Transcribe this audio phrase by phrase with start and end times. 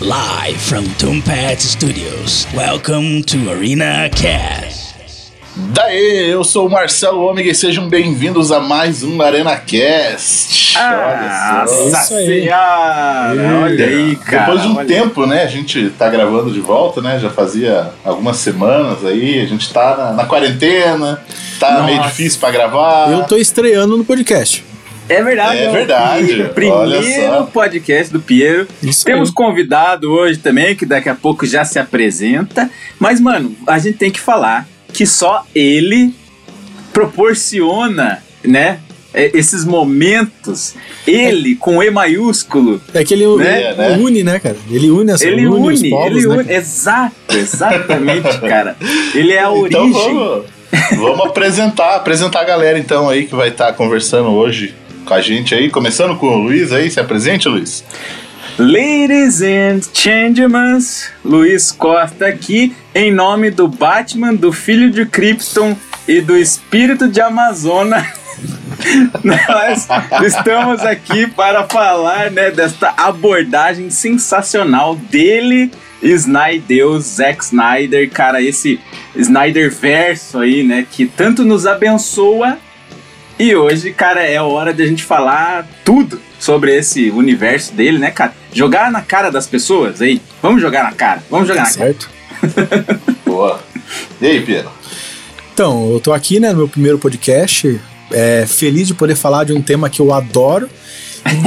[0.00, 2.46] Live from Tombat Studios.
[2.54, 4.94] Welcome to Arena Cast.
[5.72, 10.76] Daí, eu sou o Marcelo Ômega e sejam bem-vindos a mais um Arena Cast.
[10.76, 13.62] Ah, nossa senhora!
[13.62, 14.44] Olha aí, cara.
[14.44, 14.86] Depois de um olha.
[14.86, 15.44] tempo, né?
[15.44, 17.18] A gente tá gravando de volta, né?
[17.18, 19.40] Já fazia algumas semanas aí.
[19.40, 21.24] A gente tá na, na quarentena,
[21.58, 21.84] tá Nossa.
[21.84, 23.10] meio difícil pra gravar.
[23.10, 24.62] Eu tô estreando no podcast.
[25.08, 25.58] É verdade.
[25.58, 28.66] É o verdade, olha Primeiro podcast do Piero.
[28.82, 29.34] Isso Temos aí.
[29.34, 32.68] convidado hoje também, que daqui a pouco já se apresenta.
[32.98, 36.12] Mas, mano, a gente tem que falar que só ele
[36.92, 38.80] proporciona, né?
[39.14, 40.74] é, Esses momentos,
[41.06, 43.74] ele com E maiúsculo, É que ele Né?
[43.74, 43.96] né?
[43.98, 44.56] une, né, cara?
[44.70, 48.76] Ele une essa ele une, os une, povos, ele né, une, exato, exatamente, cara.
[49.14, 49.92] Ele é a Então origem.
[50.14, 50.44] vamos,
[50.98, 54.74] vamos apresentar, apresentar a galera então aí que vai estar conversando hoje
[55.06, 57.84] com a gente aí, começando com o Luiz aí, se apresente, Luiz.
[58.58, 60.78] Ladies and gentlemen,
[61.24, 65.76] Luiz Costa aqui em nome do Batman, do Filho de Krypton
[66.08, 68.04] e do Espírito de Amazona.
[69.22, 69.86] Nós
[70.24, 75.70] estamos aqui para falar né, desta abordagem sensacional dele,
[76.02, 78.80] Snyder, Zack Snyder, cara, esse
[79.14, 82.58] Snyder verso aí, né, que tanto nos abençoa
[83.38, 88.10] e hoje, cara, é hora de a gente falar tudo sobre esse universo dele, né,
[88.10, 88.32] cara?
[88.52, 90.20] Jogar na cara das pessoas aí.
[90.42, 91.22] Vamos jogar na cara.
[91.30, 91.86] Vamos jogar na cara.
[91.86, 92.10] Certo?
[93.26, 93.60] Boa.
[94.20, 94.70] E aí, Pedro?
[95.52, 99.52] Então, eu tô aqui, né, no meu primeiro podcast, é, feliz de poder falar de
[99.52, 100.68] um tema que eu adoro,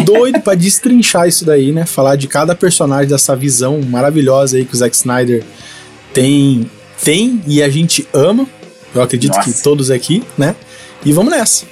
[0.04, 4.74] doido pra destrinchar isso daí, né, falar de cada personagem dessa visão maravilhosa aí que
[4.74, 5.44] o Zack Snyder
[6.14, 6.70] tem,
[7.04, 8.48] tem e a gente ama,
[8.94, 9.52] eu acredito Nossa.
[9.52, 10.56] que todos aqui, né,
[11.06, 11.66] e vamos nessa.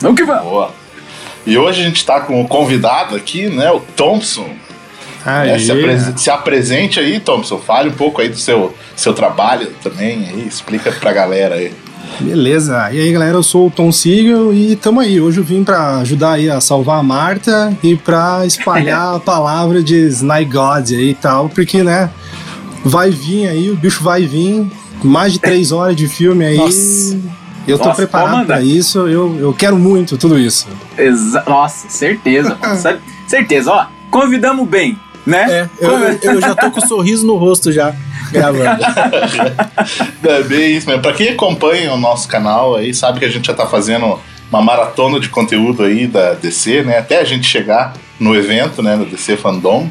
[0.00, 0.44] Vamos que vamos.
[0.44, 0.70] Boa.
[1.46, 4.48] E hoje a gente tá com o convidado aqui, né, o Thompson.
[5.46, 5.58] né?
[5.58, 7.58] se, apres- se apresente aí, Thompson.
[7.58, 10.46] Fale um pouco aí do seu, seu trabalho também aí.
[10.46, 11.72] Explica pra galera aí.
[12.20, 15.20] Beleza, e aí galera, eu sou o Tom Siegel e tamo aí.
[15.20, 19.82] Hoje eu vim pra ajudar aí a salvar a Marta e pra espalhar a palavra
[19.82, 22.08] de Sny God aí e tal, porque né,
[22.84, 24.66] vai vir aí, o bicho vai vir,
[25.02, 26.56] mais de três horas de filme aí.
[26.56, 27.18] Nossa.
[27.68, 30.66] Eu tô Nossa, pode preparado pra isso, eu, eu quero muito tudo isso.
[30.96, 32.56] Exa Nossa, certeza.
[32.60, 32.98] mano.
[33.28, 33.86] Certeza, ó.
[34.10, 35.46] Convidamos bem, né?
[35.50, 37.94] É, eu, eu- eu já tô com um sorriso no rosto já,
[38.32, 38.82] gravando.
[40.24, 41.02] É bem isso mesmo.
[41.02, 44.18] Pra quem acompanha o nosso canal aí, sabe que a gente já tá fazendo
[44.50, 46.98] uma maratona de conteúdo aí da DC, né?
[46.98, 48.96] Até a gente chegar no evento, né?
[48.96, 49.90] No DC Fandom,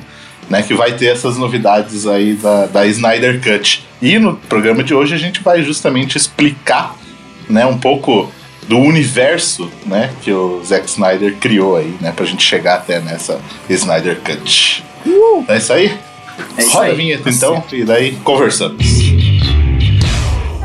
[0.50, 0.62] né?
[0.64, 3.86] Que vai ter essas novidades aí da, da Snyder Cut.
[4.02, 6.96] E no programa de hoje a gente vai justamente explicar,
[7.50, 7.66] né?
[7.66, 8.32] Um pouco
[8.68, 10.12] do universo, né?
[10.22, 12.12] Que o Zack Snyder criou aí, né?
[12.12, 14.84] Pra gente chegar até nessa Snyder Cut.
[15.48, 15.98] É isso aí?
[16.58, 16.92] É isso Roda aí.
[16.92, 18.86] a vinheta então, e daí conversamos.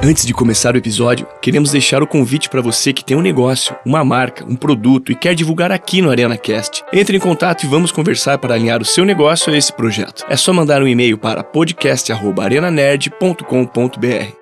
[0.05, 3.73] Antes de começar o episódio, queremos deixar o convite para você que tem um negócio,
[3.87, 6.83] uma marca, um produto e quer divulgar aqui no Arena Cast.
[6.93, 10.25] Entre em contato e vamos conversar para alinhar o seu negócio a esse projeto.
[10.29, 14.42] É só mandar um e-mail para podcast@arenanerd.com.br.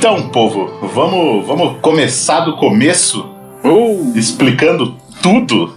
[0.00, 5.76] Então, povo, vamos, vamos começar do começo, Uh, explicando tudo,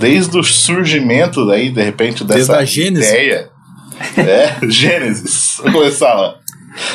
[0.00, 3.08] desde o surgimento daí, de repente, Desde dessa a Gênese.
[3.08, 3.48] ideia.
[4.16, 5.58] É, Gênesis.
[5.58, 6.34] Vamos começar lá.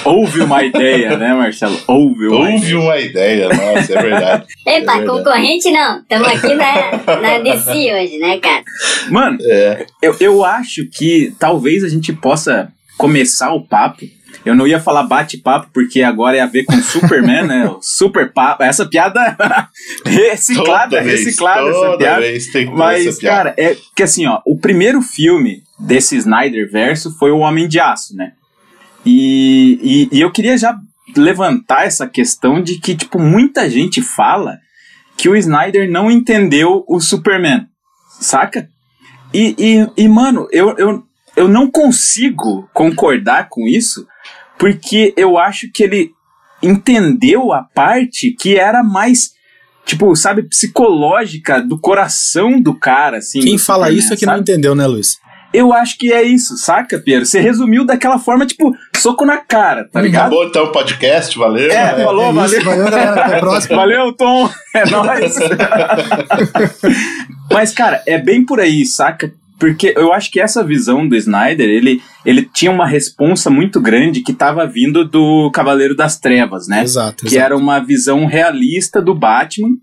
[0.04, 1.80] houve uma ideia, né, Marcelo?
[1.88, 2.80] Houve uma Houve ideia.
[2.82, 4.46] uma ideia, nossa, é verdade.
[4.68, 5.06] Epa, É verdade.
[5.06, 6.00] concorrente não.
[6.02, 8.64] Estamos aqui na, na DC hoje, né, cara?
[9.10, 12.68] Mano, É, eu, eu acho que talvez a gente possa
[12.98, 14.06] começar o papo.
[14.46, 17.66] Eu não ia falar bate-papo, porque agora é a ver com Superman, né?
[17.76, 18.62] O super papo.
[18.64, 19.36] Essa piada
[20.06, 22.22] reciclada, toda vez, reciclada essa toda piada.
[22.22, 23.38] vez tem Mas, essa piada.
[23.38, 27.80] cara, é que assim, ó, o primeiro filme desse Snyder verso foi o Homem de
[27.80, 28.34] Aço, né?
[29.06, 30.78] E, e, e eu queria já
[31.16, 34.60] levantar essa questão de que, tipo, muita gente fala
[35.18, 37.68] que o Snyder não entendeu o Superman,
[38.20, 38.68] saca?
[39.34, 41.04] E, e, e mano, eu, eu,
[41.36, 44.08] eu não consigo concordar com isso,
[44.58, 46.12] porque eu acho que ele
[46.62, 49.32] entendeu a parte que era mais,
[49.86, 53.40] tipo, sabe, psicológica do coração do cara, assim.
[53.42, 54.42] Quem fala Superman, isso é que não sabe?
[54.42, 55.18] entendeu, né, Luiz?
[55.54, 57.26] Eu acho que é isso, saca, Pedro?
[57.26, 60.24] Você resumiu daquela forma, tipo, soco na cara, tá ligado?
[60.26, 61.72] Acabou então o podcast, valeu.
[61.72, 62.04] É, né?
[62.04, 62.58] falou, É valeu.
[62.58, 63.12] isso, valeu, galera.
[63.12, 63.76] Até a próxima.
[63.78, 64.50] Valeu, Tom.
[64.74, 65.36] É nóis.
[67.52, 69.32] Mas, cara, é bem por aí, saca?
[69.58, 74.22] Porque eu acho que essa visão do Snyder, ele, ele tinha uma responsa muito grande
[74.22, 76.84] que tava vindo do Cavaleiro das Trevas, né?
[76.84, 77.46] Exato, Que exato.
[77.46, 79.78] era uma visão realista do Batman.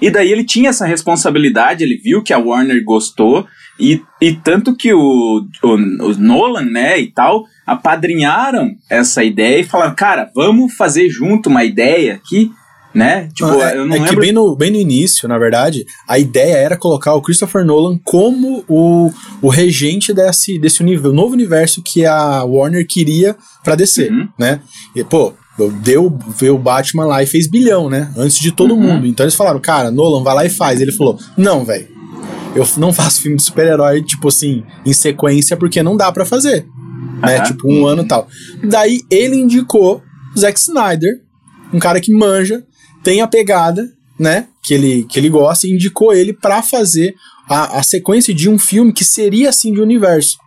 [0.00, 3.46] E daí ele tinha essa responsabilidade, ele viu que a Warner gostou,
[3.78, 9.64] e, e tanto que o, o, o Nolan, né, e tal, apadrinharam essa ideia e
[9.64, 12.50] falaram, cara, vamos fazer junto uma ideia aqui,
[12.94, 13.28] né?
[13.34, 16.18] Tipo, Ah, é, eu não é que bem no, bem no início, na verdade, a
[16.18, 19.10] ideia era colocar o Christopher Nolan como o,
[19.42, 24.28] o regente desse, desse uni- novo universo que a Warner queria pra DC, Uhum.
[24.38, 24.60] né?
[24.94, 25.32] E, pô,
[25.82, 28.12] deu ver o Batman lá e fez bilhão, né?
[28.16, 28.80] Antes de todo Uhum.
[28.80, 29.06] mundo.
[29.06, 30.80] Então eles falaram, cara, Nolan, vai lá e faz.
[30.80, 31.88] Ele falou, não, velho.
[32.54, 36.64] Eu não faço filme de super-herói, tipo assim, em sequência, porque não dá pra fazer.
[37.20, 37.40] Né?
[37.40, 38.28] Tipo, um ano e tal.
[38.62, 40.02] Daí ele indicou
[40.36, 41.20] o Zack Snyder,
[41.72, 42.62] um cara que manja,
[43.04, 44.48] tem a pegada, né?
[44.62, 47.14] Que ele, que ele gosta, e indicou ele pra fazer
[47.48, 50.38] a, a sequência de um filme que seria assim de universo.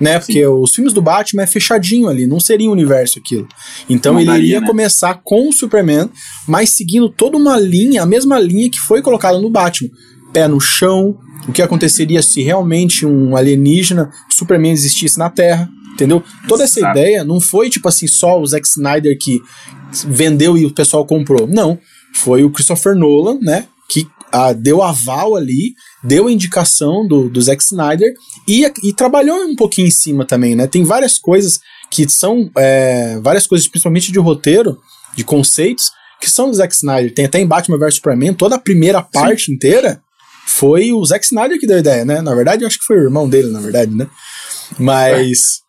[0.00, 0.18] Né?
[0.18, 3.46] Porque os filmes do Batman é fechadinho ali, não seria um universo aquilo.
[3.88, 4.66] Então Não ele daria, iria né?
[4.66, 6.10] começar com o Superman,
[6.46, 9.90] mas seguindo toda uma linha, a mesma linha que foi colocada no Batman.
[10.32, 11.16] Pé no chão,
[11.46, 16.22] o que aconteceria se realmente um alienígena, Superman existisse na Terra, entendeu?
[16.48, 16.98] Toda essa Exato.
[16.98, 19.40] ideia não foi tipo assim só o Zack Snyder que
[20.06, 21.46] vendeu e o pessoal comprou.
[21.46, 21.78] Não,
[22.14, 27.40] foi o Christopher Nolan, né, que ah, deu aval ali, deu a indicação do, do
[27.40, 28.12] Zack Snyder
[28.48, 30.66] e, e trabalhou um pouquinho em cima também, né?
[30.66, 31.60] Tem várias coisas
[31.90, 34.78] que são é, várias coisas, principalmente de roteiro,
[35.14, 37.12] de conceitos, que são do Zack Snyder.
[37.12, 40.00] Tem até em Batman vs Superman, toda a primeira parte inteira
[40.46, 42.20] foi o Zack Snyder que deu a ideia, né?
[42.20, 44.06] Na verdade, eu acho que foi o irmão dele, na verdade, né?
[44.78, 45.61] Mas.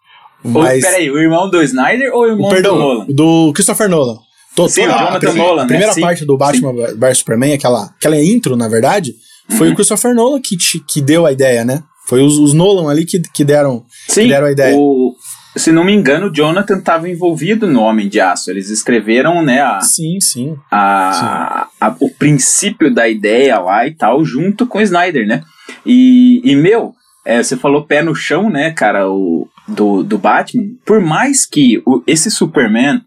[0.43, 3.05] Mas peraí, o irmão do Snyder ou o irmão o, perdão, do Nolan?
[3.09, 4.17] do Christopher Nolan.
[4.55, 5.67] To- Sim, toda o a Jonathan pri- Nolan, A né?
[5.67, 6.01] primeira Sim.
[6.01, 9.13] parte do Batman vs Superman, aquela, aquela intro, na verdade,
[9.57, 9.73] foi Uhum.
[9.73, 11.81] o Christopher Nolan que, te- que deu a ideia, né?
[12.07, 13.83] Foi os, os Nolan ali que, que deram.
[14.09, 14.75] Sim, deram a ideia.
[14.77, 15.15] O,
[15.55, 18.51] se não me engano, o Jonathan estava envolvido no Homem de Aço.
[18.51, 20.55] Eles escreveram, né, a, Sim, sim.
[20.69, 25.41] a, a- o princípio da ideia lá e tal, junto com o Snyder, né?
[25.85, 26.93] E, e meu,
[27.25, 30.69] é, você falou pé no chão, né, cara, o, do, do Batman.
[30.85, 33.01] Por mais que o, esse Superman,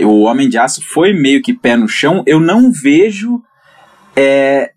[0.00, 3.40] o Homem de Aço, foi meio que pé no chão, eu não vejo
[4.16, 4.70] é,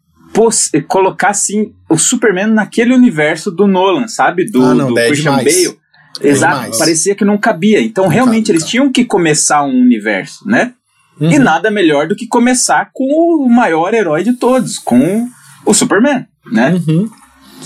[0.87, 4.45] colocar assim o Superman naquele universo do Nolan, sabe?
[4.49, 5.63] Do, Ah, não, do é Christian demais.
[5.65, 5.77] Bale.
[6.23, 6.77] Exato, demais.
[6.77, 7.81] parecia que não cabia.
[7.81, 8.71] Então, realmente, cabe, eles cabe.
[8.71, 10.73] tinham que começar um universo, né?
[11.19, 11.43] E Uhum.
[11.43, 13.05] nada melhor do que começar com
[13.45, 15.27] o maior herói de todos, com
[15.65, 16.73] o Superman, né?
[16.87, 17.09] Uhum.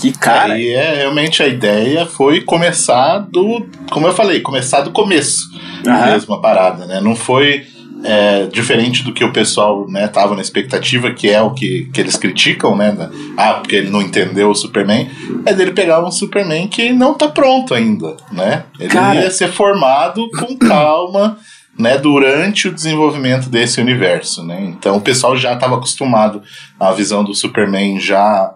[0.00, 0.58] Que cara.
[0.58, 3.66] E é, realmente a ideia foi começar do.
[3.90, 5.48] Como eu falei, começar do começo
[5.86, 6.06] Aham.
[6.12, 7.00] mesmo a parada, né?
[7.00, 7.64] Não foi
[8.04, 12.00] é, diferente do que o pessoal né, tava na expectativa, que é o que, que
[12.00, 12.92] eles criticam, né?
[12.92, 15.08] da- ah, porque ele não entendeu o Superman.
[15.46, 18.64] É dele pegar um Superman que não tá pronto ainda, né?
[18.78, 19.20] Ele Cara.
[19.22, 21.38] ia ser formado com calma.
[21.78, 24.62] Né, durante o desenvolvimento desse universo, né?
[24.64, 26.40] Então o pessoal já estava acostumado
[26.80, 28.54] à visão do Superman já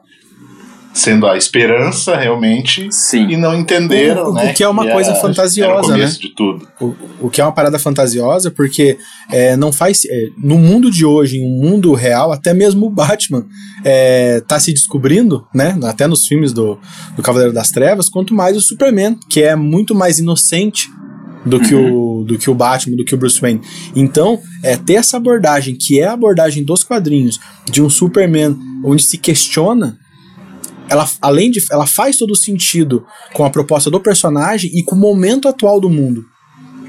[0.92, 3.28] sendo a esperança realmente Sim.
[3.30, 4.52] e não entenderam, O- o né?
[4.52, 6.66] que é uma era- coisa era o fantasiosa, de tudo.
[6.80, 8.98] O, o que é uma parada fantasiosa, porque
[9.30, 10.04] é, não faz.
[10.04, 13.46] é, no mundo de hoje, em um mundo real, até mesmo o Batman
[13.84, 15.78] é, tá se descobrindo, né?
[15.84, 16.76] Até nos filmes do,
[17.16, 20.88] do Cavaleiro das Trevas, quanto mais o Superman, que é muito mais inocente
[21.46, 23.62] do que, o, do que o Batman, do que o Bruce Wayne.
[23.96, 27.38] Então, é, ter essa abordagem, que é a abordagem dos quadrinhos,
[27.70, 29.96] de um Superman onde se questiona
[30.90, 31.64] ela, além de.
[31.70, 35.88] Ela faz todo sentido com a proposta do personagem e com o momento atual do
[35.88, 36.24] mundo.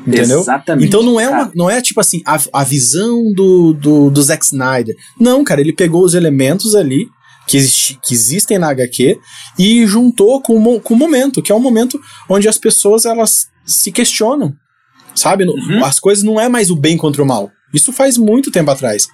[0.06, 0.40] Entendeu?
[0.40, 0.88] Exatamente.
[0.88, 1.44] Então não é, cara.
[1.44, 4.96] uma, não é tipo assim, a, a visão do, do, do Zack Snyder.
[5.20, 7.08] Não, cara, ele pegou os elementos ali
[7.48, 9.20] que, existe, que existem na HQ
[9.60, 13.48] e juntou com, o com o momento, que é um momento onde as pessoas elas
[13.64, 14.54] se questionam.
[15.14, 15.44] Sabe?
[15.44, 15.86] Uhum.
[15.86, 17.52] As coisas não é mais o bem contra o mal.
[17.72, 19.08] Isso faz muito tempo atrás.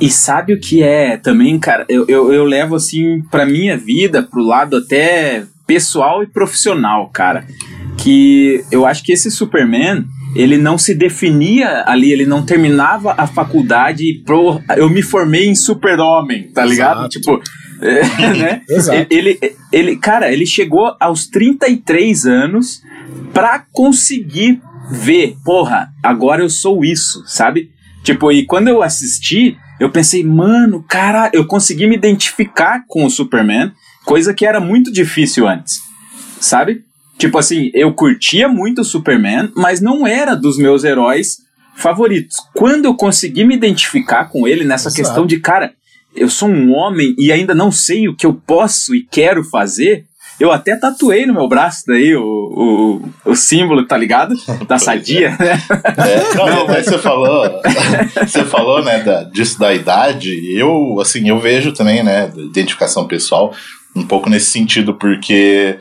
[0.00, 1.84] E sabe o que é também, cara?
[1.88, 7.46] Eu, eu, eu levo assim pra minha vida, pro lado até pessoal e profissional, cara.
[7.96, 13.26] Que eu acho que esse Superman, ele não se definia ali, ele não terminava a
[13.26, 16.98] faculdade pro, eu me formei em super-homem, tá ligado?
[17.00, 17.08] Exato.
[17.08, 17.42] Tipo,
[17.80, 18.62] é, né?
[18.68, 19.06] Exato.
[19.08, 19.38] Ele,
[19.72, 22.82] ele, cara, ele chegou aos 33 anos
[23.32, 24.60] pra conseguir
[24.90, 27.70] ver, porra, agora eu sou isso, sabe?
[28.02, 33.10] Tipo, e quando eu assisti, eu pensei, mano, cara, eu consegui me identificar com o
[33.10, 33.72] Superman,
[34.04, 35.80] coisa que era muito difícil antes,
[36.38, 36.84] sabe?
[37.18, 41.38] Tipo assim, eu curtia muito o Superman, mas não era dos meus heróis
[41.74, 42.36] favoritos.
[42.54, 45.02] Quando eu consegui me identificar com ele nessa Exato.
[45.02, 45.72] questão de, cara,
[46.14, 50.04] eu sou um homem e ainda não sei o que eu posso e quero fazer,
[50.42, 52.20] eu até tatuei no meu braço daí o,
[53.24, 54.34] o, o símbolo, tá ligado?
[54.66, 55.52] Da sadia, né?
[55.96, 57.62] É, não, e até você falou,
[58.16, 60.32] você falou, né, da, disso da idade.
[60.52, 63.54] Eu, assim, eu vejo também, né, da identificação pessoal,
[63.94, 65.78] um pouco nesse sentido, porque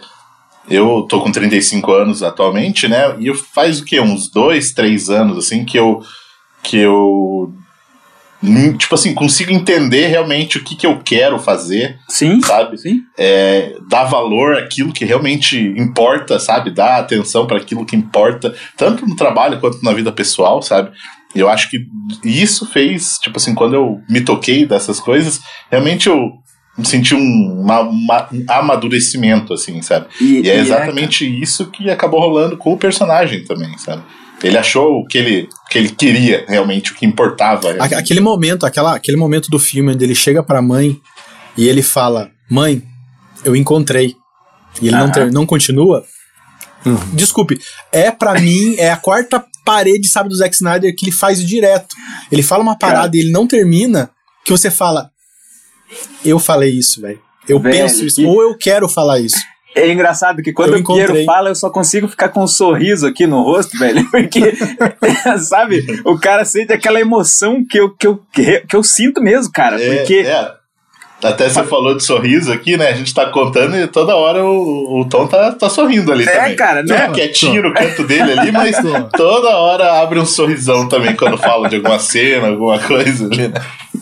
[0.69, 3.99] eu tô com 35 anos atualmente, né, e faz o quê?
[3.99, 6.03] Uns dois, três anos, assim, que eu,
[6.61, 7.51] que eu,
[8.77, 12.77] tipo assim, consigo entender realmente o que, que eu quero fazer, Sim, sabe?
[12.77, 13.01] sim.
[13.17, 16.71] é, dar valor àquilo que realmente importa, sabe?
[16.71, 20.91] Dar atenção para aquilo que importa, tanto no trabalho quanto na vida pessoal, sabe?
[21.35, 21.85] E eu acho que
[22.25, 26.31] isso fez, tipo assim, quando eu me toquei dessas coisas, realmente eu
[26.83, 30.07] senti um, uma- uma- um amadurecimento, assim, sabe?
[30.19, 34.01] E é exatamente isso que acabou rolando com o personagem também, sabe?
[34.43, 37.67] Ele achou o que ele, que ele queria realmente, o que importava.
[37.69, 37.93] A- realmente.
[37.95, 40.99] Aquele momento, aquela, aquele momento do filme onde ele chega pra mãe
[41.57, 42.81] e ele fala: Mãe,
[43.45, 44.15] eu encontrei.
[44.81, 45.11] E ele não, Aham.
[45.11, 46.03] ter, não continua.
[47.13, 47.59] Desculpe,
[47.91, 51.95] é pra mim, é a quarta parede, sabe, do Zack Snyder que ele faz direto.
[52.31, 53.17] Ele fala uma parada Cara.
[53.17, 54.09] e ele não termina,
[54.43, 55.11] que você fala:
[56.25, 57.21] Eu falei isso, velho.
[57.47, 59.37] Eu Velho, penso isso, que- ou eu quero falar isso.
[59.75, 63.07] É engraçado que quando Eu o Piero fala, eu só consigo ficar com um sorriso
[63.07, 64.03] aqui no rosto, velho.
[64.11, 64.53] Porque,
[65.39, 69.81] sabe, o cara sente aquela emoção que eu, que eu, que eu sinto mesmo, cara.
[69.81, 70.15] É, porque.
[70.19, 70.60] é.
[71.23, 72.89] Até você falou de sorriso aqui, né?
[72.89, 76.31] A gente tá contando e toda hora o, o Tom tá, tá sorrindo ali É,
[76.31, 76.55] também.
[76.55, 77.09] cara, né?
[77.13, 78.75] Quietinho no canto dele ali, mas
[79.15, 83.47] toda hora abre um sorrisão também quando fala de alguma cena, alguma coisa ali.
[83.49, 83.53] né?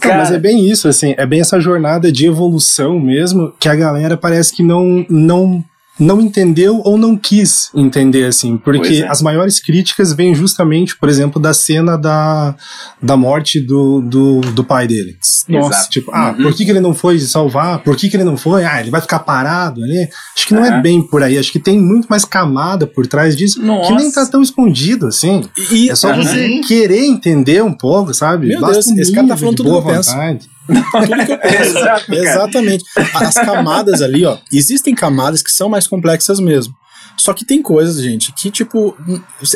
[0.05, 3.75] Não, mas é bem isso, assim, é bem essa jornada de evolução mesmo que a
[3.75, 5.63] galera parece que não não
[5.99, 9.07] não entendeu ou não quis entender, assim, porque é.
[9.07, 12.55] as maiores críticas vêm justamente, por exemplo, da cena da,
[13.01, 15.17] da morte do, do, do pai dele.
[15.47, 15.89] Nossa, Exato.
[15.89, 16.43] tipo, ah, Uhum.
[16.43, 17.79] por que, que ele não foi salvar?
[17.79, 18.63] Por que, que ele não foi?
[18.65, 20.07] Ah, ele vai ficar parado ali?
[20.35, 20.81] Acho que não é Aham.
[20.81, 23.95] bem por aí, acho que tem muito mais camada por trás disso, que Nossa.
[23.95, 25.43] nem tá tão escondido, assim.
[25.71, 26.23] E, É só Aham.
[26.23, 28.47] você querer entender um pouco, sabe?
[28.47, 30.11] Meu Basta Deus, um esse cara tá falando tudo que eu penso.
[30.11, 30.49] vontade.
[30.75, 31.77] Tudo que eu penso.
[31.77, 32.13] Exato.
[32.13, 32.83] Exatamente.
[33.15, 34.37] As camadas ali, ó.
[34.53, 36.73] Existem camadas que são mais complexas mesmo.
[37.17, 38.95] Só que tem coisas, gente, que, tipo,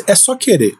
[0.06, 0.74] é só querer.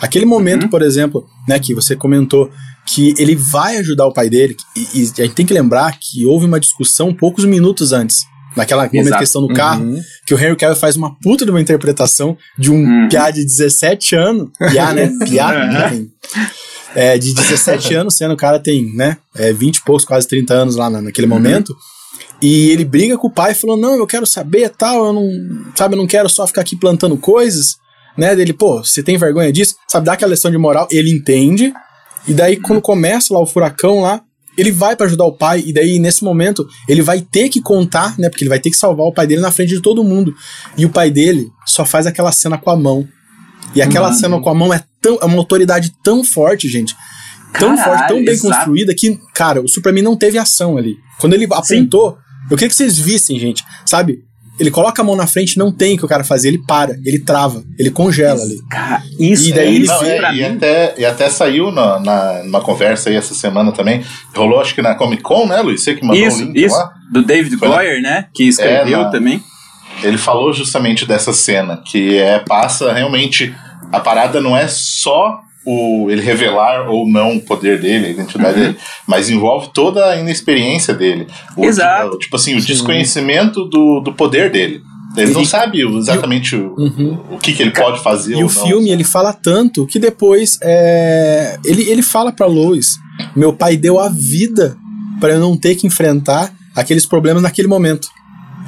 [0.00, 0.68] Aquele momento, Uhum.
[0.68, 2.50] por exemplo, né, que você comentou
[2.84, 6.24] que ele vai ajudar o pai dele, e, e a gente tem que lembrar que
[6.26, 8.24] houve uma discussão poucos minutos antes.
[8.56, 9.18] Naquela momento Exato.
[9.20, 10.00] questão do carro, Uhum.
[10.26, 13.08] que o Henry Cavill faz uma puta de uma interpretação de um Uhum.
[13.08, 14.50] piá de 17 anos.
[14.70, 15.10] Piá, né?
[15.28, 15.48] Piá,
[15.92, 16.08] Uhum.
[16.96, 20.54] É, de 17 anos, sendo o cara tem, né, é, 20 e poucos, quase 30
[20.54, 21.76] anos lá na- naquele momento.
[22.42, 25.28] E ele briga com o pai, falando: Não, eu quero saber tal, eu não,
[25.74, 27.76] sabe, eu não quero só ficar aqui plantando coisas,
[28.16, 28.34] né?
[28.34, 29.74] Dele, pô, você tem vergonha disso?
[29.88, 31.72] Sabe, dá aquela lição de moral, ele entende.
[32.28, 34.20] E daí, quando começa lá o furacão lá,
[34.58, 38.18] ele vai pra ajudar o pai, e daí, nesse momento, ele vai ter que contar,
[38.18, 38.28] né?
[38.28, 40.34] Porque ele vai ter que salvar o pai dele na frente de todo mundo.
[40.76, 43.06] E o pai dele só faz aquela cena com a mão.
[43.76, 46.94] E aquela cena com a mão é, tão, é uma autoridade tão forte, gente.
[47.58, 48.54] Tão Caralho, forte, tão bem exato.
[48.54, 50.96] construída que, cara, o Superman não teve ação ali.
[51.18, 52.18] Quando ele apontou,
[52.50, 53.64] eu queria que vocês vissem, gente.
[53.84, 54.18] Sabe?
[54.58, 56.92] Ele coloca a mão na frente, não tem o que o cara fazer, ele para,
[57.04, 58.56] ele trava, ele congela ali.
[58.70, 62.42] Cara, isso E daí ele Não, isso é, e, até, e até saiu na, na,
[62.42, 64.02] numa conversa aí essa semana também.
[64.34, 65.82] Rolou, acho que na Comic Con, né, Luiz?
[65.82, 66.74] Você que mandou o Isso, link isso.
[66.74, 66.90] lá.
[67.12, 68.26] Do David Foi na- Goyer, né?
[68.34, 69.42] Que escreveu É, na- também.
[70.02, 73.54] Ele falou justamente dessa cena, que é passa realmente.
[73.92, 78.60] A parada não é só o ele revelar ou não o poder dele, a identidade
[78.60, 78.76] dele,
[79.06, 81.26] mas envolve toda a inexperiência dele.
[81.56, 82.04] O, Exato.
[82.10, 84.80] Tipo, tipo assim, o desconhecimento do, do poder dele.
[85.16, 87.18] Ele não sabe exatamente o, Uhum.
[87.32, 88.66] o que, que ele pode fazer E ou o não.
[88.66, 92.98] filme, ele fala tanto que depois é, ele, ele fala pra Lois:
[93.34, 94.76] Meu pai deu a vida
[95.18, 98.08] pra eu não ter que enfrentar aqueles problemas naquele momento.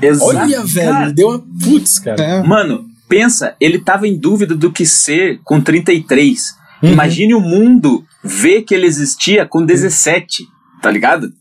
[0.01, 0.25] Exato.
[0.37, 1.43] Olha, velho, Cara, ele deu uma.
[1.63, 2.23] Putz, cara.
[2.23, 2.43] É.
[2.43, 6.57] Mano, pensa, ele tava em dúvida do que ser com 33.
[6.83, 6.93] Uhum.
[6.93, 10.47] Imagine o mundo ver que ele existia com 17,
[10.83, 11.33] tá ligado?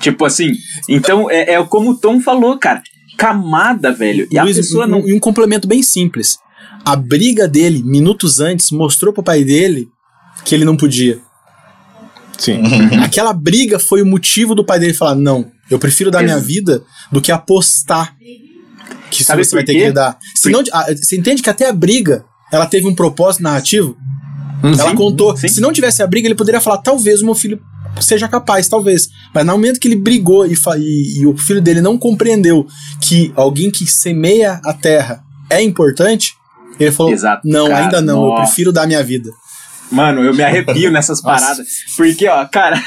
[0.00, 0.52] Tipo assim,
[0.88, 2.82] então é, é como o Tom falou, cara.
[3.16, 4.26] Camada, velho.
[4.30, 5.08] E Luiz, a pessoa um, não.
[5.08, 6.38] e um complemento bem simples.
[6.84, 9.88] A briga dele, minutos antes, mostrou pro pai dele
[10.44, 11.20] que ele não podia.
[12.36, 12.60] Sim.
[13.02, 16.40] Aquela briga foi o motivo do pai dele falar: não, eu prefiro dar Ex- minha
[16.40, 18.14] vida do que apostar
[19.10, 20.18] que isso Sabe você vai ter que lidar.
[20.34, 23.96] Senão, ah, você entende que até a briga ela teve um propósito narrativo.
[24.62, 25.36] ela Sim, contou.
[25.36, 25.48] sim.
[25.48, 27.60] Se não tivesse a briga, ele poderia falar: talvez o meu filho
[28.00, 29.08] seja capaz, talvez.
[29.34, 32.66] Mas no momento que ele brigou e, e- e o filho dele não compreendeu
[33.00, 36.34] que alguém que semeia a terra é importante,
[36.80, 38.42] ele falou: Exato, não, cara, ainda não, eu nossa.
[38.44, 39.30] prefiro dar minha vida.
[39.90, 41.66] Mano, eu me arrepio nessas paradas.
[41.96, 42.82] Porque, ó, cara.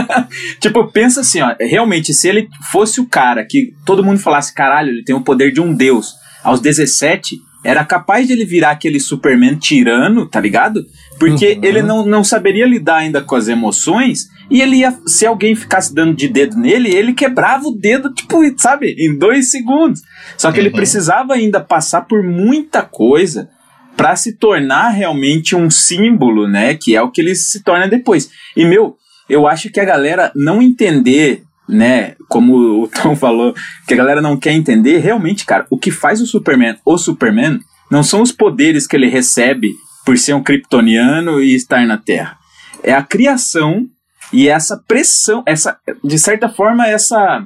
[0.60, 1.54] tipo, pensa assim, ó.
[1.60, 5.52] Realmente, se ele fosse o cara que todo mundo falasse, caralho, ele tem o poder
[5.52, 6.14] de um deus.
[6.42, 10.86] Aos 17, era capaz de ele virar aquele Superman tirano, tá ligado?
[11.18, 14.28] Porque ele não, não saberia lidar ainda com as emoções.
[14.48, 14.96] E ele ia.
[15.06, 18.94] Se alguém ficasse dando de dedo nele, ele quebrava o dedo, tipo, sabe?
[18.96, 20.02] Em dois segundos.
[20.38, 20.76] Só que ele Uhum.
[20.76, 23.48] precisava ainda passar por muita coisa
[23.96, 26.74] para se tornar realmente um símbolo, né?
[26.74, 28.30] Que é o que ele se torna depois.
[28.56, 28.96] E meu,
[29.28, 32.14] eu acho que a galera não entender, né?
[32.28, 33.54] Como o Tom falou,
[33.86, 37.58] que a galera não quer entender, realmente, cara, o que faz o Superman o Superman
[37.90, 39.74] não são os poderes que ele recebe
[40.04, 42.36] por ser um kryptoniano e estar na Terra.
[42.82, 43.86] É a criação
[44.32, 47.44] e essa pressão, essa, de certa forma, essa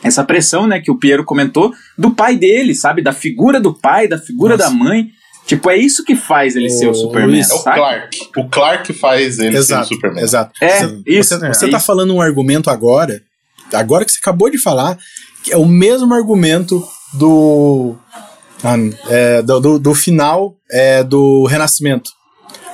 [0.00, 3.02] essa pressão, né, que o Piero comentou, do pai dele, sabe?
[3.02, 4.70] Da figura do pai, da figura Nossa.
[4.70, 5.10] da mãe.
[5.48, 7.62] Tipo, é isso que faz ele ser o Superman, Luiz, É o?
[7.62, 8.18] Clark.
[8.36, 10.22] O Clark faz ele ser o Exato, Superman.
[10.22, 10.52] exato.
[10.60, 11.86] É, você, isso, Você, é, você tá isso.
[11.86, 13.22] falando um argumento agora,
[13.72, 14.98] agora que você acabou de falar,
[15.42, 17.96] que é o mesmo argumento do.
[18.62, 18.76] ah,
[19.08, 22.10] é, do, do, do final é, do Renascimento.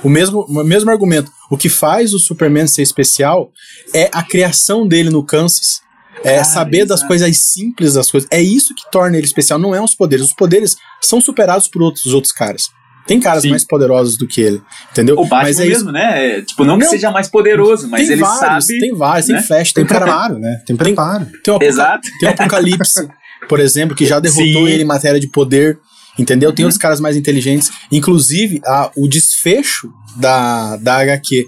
[0.02, 1.30] O mesmo, o mesmo argumento.
[1.50, 3.50] O que faz o Superman ser especial
[3.94, 5.80] é a criação dele no Kansas.
[6.22, 8.28] É Cara, saber das coisas simples das coisas.
[8.30, 10.24] É isso que torna ele especial, não é os poderes.
[10.26, 12.68] Os poderes são superados por outros, outros caras.
[13.06, 13.50] Tem caras Sim.
[13.50, 15.14] mais poderosos do que ele, entendeu?
[15.18, 15.70] O Batman Mas é isso.
[15.72, 16.38] mesmo, né?
[16.38, 16.90] É, Tipo, não que Não.
[16.90, 18.78] seja mais poderoso, mas tem ele vários, sabe.
[18.80, 19.36] tem vários, né?
[19.36, 20.62] tem Flash, Tem tem cara, preparo, né?
[20.66, 21.26] Tem preparo.
[21.44, 22.08] tem o, Apoca- Exato.
[22.18, 23.06] tem o Apocalipse,
[23.46, 24.56] por exemplo, que já derrotou Sim.
[24.56, 24.68] Uhum.
[24.68, 25.78] ele em matéria de poder,
[26.18, 26.50] entendeu?
[26.50, 27.70] Tem outros caras mais inteligentes.
[27.92, 31.46] Inclusive, a, o desfecho da, da HQ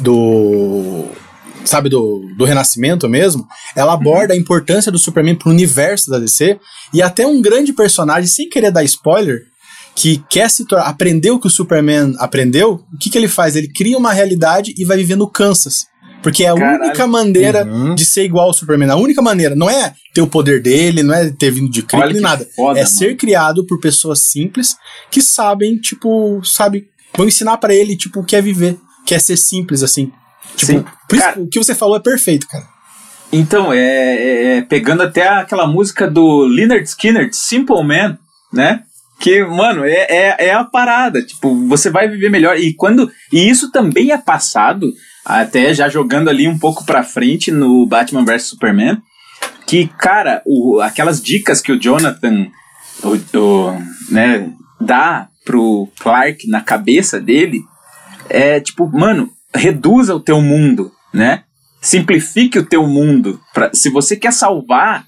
[0.00, 1.04] do.
[1.64, 4.00] Sabe, do, do Renascimento mesmo, ela Uhum.
[4.00, 6.58] aborda a importância do Superman pro universo da DC
[6.92, 9.42] e até um grande personagem, sem querer dar spoiler,
[9.96, 13.56] que quer se tornar, aprendeu o que o Superman aprendeu, o que, que ele faz?
[13.56, 15.86] Ele cria uma realidade e vai viver no Kansas.
[16.22, 16.84] Porque é a Caralho.
[16.84, 17.94] única maneira Uhum.
[17.94, 18.88] de ser igual ao Superman.
[18.90, 19.54] A única maneira.
[19.54, 22.48] Não é ter o poder dele, não é ter vindo de Krypton nem nada.
[22.56, 22.96] foda, é mano.
[22.96, 24.74] ser criado por pessoas simples
[25.10, 29.18] que sabem, tipo, sabe, vão ensinar pra ele, tipo, o que é viver, que é
[29.18, 30.10] ser simples, assim.
[30.56, 30.84] Tipo, Sim.
[31.08, 32.64] por isso Cara- que o que você falou é perfeito, cara.
[33.32, 38.18] Então, é, é- é pegando até aquela música do Leonard Skinner, Simple Man,
[38.52, 38.82] né?
[39.20, 41.22] Que, mano, é, é, é a parada.
[41.22, 42.56] Tipo, você vai viver melhor.
[42.58, 43.10] E quando.
[43.32, 44.92] E isso também é passado,
[45.24, 48.98] até já jogando ali um pouco pra frente no Batman vs Superman.
[49.66, 52.46] Que, cara, o, aquelas dicas que o Jonathan
[53.02, 53.78] o, o,
[54.10, 57.60] né, dá pro Clark na cabeça dele
[58.28, 61.44] é tipo, mano, reduza o teu mundo, né?
[61.80, 63.40] Simplifique o teu mundo.
[63.52, 65.04] Pra, se você quer salvar,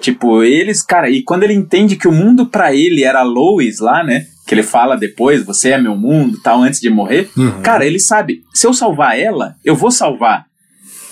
[0.00, 4.04] tipo, eles, cara, e quando ele entende que o mundo pra ele era Lois lá,
[4.04, 4.26] né?
[4.46, 7.30] Que ele fala depois, você é meu mundo, tal, antes de morrer.
[7.62, 10.44] Cara, ele sabe, se eu salvar ela, eu vou salvar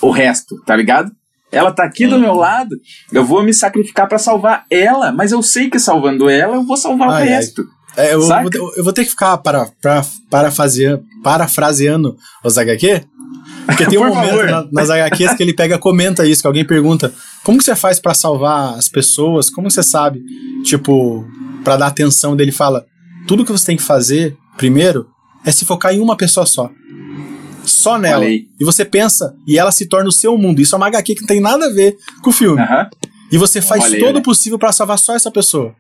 [0.03, 1.11] o resto, tá ligado?
[1.53, 2.77] Ela tá aqui do meu lado,
[3.13, 6.77] eu vou me sacrificar pra salvar ela, mas eu sei que salvando ela, eu vou
[6.77, 7.23] salvar o Ai,
[7.59, 7.65] ai.
[8.01, 13.03] É, eu, vou, ter- eu vou ter que ficar para, para, parafraseando, parafraseando os HQ.
[13.67, 17.13] Porque tem um momento na- nas HQs que ele pega comenta isso, que alguém pergunta:
[17.45, 19.49] como que você faz pra salvar as pessoas?
[19.51, 20.23] Como você sabe?
[20.65, 21.25] Tipo,
[21.65, 22.85] pra dar atenção dele fala:
[23.27, 25.07] tudo que você tem que fazer, primeiro,
[25.45, 26.71] é se focar em uma pessoa só.
[27.65, 28.25] Só nela.
[28.25, 28.47] Aí.
[28.59, 30.61] E você pensa, e ela se torna o seu mundo.
[30.61, 32.61] Isso é uma HQ que não tem nada a ver com o filme.
[32.61, 32.89] Aham.
[33.31, 34.23] E você faz todo o olha.
[34.23, 35.73] possível pra salvar só essa pessoa.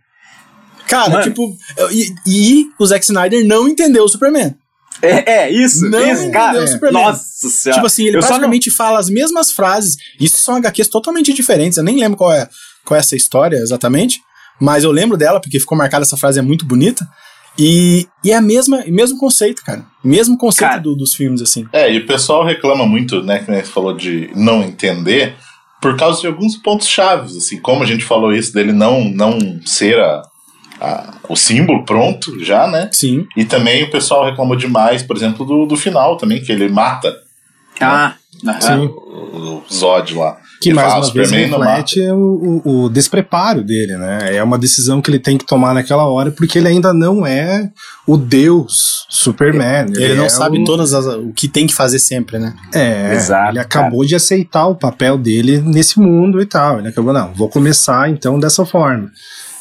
[0.90, 1.22] Cara, Mano.
[1.22, 1.57] tipo.
[1.90, 4.55] E, e o Zack Snyder não entendeu o Superman.
[5.03, 6.62] É, é, isso, Não isso, entendeu cara.
[6.64, 7.03] o Superman.
[7.05, 7.79] Nossa senhora.
[7.79, 9.96] Tipo assim, ele Eu praticamente fala as mesmas frases.
[10.20, 11.79] Isso são HQs totalmente diferentes.
[11.79, 12.46] Eu nem lembro qual é,
[12.85, 14.20] qual é essa história exatamente.
[14.61, 17.07] Mas eu lembro dela, porque ficou marcada essa frase, é muito bonita.
[17.59, 19.85] E, e é a mesma, o mesmo conceito, cara.
[20.05, 20.81] Mesmo conceito Cara.
[20.83, 21.66] do- dos filmes, assim.
[21.72, 25.35] É, e o pessoal reclama muito, né, que você falou de não entender,
[25.81, 29.38] por causa de alguns pontos chaves, assim, como a gente falou isso dele não não
[29.64, 30.22] ser a,
[30.80, 32.88] a- o símbolo pronto já, né?
[32.92, 33.26] Sim.
[33.36, 37.14] E também o pessoal reclamou demais, por exemplo, do, do final também, que ele mata
[37.80, 38.14] Ah,
[38.46, 38.60] aham.
[38.60, 38.86] Sim.
[38.86, 40.36] o, o Zod lá.
[40.60, 44.36] Que Ele mais fala, uma vez "Superman não reflete o, o, o despreparo dele, né?
[44.36, 47.70] É uma decisão que ele tem que tomar naquela hora, porque ele ainda não é
[48.06, 49.86] o deus Superman.
[49.96, 52.54] Ele, não é sabe o, todas as, o que tem que fazer sempre, né?
[52.74, 56.78] É, Exato, ele acabou de aceitar o papel dele nesse mundo e tal.
[56.78, 59.10] Ele acabou, não, vou começar então dessa forma.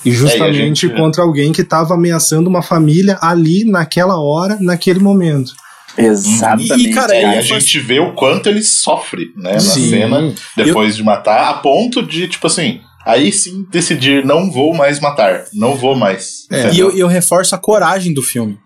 [0.06, 4.58] E justamente É, e gente- contra alguém que estava ameaçando uma família ali, naquela hora,
[4.62, 5.52] naquele momento.
[5.98, 6.74] Exatamente.
[6.90, 9.90] E, cara, E aí É, a gente vê o quanto ele sofre, né, na Sim.
[9.90, 15.00] cena, depois de matar, a ponto de, tipo assim, aí sim decidir, não vou mais
[15.00, 16.46] matar, não vou mais.
[16.52, 18.58] É, e eu, eu reforço a coragem do filme.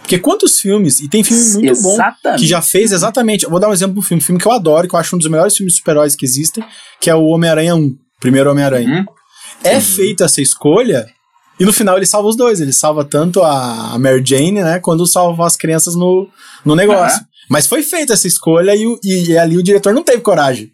[0.00, 2.40] Porque quantos filmes, e tem filme muito bom Exatamente.
[2.40, 3.44] que já fez exatamente.
[3.44, 5.14] eu Vou dar um exemplo um filme, um filme que eu adoro, que eu acho
[5.14, 6.64] um dos melhores filmes de super-heróis que existem,
[6.98, 8.88] que é o Homem-Aranha 1, primeiro Homem-Aranha.
[9.00, 9.04] Uhum.
[9.64, 11.06] É feita essa escolha,
[11.58, 12.60] e no final ele salva os dois.
[12.60, 16.28] Ele salva tanto a Mary Jane, né, quando salva as crianças no,
[16.64, 17.20] no negócio.
[17.50, 20.70] Mas foi feita essa escolha e, e, e ali o diretor não teve coragem.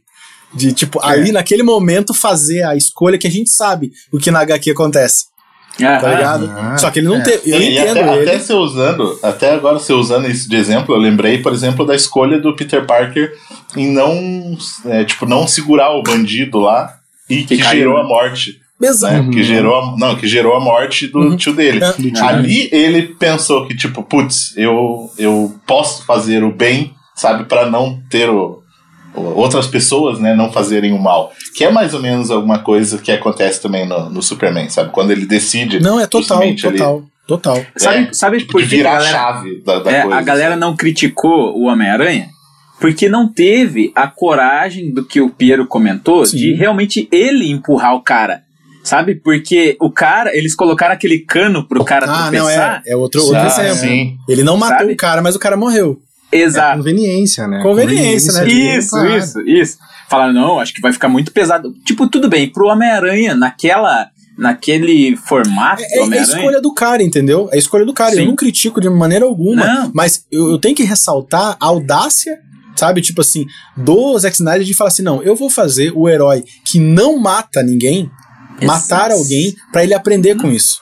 [0.53, 1.09] De, tipo, É.
[1.09, 5.25] ali naquele momento fazer a escolha que a gente sabe o que na HQ acontece,
[5.79, 6.15] tá Aham.
[6.15, 6.53] ligado?
[6.57, 7.23] Ah, Só que ele não é.
[7.23, 7.51] teve.
[7.51, 8.31] Eu E- entendo até, ele.
[8.31, 11.95] até você usando, até agora você usando isso de exemplo, eu lembrei, por exemplo, da
[11.97, 13.33] escolha do Peter Parker
[13.77, 18.61] em não, é, tipo, não segurar o bandido lá e que, Que gerou a morte.
[18.85, 19.23] Exato.
[19.25, 19.31] né?
[19.33, 21.37] Que gerou a, não, que gerou a morte do Uhum.
[21.37, 21.81] tio dele.
[21.83, 22.21] É.
[22.21, 28.01] Ali ele pensou que, tipo, putz, eu, eu posso fazer o bem, sabe, para não
[28.11, 28.63] ter o,
[29.15, 31.33] o- outras pessoas, né, não fazerem o mal.
[31.57, 34.91] Que é mais ou menos alguma coisa que acontece também no, no Superman, sabe?
[34.91, 37.65] Quando ele decide Não, é total, justamente ali, total, total.
[37.77, 40.03] Sabe, É, sabe tipo, por de que a virar a galera, chave da, da é,
[40.03, 40.17] coisa.
[40.17, 42.29] a galera não criticou o Homem-Aranha?
[42.81, 46.37] Porque não teve a coragem do que o Piero comentou Sim.
[46.37, 48.43] de realmente ele empurrar o cara.
[48.85, 49.15] Sabe?
[49.15, 52.83] Porque o cara, eles colocaram aquele cano pro cara Ah, não, tropeçar.
[52.87, 53.77] é, é outro, outro ah, exemplo.
[53.77, 54.17] sim.
[54.29, 54.93] Ele não matou Sabe?
[54.93, 55.99] o cara, mas o cara morreu.
[56.31, 56.77] É Exato.
[56.79, 57.63] conveniência, né?
[57.63, 58.47] Conveniência, né?
[58.49, 59.79] Isso, isso, isso.
[60.09, 61.75] Falaram, não, acho que vai ficar muito pesado.
[61.85, 67.03] Tipo, tudo bem, pro Homem-Aranha, naquela, naquele formato É, do é a escolha do cara,
[67.03, 67.49] entendeu?
[67.53, 68.13] É a escolha do cara.
[68.13, 68.21] Sim.
[68.21, 69.93] Eu não critico de maneira alguma, Não.
[69.95, 72.39] mas eu, eu tenho que ressaltar a audácia,
[72.77, 73.01] sabe?
[73.01, 76.79] Tipo assim, do Zack Snyder de falar assim: não, eu vou fazer o herói que
[76.79, 78.11] não mata ninguém
[78.63, 80.79] matar alguém pra ele aprender com isso.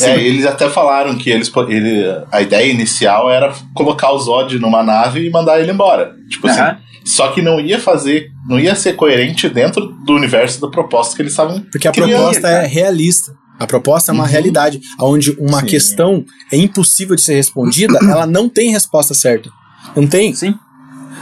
[0.00, 4.82] É, eles até falaram que eles, ele, a ideia inicial era colocar o Zod numa
[4.82, 6.14] nave e mandar ele embora.
[6.28, 6.78] Tipo assim, Aham.
[7.04, 11.22] só que não ia fazer, não ia ser coerente dentro do universo da proposta que
[11.22, 12.10] eles estavam Porque a criando.
[12.10, 12.64] proposta cara.
[12.64, 13.32] é realista.
[13.58, 14.30] A proposta é uma Uhum.
[14.30, 15.66] realidade, onde uma Sim.
[15.66, 19.48] questão é impossível de ser respondida, ela não tem resposta certa.
[19.96, 20.54] Não tem Sim.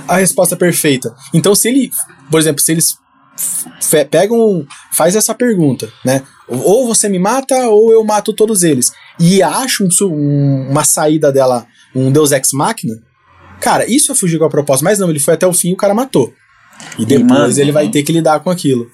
[0.08, 1.14] a resposta perfeita.
[1.32, 1.90] Então, se ele,
[2.30, 2.96] por exemplo, se eles
[3.80, 6.22] fe- pegam, faz essa pergunta, né?
[6.48, 8.92] Ou você me mata ou eu mato todos eles.
[9.18, 12.94] E acha um um- uma saída dela, um Deus Ex Machina.
[13.60, 14.84] Cara, isso é fugir com a proposta.
[14.84, 16.32] Mas não, ele foi até o fim e o cara matou.
[16.98, 18.86] E depois mano, ele vai ter que lidar com aquilo.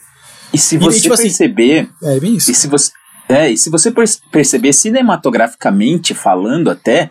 [0.52, 2.50] E se E, você tipo assim, perceber, É bem isso.
[2.50, 2.92] e se você,
[3.28, 7.10] é, e se você per- perceber cinematograficamente falando até,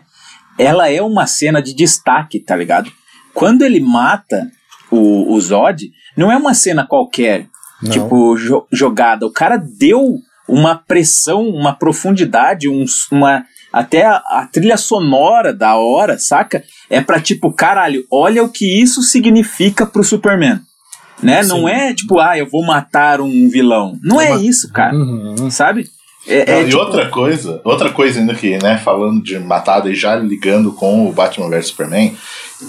[0.58, 2.90] ela é uma cena de destaque, tá ligado?
[3.34, 4.50] Quando ele mata
[4.90, 7.46] o, o Zod, não é uma cena qualquer,
[7.82, 7.90] Não.
[7.90, 9.26] tipo, jo- jogada.
[9.26, 13.44] O cara deu uma pressão, uma profundidade, um, uma.
[13.72, 16.64] Até a, a trilha sonora da hora, saca?
[16.90, 20.58] É pra tipo, caralho, olha o que isso significa pro Superman.
[21.22, 21.42] Né?
[21.44, 23.96] Não é tipo, ah, eu vou matar um vilão.
[24.02, 24.96] Não É é isso, cara.
[24.96, 25.50] Uhum.
[25.50, 25.86] Sabe?
[26.30, 29.90] É, Não, é e tipo- outra coisa, outra coisa ainda que, né, falando de matada
[29.90, 32.16] e já ligando com o Batman vs Superman,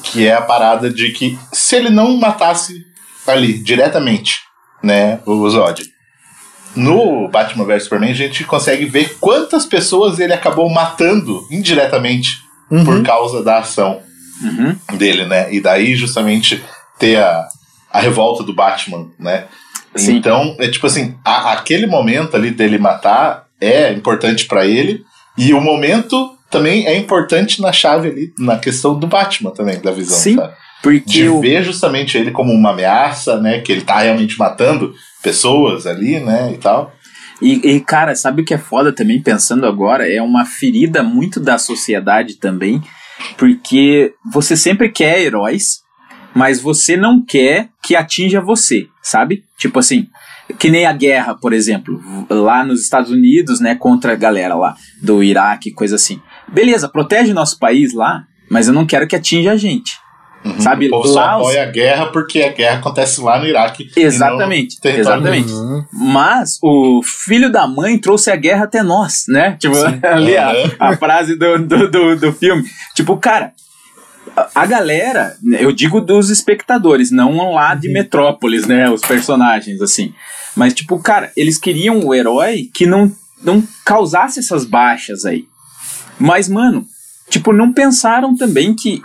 [0.03, 2.83] que é a parada de que se ele não matasse
[3.27, 4.39] ali diretamente,
[4.83, 5.83] né, o Zod,
[6.75, 12.85] no Batman vs Superman a gente consegue ver quantas pessoas ele acabou matando indiretamente Uhum.
[12.85, 14.01] por causa da ação
[14.41, 14.75] Uhum.
[14.97, 15.53] dele, né?
[15.53, 16.63] E daí justamente
[16.97, 17.45] ter a,
[17.91, 19.45] a revolta do Batman, né?
[19.93, 20.15] Sim.
[20.15, 25.03] Então, é tipo assim, a- aquele momento ali dele matar é importante pra ele
[25.37, 29.91] e o momento também é importante na chave ali, na questão do Batman também, da
[29.91, 30.35] visão, Sim.
[30.35, 30.53] sabe?
[30.83, 33.59] Porque De ver justamente ele como uma ameaça, né?
[33.59, 36.51] Que ele tá realmente matando pessoas ali, né?
[36.53, 36.91] E tal.
[37.41, 40.11] E, e, cara, sabe o que é foda também, pensando agora?
[40.11, 42.81] É uma ferida muito da sociedade também,
[43.37, 45.81] porque você sempre quer heróis,
[46.35, 49.43] mas você não quer que atinja você, sabe?
[49.57, 50.07] Tipo assim,
[50.57, 54.75] que nem a guerra, por exemplo, lá nos Estados Unidos, né, contra a galera lá
[55.01, 56.21] do Iraque, coisa assim.
[56.51, 59.99] Beleza, protege nosso país lá, mas eu não quero que atinja a gente.
[60.43, 60.59] Uhum.
[60.59, 63.45] Sabe, o povo só lá os- apoia a guerra porque a guerra acontece lá no
[63.45, 63.91] Iraque.
[63.95, 65.51] Exatamente, no exatamente.
[65.53, 65.85] Uhum.
[65.93, 69.55] Mas o filho da mãe trouxe a guerra até nós, né?
[69.59, 72.63] Tipo, ali a, a frase do, do, do, do filme.
[72.95, 73.53] Tipo, cara,
[74.55, 78.89] a, galera, eu digo dos espectadores, não lá de Metrópolis, né?
[78.89, 80.13] Os personagens, assim.
[80.55, 83.11] Mas, tipo, cara, eles queriam o herói que não,
[83.43, 85.45] não causasse essas baixas aí.
[86.19, 86.85] Mas, mano,
[87.29, 89.01] tipo, não pensaram também que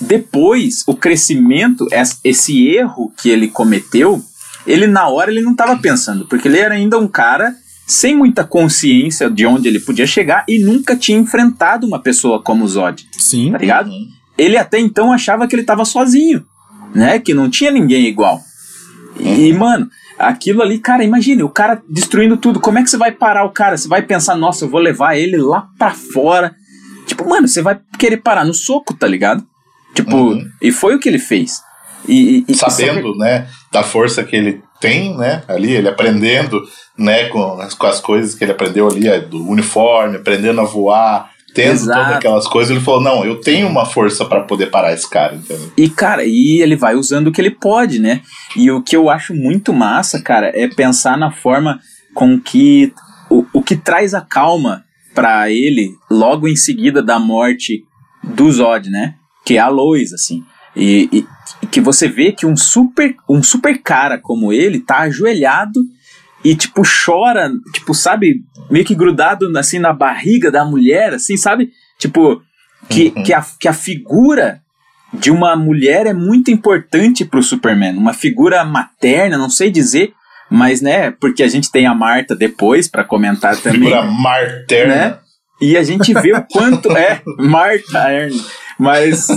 [0.00, 4.22] depois o crescimento, es- esse erro que ele cometeu,
[4.66, 7.54] ele na hora ele não tava pensando, porque ele era ainda um cara
[7.86, 12.64] sem muita consciência de onde ele podia chegar e nunca tinha enfrentado uma pessoa como
[12.64, 13.50] o Zod, Sim.
[13.52, 13.90] tá ligado?
[13.90, 14.08] Uhum.
[14.40, 16.44] Ele até então achava que ele tava sozinho,
[16.94, 17.18] né?
[17.18, 18.40] Que não tinha ninguém igual.
[19.18, 22.60] E, mano, aquilo ali, cara, imagine, o cara destruindo tudo.
[22.60, 23.76] Como é que você vai parar o cara?
[23.76, 26.54] Você vai pensar, nossa, eu vou levar ele lá pra fora.
[27.06, 29.44] Tipo, mano, você vai querer parar no soco, tá ligado?
[29.94, 30.48] Tipo, Uhum.
[30.62, 31.60] e foi o que ele fez.
[32.08, 36.62] E, e- Sabendo, né, da força que ele tem, né, ali, ele aprendendo,
[36.96, 40.64] né, com as, com as coisas que ele aprendeu ali, é, do uniforme, aprendendo a
[40.64, 41.98] voar, tendo Exato.
[42.00, 45.34] todas aquelas coisas, ele falou, não, eu tenho uma força pra poder parar esse cara,
[45.34, 45.72] entendeu?
[45.76, 48.20] E, cara, e ele vai usando o que ele pode, né?
[48.56, 51.80] E o que eu acho muito massa, cara, é pensar na forma
[52.14, 52.92] com que.
[53.28, 54.84] O, o que traz a calma
[55.14, 57.84] pra ele logo em seguida da morte
[58.24, 59.14] do Zod, né?
[59.44, 60.42] Que é a Lois, assim.
[60.74, 61.26] E, e-
[61.62, 65.80] e que você vê que um super, um super cara como ele tá ajoelhado
[66.44, 71.70] e, tipo, chora, tipo, sabe, meio que grudado assim na barriga da mulher, assim, sabe?
[71.98, 72.40] Tipo,
[72.88, 73.22] que, Uhum.
[73.22, 74.60] que, a, que a figura
[75.12, 77.96] de uma mulher é muito importante pro Superman.
[77.96, 80.12] Uma figura materna, não sei dizer,
[80.48, 83.80] mas, né, porque a gente tem a Marta depois pra comentar também.
[83.80, 84.94] Figura materna.
[84.94, 85.18] né?
[85.60, 88.34] E a gente vê o quanto é Marta Ern,
[88.78, 89.28] mas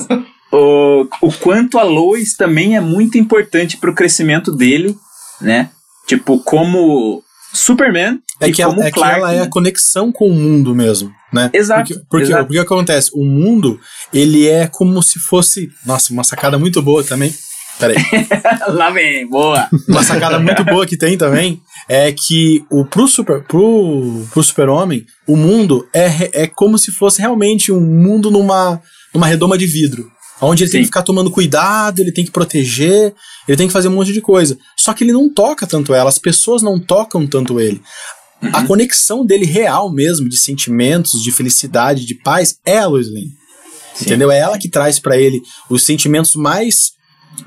[0.51, 4.95] o, o quanto a Lois também é muito importante pro crescimento dele,
[5.41, 5.69] né?
[6.07, 9.19] Tipo, como Superman É e que, ela, como é que Clark.
[9.19, 11.49] ela é a conexão com o mundo mesmo, né?
[11.53, 12.45] Exato, Porque, porque, exato.
[12.45, 13.11] porque o que acontece?
[13.13, 13.79] O mundo,
[14.13, 15.69] ele é como se fosse.
[15.85, 17.33] Nossa, uma sacada muito boa também.
[17.79, 17.95] Peraí.
[18.69, 19.67] Lá vem, boa.
[19.87, 25.05] Uma sacada muito boa que tem também é que o, pro, super, pro, pro super-homem,
[25.27, 28.79] o mundo é, é como se fosse realmente um mundo numa,
[29.13, 30.07] numa redoma de vidro.
[30.41, 30.83] Onde ele tem Sim.
[30.83, 33.13] que ficar tomando cuidado, ele tem que proteger,
[33.47, 34.57] ele tem que fazer um monte de coisa.
[34.75, 37.81] Só que ele não toca tanto ela, as pessoas não tocam tanto ele.
[38.51, 43.31] A conexão dele real mesmo, de sentimentos, de felicidade, de paz, é a Lois Lane.
[44.01, 44.31] Entendeu?
[44.31, 46.91] É ela que traz pra ele os sentimentos mais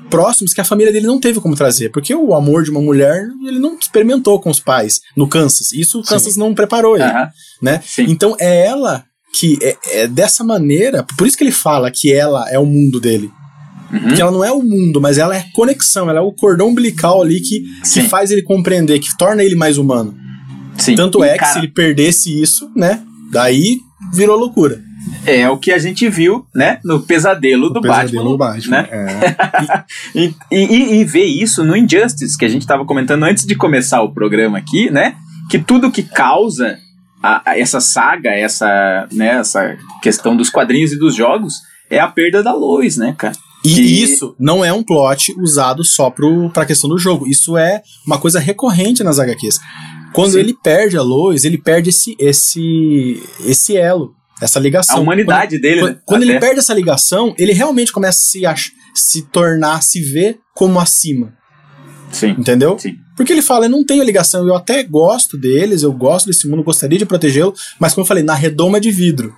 [0.09, 1.91] próximos que a família dele não teve como trazer.
[1.91, 5.71] Porque o amor de uma mulher, ele não experimentou com os pais no Kansas.
[5.71, 7.29] Isso o Kansas não preparou ele, Aham,
[7.61, 7.81] né?
[7.85, 8.05] sim.
[8.07, 12.49] Então é ela que é, é dessa maneira, por isso que ele fala que ela
[12.49, 13.31] é o mundo dele.
[13.91, 13.99] Uhum.
[14.01, 16.69] Porque ela não é o mundo, mas ela é a conexão, ela é o cordão
[16.69, 17.63] umbilical ali que,
[17.93, 20.15] que faz ele compreender, que torna ele mais humano.
[20.77, 20.95] Sim.
[20.95, 23.01] Tanto E, é que cara, se ele perdesse isso, né?
[23.31, 23.79] Daí
[24.13, 24.81] virou loucura.
[25.25, 26.79] É o que a gente viu, né?
[26.83, 28.71] No pesadelo do Pesadelo Batman.
[28.71, 28.81] do Batman.
[28.81, 28.87] Né?
[28.91, 29.85] É.
[30.15, 34.01] E, e, e ver isso no Injustice, que a gente estava comentando antes de começar
[34.01, 35.15] o programa aqui, né?
[35.49, 36.77] Que tudo que causa
[37.21, 41.55] a- a essa saga, essa, né, essa questão dos quadrinhos e dos jogos,
[41.89, 43.33] é a perda da Lois, né, cara?
[43.65, 47.27] E Que- isso não é um plot usado só pro, pra questão do jogo.
[47.27, 49.59] Isso é uma coisa recorrente nas HQs.
[50.13, 50.39] Quando Sim.
[50.39, 54.97] ele perde a Lois, ele perde esse, esse, esse elo, essa ligação.
[54.97, 56.01] A humanidade dele, Quando, né?
[56.05, 60.39] quando ele perde essa ligação, ele realmente começa a se, ach- se tornar, se ver
[60.53, 61.33] como acima.
[62.11, 62.35] Sim.
[62.37, 62.77] Entendeu?
[62.79, 62.95] Sim.
[63.17, 66.63] Porque ele fala, eu não tenho ligação, eu até gosto deles, eu gosto desse mundo,
[66.63, 69.33] gostaria de protegê-lo, mas como eu falei, na redoma de vidro.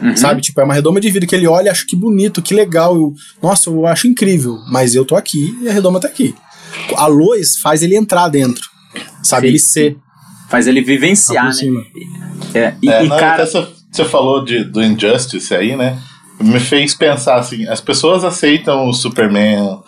[0.00, 0.14] Uhum.
[0.14, 0.42] Sabe?
[0.42, 2.94] Tipo, é uma redoma de vidro que ele olha e acha que bonito, que legal.
[2.94, 4.58] eu- nossa, eu acho incrível.
[4.70, 6.34] Mas eu tô aqui e a redoma tá aqui.
[6.94, 8.68] A Lois faz ele entrar dentro.
[9.22, 9.46] Sabe?
[9.46, 9.96] Sim, ele ser.
[10.50, 11.84] Faz ele vivenciar, né?
[12.54, 15.98] É, e, É, e, não, cara, até você, você falou de, do Injustice aí, né?
[16.38, 19.80] Me fez pensar assim, as pessoas aceitam o Superman.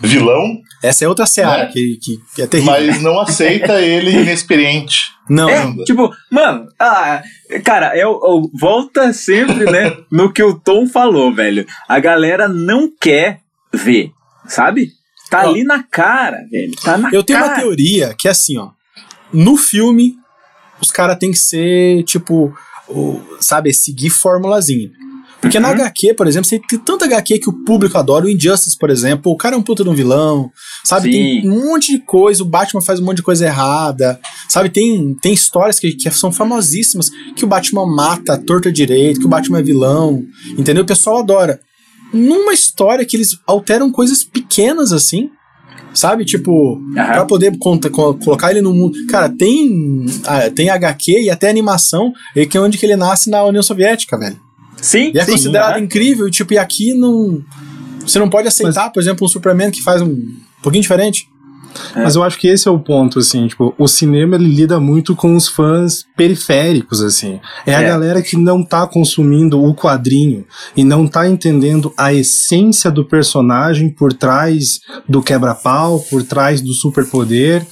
[0.00, 1.66] Vilão, Essa é outra seara É.
[1.66, 2.72] que, que, que é terrível.
[2.72, 5.12] mas não aceita ele inexperiente.
[5.28, 7.20] Não, É, tipo, mano, ah,
[7.64, 11.66] cara, é, o- o- volta sempre, né, no que o Tom falou, velho.
[11.88, 13.40] A galera não quer
[13.72, 14.12] ver,
[14.46, 14.92] sabe?
[15.28, 15.50] Tá Ó.
[15.50, 16.72] ali na cara, velho.
[16.76, 17.50] Tá na eu tenho cara.
[17.52, 18.68] uma teoria que é assim, ó.
[19.32, 20.14] No filme,
[20.80, 22.54] os caras têm que ser, tipo,
[22.88, 24.90] o, sabe, seguir formulazinha.
[25.40, 25.74] Porque na Uhum.
[25.74, 28.24] HQ, por exemplo, você tem tanta HQ que o público adora.
[28.24, 30.50] O Injustice, por exemplo, o cara é um puta de um vilão,
[30.82, 31.12] sabe?
[31.12, 31.12] Sim.
[31.42, 34.18] Tem um monte de coisa, o Batman faz um monte de coisa errada,
[34.48, 34.70] sabe?
[34.70, 39.26] Tem, tem histórias que, que são famosíssimas, que o Batman mata a torta direito, que
[39.26, 40.24] o Batman é vilão,
[40.58, 40.82] entendeu?
[40.82, 41.60] O pessoal adora.
[42.12, 45.28] Numa história que eles alteram coisas pequenas assim,
[45.92, 46.24] sabe?
[46.24, 48.96] Tipo, pra poder conta- co- colocar ele no mundo.
[49.08, 53.28] Cara, tem, ah, tem HQ e até animação, e que é onde que ele nasce
[53.30, 54.40] na União Soviética, velho.
[54.80, 55.80] Sim, E é sim, considerado aham.
[55.84, 57.42] incrível, tipo, e aqui não.
[58.06, 61.28] Você não pode aceitar, por exemplo, um Superman que faz um, um pouquinho diferente.
[61.94, 65.14] Mas eu acho que esse é o ponto, assim, tipo, o cinema ele lida muito
[65.14, 67.38] com os fãs periféricos, assim.
[67.66, 67.86] É, a É.
[67.86, 73.90] galera que não tá consumindo o quadrinho e não tá entendendo a essência do personagem
[73.90, 77.66] por trás do quebra-pau, por trás do superpoder.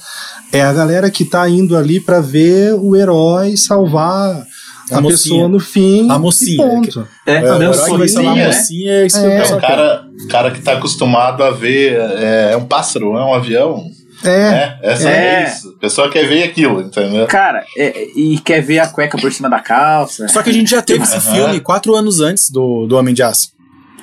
[0.51, 4.45] É a galera que tá indo ali pra ver o herói salvar
[4.91, 5.17] A a, mocinha.
[5.17, 6.09] pessoa no fim.
[6.11, 7.07] A mocinha, ponto.
[7.25, 8.47] É, É, o não, que vai salvar a né?
[8.47, 9.29] mocinha é isso que É.
[9.29, 11.99] o É um cara, cara que tá acostumado a ver.
[11.99, 13.83] É, é um pássaro, é um avião.
[14.23, 14.29] É.
[14.29, 15.43] É, essa É.
[15.43, 15.47] é.
[15.47, 15.69] isso.
[15.75, 17.25] A pessoa quer ver aquilo, entendeu?
[17.27, 20.27] Cara, é- e quer ver a cueca por cima da calça.
[20.27, 23.21] Só que a gente já teve esse filme quatro anos antes do, do Homem de
[23.23, 23.49] Aço.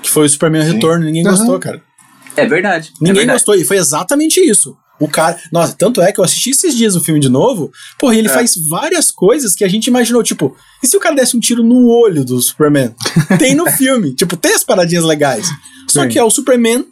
[0.03, 0.73] Que foi o Superman Sim.
[0.75, 1.05] Retorno.
[1.05, 1.37] Ninguém Aham.
[1.37, 1.81] gostou, cara.
[2.37, 2.89] É verdade.
[2.89, 3.37] é Ninguém verdade.
[3.39, 3.55] gostou.
[3.55, 4.77] E foi exatamente isso.
[5.05, 5.39] O cara.
[5.51, 7.73] Nossa, tanto é que eu assisti esses dias o filme de novo.
[7.99, 8.33] Porra, ele É.
[8.33, 10.23] faz várias coisas que a gente imaginou.
[10.23, 12.95] Tipo, e se o cara desse um tiro no olho do Superman?
[13.39, 14.15] tem no filme.
[14.15, 15.47] Tipo, tem as paradinhas legais.
[15.89, 16.09] Só Sim.
[16.09, 16.85] que é o Superman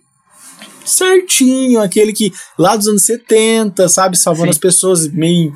[0.84, 4.50] certinho, aquele que lá dos anos 70, sabe, salvando Sim.
[4.50, 5.52] as pessoas meio,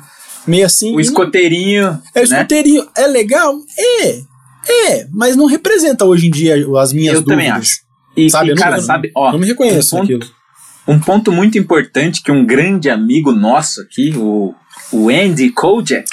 [0.47, 0.89] meio assim.
[0.91, 1.83] O não- escoteirinho.
[2.13, 2.37] é o né?
[2.37, 2.87] escoteirinho.
[2.95, 3.55] É legal?
[4.01, 4.21] É.
[4.67, 7.37] É, mas não representa hoje em dia as minhas Eu dúvidas.
[7.45, 7.79] também acho.
[8.17, 10.34] E, Sabe, e, eu não- cara, eu sabe, ó, não me reconheço ponto- naquilo.
[10.87, 14.53] Um ponto muito importante que um grande amigo nosso aqui, o,
[14.91, 16.09] o Andy Kojak,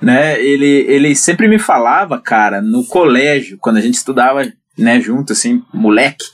[0.00, 4.46] né, ele, ele sempre me falava, cara, no colégio, quando a gente estudava,
[4.78, 6.24] né, junto, assim, moleque.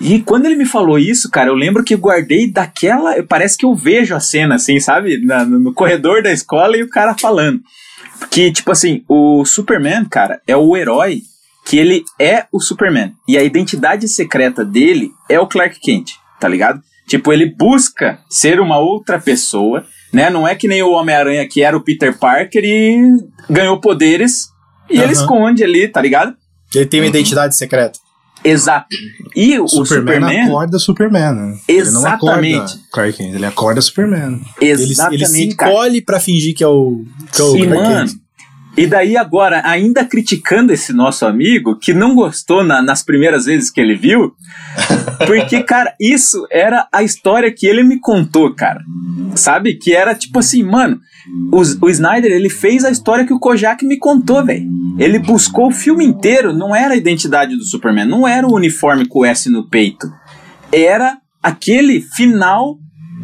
[0.00, 3.20] E quando ele me falou isso, cara, eu lembro que guardei daquela.
[3.24, 5.20] Parece que eu vejo a cena, assim, sabe?
[5.24, 7.60] Na- no corredor da escola e o cara falando.
[8.30, 11.22] Que, tipo assim, o Superman, cara, é o herói
[11.66, 13.12] que ele é o Superman.
[13.26, 16.80] E a identidade secreta dele é o Clark Kent, tá ligado?
[17.06, 20.28] Tipo, ele busca ser uma outra pessoa, né?
[20.30, 23.00] Não é que nem o Homem-Aranha que era o Peter Parker e
[23.48, 24.48] ganhou poderes
[24.90, 25.12] e ele Aham.
[25.12, 26.34] esconde ali, tá ligado?
[26.74, 27.98] Ele tem uma identidade secreta.
[28.44, 28.86] Exato.
[29.34, 31.58] E o Superman, Superman, acorda Superman, né?
[31.66, 32.56] Ele não Exatamente.
[32.56, 34.40] acorda Clark Kent, ele acorda Superman.
[34.60, 35.72] Ele, ele se exatamente, cara.
[35.72, 38.18] encolhe pra fingir que é o, que é o E, Clark mano, Kent.
[38.78, 43.70] E daí agora, ainda criticando esse nosso amigo, que não gostou na- nas primeiras vezes
[43.70, 44.32] que ele viu,
[45.26, 48.80] porque, cara, isso era a história que ele me contou, cara.
[49.34, 49.74] Sabe?
[49.74, 50.98] Que era tipo assim, mano,
[51.52, 54.66] os- o Snyder, ele fez a história que o Kojak me contou, velho.
[54.98, 59.06] Ele buscou o filme inteiro, não era a identidade do Superman, não era o uniforme
[59.06, 60.10] com o S no peito.
[60.72, 62.78] Era aquele final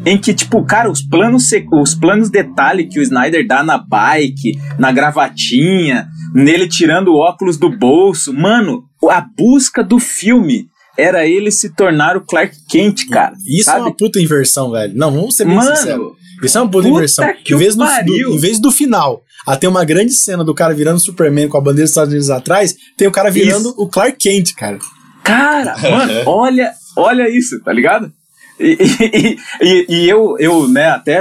[0.07, 4.59] em que, tipo, cara, os planos, os planos detalhe que o Snyder dá na bike,
[4.79, 11.51] na gravatinha, nele tirando o óculos do bolso, mano, a busca do filme era ele
[11.51, 13.35] se tornar o Clark Kent, cara.
[13.47, 13.81] Isso é sabe?
[13.81, 14.93] uma puta inversão, velho.
[14.95, 15.99] Não, vamos ser bem sinceros.
[15.99, 17.35] Mano, Isso é uma puta, puta inversão.
[17.45, 18.31] que Em vez, do, pariu.
[18.31, 21.57] do- em vez do final, a ter uma grande cena do cara virando Superman com
[21.57, 23.75] a bandeira dos Estados Unidos atrás, tem o cara virando Isso.
[23.83, 24.79] o Clark Kent, cara.
[25.25, 28.13] Cara, mano, olha, olha isso, tá ligado?
[28.59, 31.21] E, e, e- e eu, eu, né, até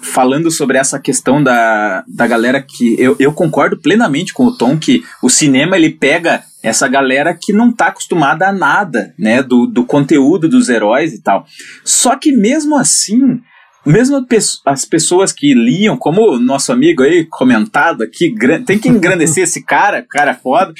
[0.00, 2.96] falando sobre essa questão da, da galera que.
[2.98, 7.52] Eu, eu concordo plenamente com o Tom que o cinema ele pega essa galera que
[7.52, 11.44] não tá acostumada a nada, né, do, do conteúdo dos heróis e tal.
[11.84, 13.40] Só que mesmo assim,
[13.84, 14.26] mesmo
[14.64, 19.62] as pessoas que liam, como o nosso amigo aí comentado aqui, tem que engrandecer esse
[19.62, 20.72] cara, cara é foda,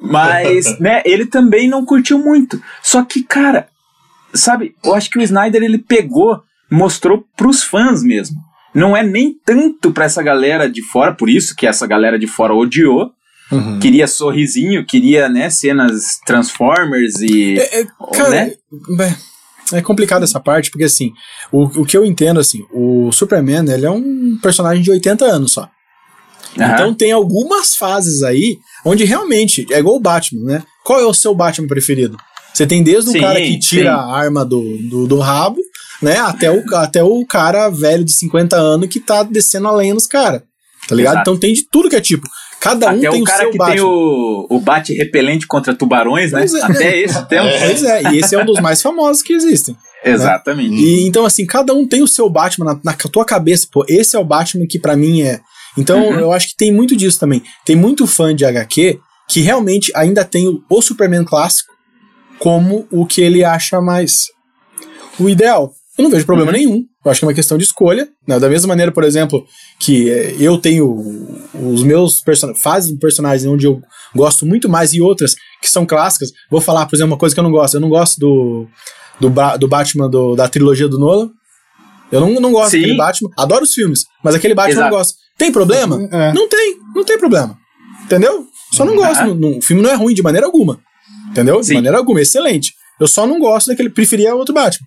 [0.00, 2.60] mas, né, ele também não curtiu muito.
[2.82, 3.68] Só que, cara,
[4.34, 8.36] sabe, eu acho que o Snyder ele pegou, mostrou pros fãs mesmo.
[8.74, 12.26] Não é nem tanto pra essa galera de fora, por isso que essa galera de
[12.26, 13.10] fora odiou.
[13.80, 17.58] Queria sorrisinho, queria, né, cenas Transformers e.
[17.58, 18.52] É, é, cara, né?
[19.72, 21.12] é, é complicado essa parte, porque assim,
[21.50, 25.52] o, o que eu entendo, assim, o Superman, ele é um personagem de 80 anos
[25.52, 25.68] só.
[26.58, 26.72] Aham.
[26.72, 30.62] Então tem algumas fases aí onde realmente é igual o Batman, né?
[30.84, 32.16] Qual é o seu Batman preferido?
[32.60, 33.96] Você tem desde Sim, o cara que tira sim.
[33.96, 35.58] a arma do, do, do rabo,
[36.02, 36.18] né?
[36.18, 40.06] Até o, até o cara velho de 50 anos que tá descendo a lenha nos
[40.06, 40.42] caras.
[40.86, 41.14] Tá ligado?
[41.14, 41.30] Exato.
[41.30, 42.28] Então tem de tudo que é tipo.
[42.60, 43.74] Cada um Até tem o o, cara seu que Batman.
[43.76, 46.44] tem o, o bate repelente contra tubarões, né?
[46.44, 46.62] É.
[46.62, 47.54] Até esse temos.
[47.58, 49.74] Pois é, e esse é um dos mais famosos que existem.
[50.04, 50.74] Exatamente.
[50.74, 54.14] E então, assim, cada um tem o seu Batman na, na tua cabeça, pô, esse
[54.14, 55.40] é o Batman que pra mim é.
[55.78, 56.18] Então, Uhum.
[56.20, 57.42] eu acho que tem muito disso também.
[57.64, 58.98] Tem muito fã de HQ
[59.30, 61.69] que realmente ainda tem o, o Superman clássico
[62.40, 64.24] como o que ele acha mais
[65.18, 65.72] o ideal.
[65.98, 66.56] Eu não vejo problema Uhum.
[66.56, 66.84] nenhum.
[67.04, 68.08] Eu acho que é uma questão de escolha.
[68.26, 68.38] né?
[68.38, 69.44] Da mesma maneira, por exemplo,
[69.78, 70.86] que eh, eu tenho
[71.54, 73.80] os meus person fases de personagens onde eu
[74.14, 76.30] gosto muito mais e outras que são clássicas.
[76.50, 77.74] Vou falar, por exemplo, uma coisa que eu não gosto.
[77.74, 78.66] Eu não gosto do,
[79.20, 81.30] do, Ba- do Batman do- da trilogia do Nolan.
[82.10, 82.78] Eu não, não gosto Sim.
[82.80, 83.30] daquele Batman.
[83.36, 84.90] Adoro os filmes, mas aquele Batman eu Exato.
[84.90, 85.14] não gosto.
[85.38, 86.08] Tem problema?
[86.12, 86.32] É.
[86.32, 87.56] Não tem, não tem problema.
[88.04, 88.46] Entendeu?
[88.74, 89.20] Só não gosto.
[89.20, 89.26] Ah.
[89.26, 90.80] Não- não- o filme não é ruim de maneira alguma.
[91.30, 91.60] Entendeu?
[91.60, 91.74] De Sim.
[91.74, 92.72] maneira alguma, excelente.
[93.00, 93.88] Eu só não gosto daquele.
[93.88, 94.86] Preferia outro Batman.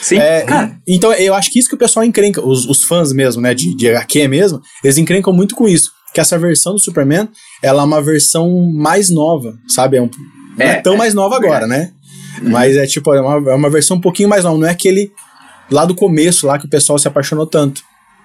[0.00, 0.76] Sim, É, cara.
[0.86, 3.74] Então eu acho que isso que o pessoal encrenca, os, os fãs mesmo, né, de,
[3.76, 5.90] de HQ mesmo, eles encrencam muito com isso.
[6.12, 7.28] Que essa versão do Superman,
[7.62, 9.96] ela é uma versão mais nova, sabe?
[9.96, 10.10] É um,
[10.58, 11.92] não é, É, tão é, mais nova agora, né?
[12.42, 12.50] Uhum.
[12.50, 15.10] Mas é tipo, é uma, é uma versão um pouquinho mais nova, não é aquele
[15.70, 17.82] lá do começo lá que o pessoal se apaixonou tanto.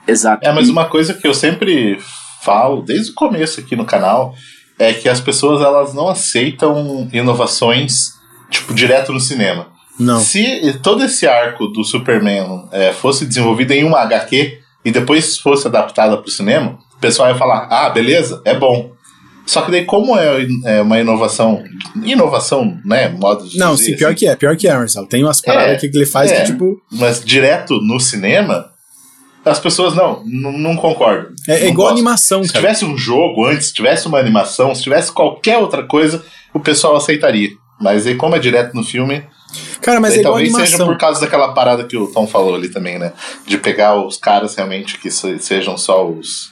[0.07, 0.45] Exato.
[0.45, 1.99] É, mas uma coisa que eu sempre
[2.41, 4.33] falo, desde o começo aqui no canal,
[4.79, 8.13] é que as pessoas elas não aceitam inovações,
[8.49, 9.67] tipo, direto no cinema.
[9.99, 10.21] Não.
[10.21, 15.67] Se todo esse arco do Superman é, fosse desenvolvido em uma HQ e depois fosse
[15.67, 18.91] adaptada para o cinema, o pessoal ia falar: ah, beleza, é bom.
[19.45, 21.63] Só que daí, como é, é uma inovação,
[22.03, 23.09] inovação, né?
[23.09, 25.07] Modo de Não, dizer, sim, pior assim, que é, pior que é, Marcelo.
[25.07, 26.41] Tem umas paradas É, que ele faz é.
[26.41, 28.69] que, tipo, Mas direto no cinema,
[29.45, 31.31] as pessoas não, não concordam.
[31.47, 31.91] é, é Não igual gostam.
[31.97, 32.61] animação, Se cara.
[32.65, 36.23] tivesse um jogo antes, se tivesse uma animação, se tivesse qualquer outra coisa,
[36.53, 37.49] o pessoal aceitaria.
[37.81, 39.23] Mas aí, como é direto no filme,
[39.81, 40.87] Cara, mas é igual talvez seja animação.
[40.87, 43.13] por causa daquela parada que o Tom falou ali também, né?
[43.47, 46.51] De pegar os caras realmente que se- sejam só os.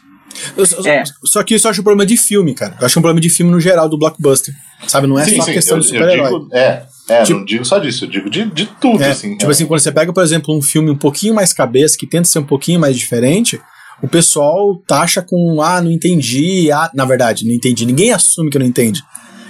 [0.56, 1.04] Eu- É.
[1.26, 2.76] Só que isso eu acho um problema de filme, cara.
[2.80, 4.54] Eu acho um problema de filme no geral do blockbuster.
[4.88, 5.08] Sabe?
[5.08, 6.48] Não é só questão eu, de super-herói.
[6.52, 9.36] é, é Tipo- não digo só disso, eu digo de, de tudo, É, assim.
[9.38, 12.28] tipo assim, quando você pega, por exemplo, um filme um pouquinho mais cabeça, que tenta
[12.28, 13.60] ser um pouquinho mais diferente,
[14.04, 17.86] o pessoal taxa com, ah, não entendi, ah, na verdade, não entendi.
[17.86, 19.02] Ninguém assume que não entende.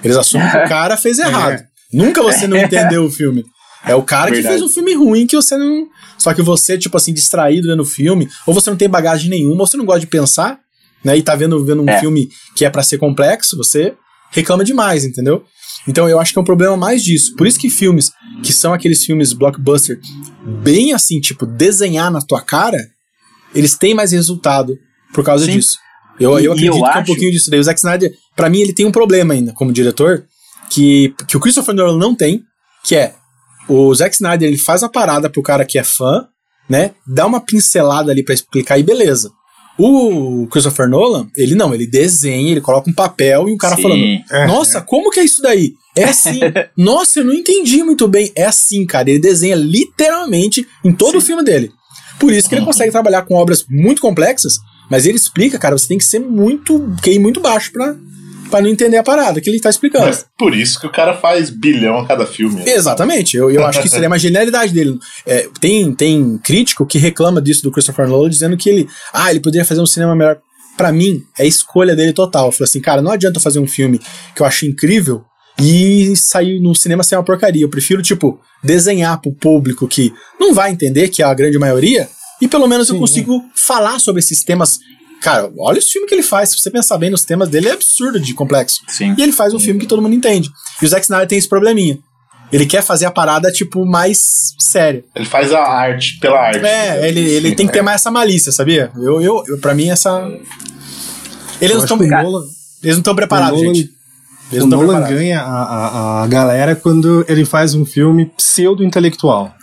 [0.03, 1.63] Eles assumem que o cara fez errado.
[1.91, 3.43] Nunca você não entendeu o filme.
[3.85, 4.57] É o cara que Verdade.
[4.59, 5.87] fez um filme ruim que você não.
[6.17, 9.61] Só que você, tipo assim, distraído vendo o filme, ou você não tem bagagem nenhuma,
[9.61, 10.59] ou você não gosta de pensar,
[11.03, 11.17] né?
[11.17, 11.99] E tá vendo, vendo um É.
[11.99, 13.93] filme que é pra ser complexo, você
[14.31, 15.43] reclama demais, entendeu?
[15.87, 17.35] Então eu acho que é um problema mais disso.
[17.35, 18.11] Por isso que filmes
[18.43, 19.99] que são aqueles filmes blockbuster
[20.63, 22.77] bem assim, tipo, desenhar na tua cara,
[23.55, 24.77] eles têm mais resultado
[25.13, 25.53] por causa Sim.
[25.53, 25.77] disso.
[26.19, 27.59] Eu, E- eu acredito eu que é um acho- pouquinho disso daí.
[27.59, 30.25] O Zack Snyder, pra mim, ele tem um problema ainda como diretor,
[30.69, 32.41] que, que o Christopher Nolan não tem,
[32.83, 33.13] que é
[33.69, 36.25] o Zack Snyder, ele faz a parada pro cara que é fã,
[36.69, 36.91] né?
[37.07, 39.31] Dá uma pincelada ali pra explicar e beleza.
[39.77, 43.81] O Christopher Nolan, ele não, ele desenha, ele coloca um papel e um cara Sim.
[43.83, 45.75] falando: Nossa, como que é isso daí?
[45.95, 46.39] É assim.
[46.75, 48.31] Nossa, eu não entendi muito bem.
[48.35, 49.09] É assim, cara.
[49.09, 51.71] Ele desenha literalmente em todo o filme dele.
[52.19, 54.57] Por isso que ele consegue trabalhar com obras muito complexas,
[54.89, 56.95] mas ele explica, cara, você tem que ser muito.
[57.01, 57.95] QI muito baixo pra,
[58.49, 60.05] pra não entender a parada que ele tá explicando.
[60.05, 62.63] Mas por isso que o cara faz bilhão a cada filme.
[62.63, 62.71] né?
[62.73, 64.97] Exatamente, eu, eu acho que seria uma genialidade dele.
[65.25, 69.39] É, tem, tem crítico que reclama disso do Christopher Nolan, dizendo que ele, ah, ele
[69.39, 70.37] poderia fazer um cinema melhor.
[70.77, 72.51] Pra mim, é escolha dele total.
[72.51, 73.99] Falei assim, cara, não adianta eu fazer um filme
[74.35, 75.23] que eu acho incrível
[75.59, 77.63] e sair no cinema ser uma porcaria.
[77.63, 82.07] Eu prefiro, tipo, desenhar pro público que não vai entender, que é a grande maioria,
[82.39, 84.79] e pelo menos eu consigo falar sobre esses temas.
[85.21, 86.49] Cara, olha os filmes que ele faz.
[86.49, 88.81] Se você pensar bem nos temas dele, é absurdo de complexo.
[88.87, 89.15] Sim.
[89.17, 90.49] E ele faz um filme que todo mundo entende.
[90.81, 91.97] E o Zack Snyder tem esse probleminha.
[92.51, 95.03] Ele quer fazer a parada, tipo, mais séria.
[95.13, 96.65] Ele faz a arte pela arte.
[96.65, 98.89] É, ele, ele tem que ter mais essa malícia, sabia?
[98.95, 100.21] Eu, eu, eu, pra mim, essa.
[101.59, 101.97] Eles Eu não estão
[102.83, 103.89] eles não estão preparados, Nolan- gente.
[104.51, 109.53] Eles o Nolan ganha a, a, a galera quando ele faz um filme pseudo-intelectual.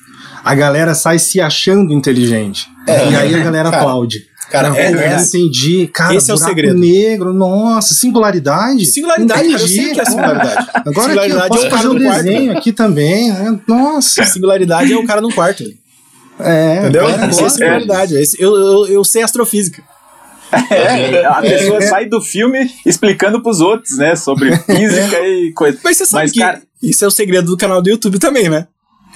[0.45, 2.67] A galera sai se achando inteligente.
[2.87, 4.27] e aí a galera aplaude.
[4.51, 5.89] Cara, Não, é, eu é- entendi.
[5.93, 6.79] Cara, Esse é o segredo.
[6.79, 8.87] negro, nossa, singularidade.
[8.87, 10.67] Singularidade, cara, eu sei que é singularidade.
[10.75, 12.23] Agora aqui, eu Singularidade posso é o cara fazer um no quarto.
[12.25, 13.61] desenho aqui também, né?
[13.67, 14.25] Nossa.
[14.27, 15.65] Singularidade é o cara num quarto.
[16.39, 17.07] É, Entendeu?
[17.07, 18.15] agora Esse é singularidade.
[18.17, 19.83] Esse- eu, eu, eu sei astrofísica.
[20.71, 24.15] É, a pessoa sai do filme explicando pros outros, né?
[24.15, 25.79] Sobre física e coisa.
[25.83, 28.49] Mas você sabe Mas, que cara- isso é o segredo do canal do YouTube também,
[28.49, 28.67] né?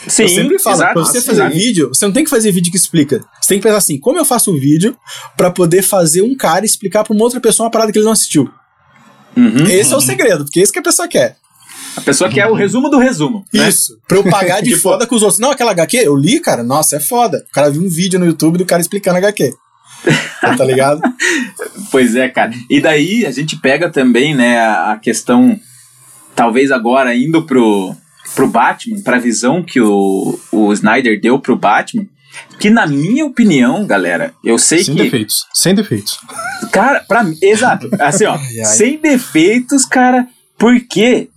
[0.07, 2.71] Sim, eu sempre falo, exato, pra você fazer vídeo, você não tem que fazer vídeo
[2.71, 3.21] que explica.
[3.41, 4.97] Você tem que pensar assim, como eu faço um vídeo
[5.37, 8.13] pra poder fazer um cara explicar pra uma outra pessoa uma parada que ele não
[8.13, 8.49] assistiu?
[9.37, 9.67] Uhum.
[9.67, 11.37] Esse é o segredo, porque é isso que a pessoa quer.
[11.97, 13.45] A pessoa quer o resumo do resumo.
[13.53, 13.69] né?
[13.69, 13.99] Isso.
[14.07, 15.41] Pra eu pagar de Tipo- foda com os outros.
[15.41, 17.45] Não, aquela HQ, eu li, cara, nossa, é foda.
[17.51, 19.53] O cara viu um vídeo no YouTube do cara explicando HQ.
[20.41, 21.01] tá ligado?
[21.91, 22.53] Pois é, cara.
[22.71, 25.59] E daí a gente pega também, né, a questão,
[26.37, 27.97] talvez agora indo pro,
[28.35, 32.07] pro Batman, pra visão que o, o Snyder deu pro Batman,
[32.61, 35.03] que na minha opinião, galera, eu sei Sem que.
[35.03, 35.47] defeitos.
[35.53, 36.19] Sem defeitos.
[36.73, 37.89] Cara, pra mim, exato.
[38.01, 38.65] Assim, ó, Ai, ai.
[38.65, 40.27] sem defeitos, cara.
[40.57, 41.29] Por quê?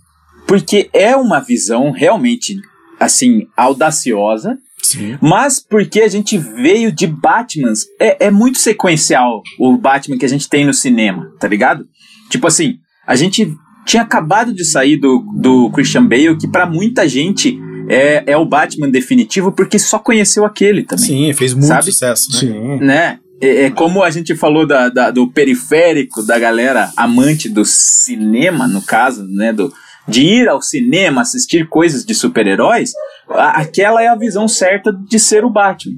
[0.46, 2.60] Porque é uma visão realmente,
[3.00, 5.16] assim, audaciosa, Sim.
[5.20, 7.86] mas porque a gente veio de Batmans.
[8.00, 11.86] É, é muito sequencial o Batman que a gente tem no cinema, tá ligado?
[12.28, 12.76] Tipo assim,
[13.06, 13.54] a gente
[13.84, 17.58] tinha acabado de sair do, do Christian Bale, que pra muita gente
[17.88, 21.84] é, é o Batman definitivo, porque só conheceu aquele também Sim, fez muito Sabe?
[21.86, 22.38] sucesso, né?
[22.38, 22.76] Sim.
[22.84, 23.18] né?
[23.40, 28.68] É, é como a gente falou da, da- do periférico da galera amante do cinema,
[28.68, 29.52] no caso, né?
[29.52, 29.72] Do,
[30.06, 32.92] de ir ao cinema assistir coisas de super-heróis.
[33.28, 35.96] aquela é a visão certa de ser o Batman.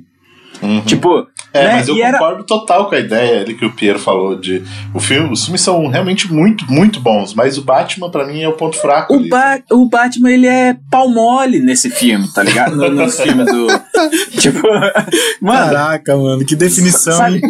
[0.62, 0.80] Uhum.
[0.82, 1.72] Tipo, É, né?
[1.74, 4.60] mas eu e era, concordo total com a ideia ali que o Piero falou de
[4.92, 8.48] o filme, os filmes são realmente muito, muito bons, mas o Batman pra mim é
[8.48, 9.14] o ponto fraco.
[9.14, 12.74] o, ba o Batman, ele é pau mole nesse filme, tá ligado?
[12.74, 13.68] No, nos filmes do.
[14.40, 14.66] tipo,
[15.40, 17.36] mano, Caraca, mano, que definição, sabe?
[17.36, 17.42] hein?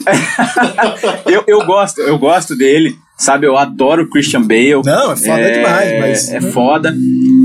[1.26, 3.46] eu, eu gosto, eu gosto dele, sabe?
[3.46, 4.82] Eu adoro o Christian Bale.
[4.84, 6.94] Não, é foda demais, mas- É foda.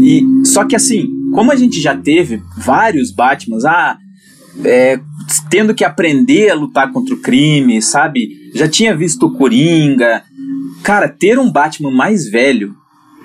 [0.04, 3.98] E, só que assim, como a gente já teve vários Batmans, ah,
[4.64, 5.00] é,
[5.50, 8.30] tendo que aprender a lutar contra o crime, sabe?
[8.54, 10.24] Já tinha visto o Coringa.
[10.84, 12.76] Cara, ter um Batman mais velho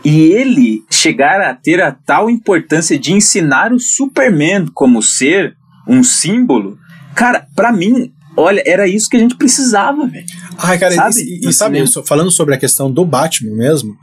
[0.05, 5.55] e ele chegar a ter a tal importância de ensinar o Superman como ser
[5.87, 6.79] um símbolo,
[7.15, 10.25] cara, pra mim, olha, era isso que a gente precisava, velho.
[10.59, 11.21] Ai, cara, Sabe?
[11.21, 11.87] e, e sabe, cinema.
[11.87, 13.95] so- falando sobre a questão do Batman mesmo,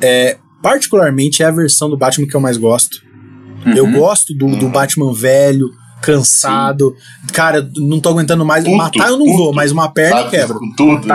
[0.00, 3.00] é, particularmente é a versão do Batman que eu mais gosto.
[3.76, 3.92] Eu Uhum.
[3.92, 6.94] gosto do, do Batman velho, cansado.
[7.32, 8.64] Cara, não tô aguentando mais.
[8.64, 10.58] Matar eu não vou, mas uma perna eu quebro.
[10.76, 11.06] tudo.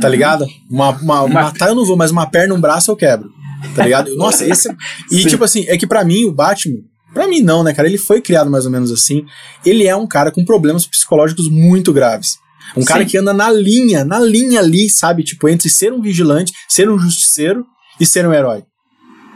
[0.00, 0.08] Tá.
[0.08, 0.46] ligado?
[0.70, 3.30] Uma, uma- Uma- Matar eu não vou, mas uma perna, um braço eu quebro.
[3.74, 4.14] Tá ligado?
[4.16, 4.68] Nossa, esse.
[5.10, 5.28] E Sim.
[5.28, 6.78] tipo assim, é que pra mim o Batman.
[7.12, 7.88] Pra mim não, né, cara?
[7.88, 9.24] Ele foi criado mais ou menos assim.
[9.64, 12.36] Ele é um cara com problemas psicológicos muito graves.
[12.76, 13.08] Um cara Sim.
[13.08, 15.24] que anda na linha, na linha ali, sabe?
[15.24, 17.64] Tipo, entre ser um vigilante, ser um justiceiro
[17.98, 18.62] e ser um herói.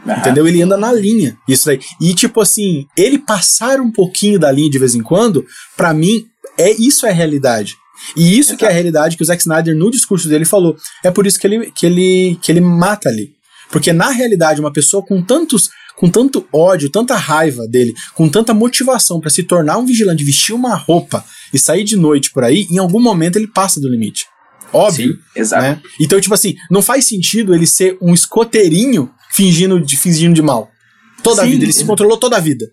[0.05, 0.19] Aham.
[0.19, 0.47] Entendeu?
[0.47, 1.37] Ele anda na linha.
[1.47, 1.79] Isso daí.
[2.01, 5.45] E, tipo assim, ele passar um pouquinho da linha de vez em quando,
[5.77, 6.25] pra mim,
[6.57, 7.75] é isso é a realidade.
[8.15, 10.75] E isso que é a realidade que o Zack Snyder, no discurso dele, falou.
[11.03, 13.31] É por isso que ele, que ele, que ele mata ali.
[13.71, 15.69] Porque, na realidade, uma pessoa com tantos.
[15.95, 20.51] Com tanto ódio, tanta raiva dele, com tanta motivação pra se tornar um vigilante, vestir
[20.51, 21.23] uma roupa
[21.53, 24.25] e sair de noite por aí, em algum momento ele passa do limite.
[24.73, 25.61] Óbvio Sim, exato.
[25.61, 25.79] né?
[26.01, 30.69] Então, tipo assim, não faz sentido ele ser um escoteirinho fingindo de, fingindo de mal.
[31.23, 31.51] Toda a Sim.
[31.51, 32.65] vida, ele se controlou toda a vida.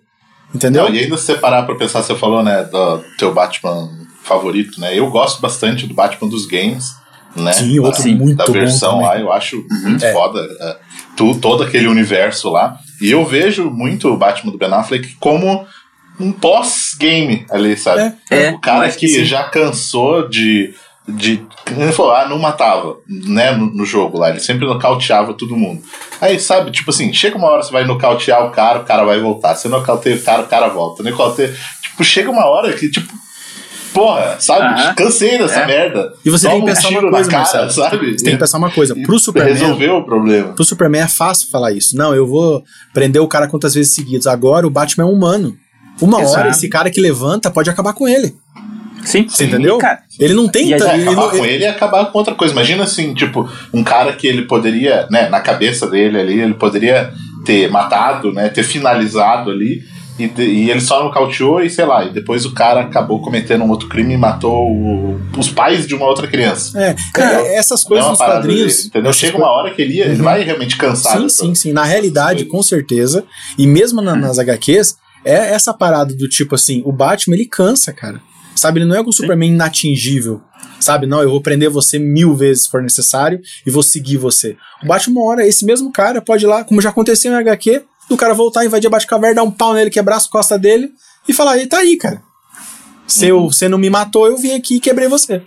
[0.54, 0.84] Entendeu?
[0.84, 3.88] Não, e ainda se você parar pra pensar, você falou, né, do teu Batman
[4.22, 4.96] favorito, né?
[4.98, 6.92] Eu gosto bastante do Batman dos games,
[7.34, 7.52] né?
[7.52, 9.06] Sim, outro da, muito da bom versão também.
[9.06, 10.12] lá, eu acho muito É.
[10.12, 10.40] foda.
[10.60, 10.76] é,
[11.16, 12.78] tu, todo aquele universo lá.
[13.00, 15.64] E eu vejo muito o Batman do Ben Affleck como
[16.18, 18.12] um pós-game ali, sabe?
[18.30, 19.24] É, é, o cara que, que sim.
[19.24, 20.74] já cansou de.
[21.16, 25.56] De ele falou, ah, não matava, né, no, no jogo lá, ele sempre nocauteava todo
[25.56, 25.82] mundo.
[26.20, 29.20] Aí, sabe, tipo assim, chega uma hora você vai nocautear o cara, o cara vai
[29.20, 29.54] voltar.
[29.54, 31.02] Você nocauteia o cara, o cara volta.
[31.02, 31.54] Nocauteia.
[31.82, 33.12] Tipo, chega uma hora que, tipo,
[33.92, 34.94] porra, sabe?
[34.94, 35.66] Cansei dessa É.
[35.66, 36.12] merda.
[36.24, 37.70] E você Toma tem que pensar um uma coisa, cara, Marcelo.
[37.70, 38.12] sabe?
[38.18, 38.94] Você tem que pensar uma coisa.
[38.94, 40.52] Pro Superman, Resolveu o problema.
[40.52, 41.96] pro Superman é fácil falar isso.
[41.96, 44.26] Não, eu vou prender o cara quantas vezes seguidas.
[44.26, 45.56] Agora o Batman é humano.
[46.00, 46.38] Uma Exato.
[46.40, 48.34] hora esse cara que levanta pode acabar com ele.
[49.04, 49.78] Sim, Você entendeu?
[49.78, 50.68] Cara, Ele não tem.
[50.68, 52.52] E É, ele acabar não- com ele e acabar com outra coisa.
[52.52, 57.12] Imagina assim, tipo, um cara que ele poderia, né, na cabeça dele ali, ele poderia
[57.44, 59.82] ter matado, né, ter finalizado ali,
[60.18, 63.64] e, de- e ele só nocauteou e sei lá, e depois o cara acabou cometendo
[63.64, 66.78] um outro crime e matou o- os pais de uma outra criança.
[66.78, 68.76] É, Cara, é, essas Não é coisas uma nos parada quadrinhos.
[68.76, 69.12] dele, entendeu?
[69.14, 70.22] Chega uma hora que ele, ele Uhum.
[70.22, 71.16] vai realmente cansar.
[71.18, 71.72] Sim, sim, sim.
[71.72, 73.24] Na realidade, com certeza.
[73.56, 77.90] E mesmo na- nas HQs, é essa parada do tipo assim: o Batman ele cansa,
[77.90, 78.20] cara.
[78.54, 78.80] Sabe?
[78.80, 80.40] Ele não é o Superman inatingível.
[80.78, 81.06] Sabe?
[81.06, 84.56] Não, eu vou prender você mil vezes se for necessário e vou seguir você.
[84.82, 87.82] O Batman, uma hora, esse mesmo cara pode ir lá, como já aconteceu em HQ,
[88.08, 90.90] do cara voltar, invadir a Batcaverna, dar um pau nele, quebrar as costas dele
[91.28, 92.22] e falar: e tá aí, cara.
[93.06, 95.42] Se eu- você não me matou, eu vim aqui e quebrei você.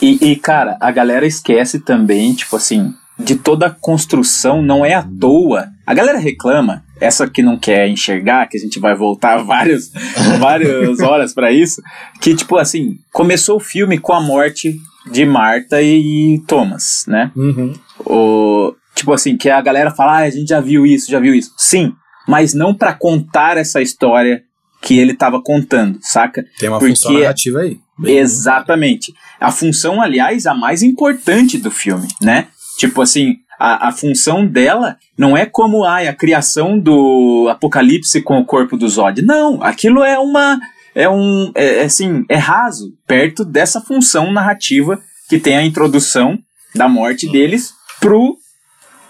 [0.00, 4.94] E, e, cara, a galera esquece também, tipo assim, de toda a construção, não é
[4.94, 5.68] à toa.
[5.86, 9.90] A galera reclama, essa que não quer enxergar, que a gente vai voltar várias,
[10.38, 11.80] várias horas pra isso,
[12.20, 14.76] que, tipo assim, começou o filme com a morte
[15.10, 17.32] de Marta e, e Thomas, né?
[17.34, 17.72] Uhum.
[18.04, 21.34] O, tipo assim, que a galera fala, ah, a gente já viu isso, já viu
[21.34, 21.52] isso.
[21.56, 21.92] Sim,
[22.28, 24.42] mas não pra contar essa história
[24.82, 26.44] que ele tava contando, saca?
[26.58, 27.78] Tem uma Porque- função narrativa aí.
[28.04, 29.12] Exatamente.
[29.38, 32.46] A função, aliás, a mais importante do filme, né?
[32.78, 38.38] Tipo assim, a, a função dela não é como ai, a criação do Apocalipse com
[38.38, 39.20] o corpo do Zod.
[39.20, 40.58] Não, aquilo é uma.
[40.94, 41.52] É um.
[41.54, 44.98] É, é assim, é raso, perto dessa função narrativa
[45.28, 46.38] que tem a introdução
[46.74, 48.36] da morte deles pro.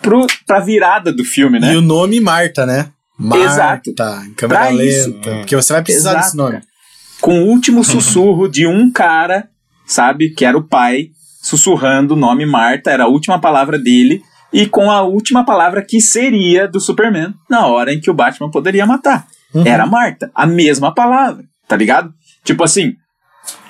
[0.02, 1.72] pro pra virada do filme, né?
[1.72, 2.90] E o nome Marta, né?
[3.16, 3.90] Marta, Exato.
[4.26, 4.82] em câmera Pra lenta.
[4.84, 5.12] isso.
[5.12, 6.52] Porque você vai precisar Exato, desse nome.
[6.52, 6.64] cara.
[7.20, 9.48] com o último sussurro de um cara,
[9.86, 11.10] sabe, que era o pai,
[11.42, 14.22] sussurrando o nome Marta, era a última palavra dele,
[14.52, 18.50] e com a última palavra que seria do Superman, na hora em que o Batman
[18.50, 19.26] poderia matar.
[19.54, 19.66] Uhum.
[19.66, 22.12] Era Marta, a mesma palavra, tá ligado?
[22.44, 22.94] Tipo assim.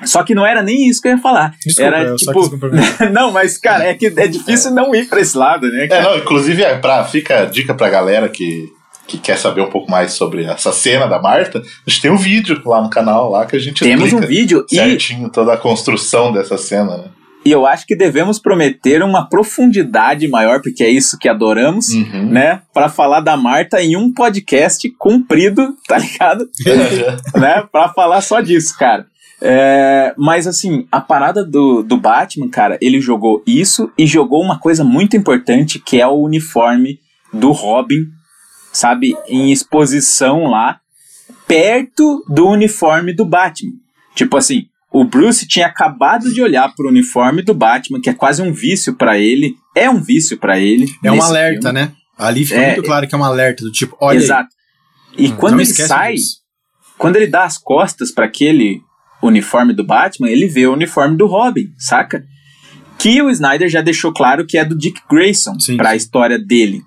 [0.05, 1.55] Só que não era nem isso que eu ia falar.
[1.65, 2.69] Desculpa, era eu só tipo.
[3.13, 5.87] não, mas, cara, é que é difícil não ir pra esse lado, né?
[5.91, 8.69] É, não, inclusive, é pra, fica a dica pra galera que,
[9.07, 12.17] que quer saber um pouco mais sobre essa cena da Marta, a gente tem um
[12.17, 15.57] vídeo lá no canal lá que a gente Temos um vídeo e, certinho toda a
[15.57, 17.05] construção dessa cena, né?
[17.45, 22.31] E eu acho que devemos prometer uma profundidade maior, porque é isso que adoramos, Uhum.
[22.31, 22.63] né?
[22.75, 26.49] Pra falar da Marta em um podcast comprido, tá ligado?
[27.35, 27.63] né?
[27.73, 29.07] Pra falar só disso, cara.
[29.43, 34.59] É, mas assim, a parada do, do Batman, cara, ele jogou isso e jogou uma
[34.59, 36.99] coisa muito importante que é o uniforme
[37.33, 38.05] do Robin,
[38.71, 39.17] sabe?
[39.27, 40.79] Em exposição lá,
[41.47, 43.73] perto do uniforme do Batman.
[44.15, 48.43] Tipo assim, o Bruce tinha acabado de olhar pro uniforme do Batman, que é quase
[48.43, 49.55] um vício pra ele.
[49.75, 50.87] É um vício pra ele.
[51.05, 51.81] É um alerta, filme.
[51.81, 51.93] né?
[52.19, 54.25] Ali fica É, muito claro que é um alerta do tipo, olha aí.
[54.25, 54.49] Exato.
[55.17, 56.37] E Hum, quando ele sai, disso.
[56.99, 58.81] quando ele dá as costas pra aquele
[59.23, 62.23] uniforme do Batman, ele vê o uniforme do Robin, saca?
[62.99, 65.97] Que o Snyder já deixou claro que é do Dick Grayson pra sim.
[65.97, 66.83] história dele.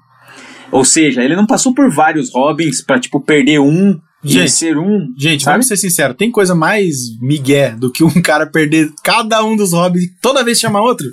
[0.71, 5.13] Ou seja, ele não passou por vários Robins pra, tipo, perder um Gente, ser um.
[5.17, 5.55] Gente, sabe?
[5.55, 9.73] vamos ser sinceros, tem coisa mais migué do que um cara perder cada um dos
[9.73, 11.07] hobbies e toda vez chamar outro?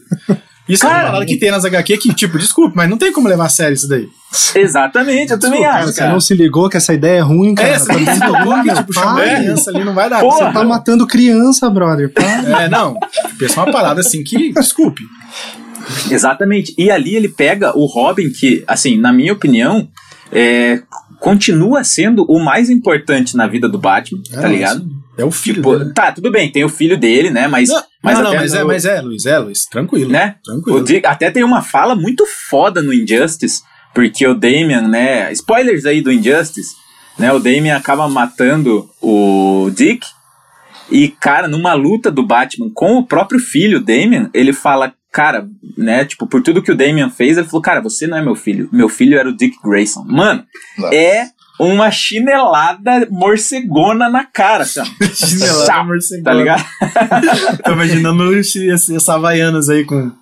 [0.69, 3.13] Isso é Cara, uma parada que tem nas HQ que, tipo, desculpa, mas não tem
[3.13, 4.09] como levar a sério isso daí.
[4.55, 6.13] Exatamente, eu também acho, Você cara.
[6.13, 7.71] não se ligou que essa ideia é ruim, cara.
[7.71, 10.21] É, você não se tocou que, tipo, chamar criança ali não vai dar.
[10.21, 10.47] Porra.
[10.47, 12.13] Você tá matando criança, brother.
[12.13, 12.63] Para.
[12.63, 12.97] É, não.
[13.37, 15.03] Pensa uma parada assim que, desculpe.
[16.09, 16.73] Exatamente.
[16.79, 19.89] E ali ele pega o Robin, que, assim, na minha opinião,
[20.31, 20.83] é,
[21.21, 24.85] continua sendo o mais importante na vida do Batman, tá É, ligado?
[25.19, 25.93] É o filho Tipo, dele.
[25.93, 27.47] tá, tudo bem, tem o filho dele, né?
[27.47, 27.69] Mas.
[27.69, 30.11] Não, mas não, não, mas, é, mas é, Luiz, é, Luiz, tranquilo.
[30.11, 30.37] Né?
[30.43, 30.79] Tranquilo.
[30.79, 33.63] O Dick- até tem uma fala muito foda no Injustice,
[33.95, 35.31] porque o Damian, né?
[35.33, 36.71] Spoilers aí do Injustice,
[37.19, 37.31] né?
[37.33, 40.07] O Damian acaba matando o Dick.
[40.91, 45.47] E, cara, numa luta do Batman com o próprio filho, Damian, ele fala, cara,
[45.77, 46.05] né?
[46.05, 48.69] Tipo, por tudo que o Damian fez, ele falou, cara, você não é meu filho.
[48.73, 50.05] Meu filho era o Dick Grayson.
[50.07, 50.45] Mano,
[50.79, 50.95] Nossa.
[50.95, 51.27] é
[51.59, 54.81] uma chinelada morcegona na cara, assim.
[55.13, 56.25] Chinelada Chá, morcegona.
[56.25, 56.65] Tá ligado?
[57.63, 60.11] Tô imaginando esse- esse- essa Havaianas aí com.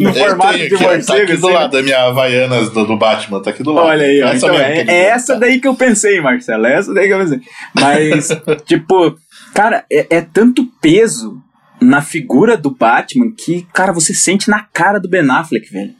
[0.00, 2.70] No formato tenho de aqui, ó, Tá morcego, aqui do assim, lado da minha Havaianas
[2.70, 3.86] do, do Batman, tá aqui do lado.
[3.88, 4.28] Olha aí, ó.
[4.28, 4.94] Essa Então, é, é botou.
[4.94, 6.66] essa daí que eu pensei, Marcelo.
[6.66, 7.40] É essa daí que eu pensei.
[7.74, 8.28] Mas,
[8.66, 9.16] tipo,
[9.54, 11.40] cara, é, é tanto peso
[11.82, 15.94] na figura do Batman que, cara, você sente na cara do Ben Affleck, velho.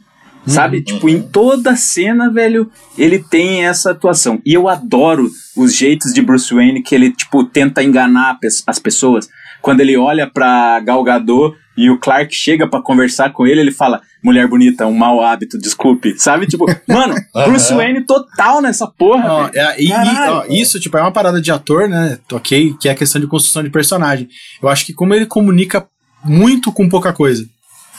[0.45, 0.81] Sabe?
[0.81, 4.41] Tipo, em toda cena, velho, ele tem essa atuação.
[4.45, 9.29] E eu adoro os jeitos de Bruce Wayne que ele, tipo, tenta enganar as pessoas.
[9.61, 13.71] Quando ele olha pra Gal Gadot e o Clark chega pra conversar com ele, ele
[13.71, 16.13] fala: Mulher bonita, um mau hábito, desculpe.
[16.19, 16.45] Sabe?
[16.47, 17.15] Tipo, mano,
[17.45, 17.73] Bruce.
[17.73, 19.49] Wayne total nessa porra.
[19.51, 19.59] Velho.
[19.59, 22.17] é, e- e, ó, isso, tipo, é uma parada de ator, né?
[22.31, 24.27] Ok, que é a questão de construção de personagem.
[24.61, 25.85] Eu acho que como ele comunica
[26.23, 27.45] muito com pouca coisa.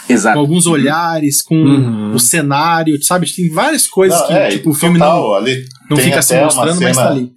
[0.06, 0.38] Com Exato.
[0.38, 2.12] alguns olhares, com Uhum.
[2.14, 3.26] o cenário, sabe?
[3.34, 6.38] Tem várias coisas Não, que, é, tipo, o filme total, não, ali não fica se
[6.38, 7.32] mostrando, mas tá cena- ali.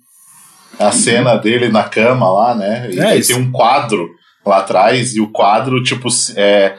[0.79, 2.89] a cena dele na cama lá, né?
[2.91, 4.09] E É tem um quadro
[4.47, 6.75] lá atrás, e o quadro, tipo, é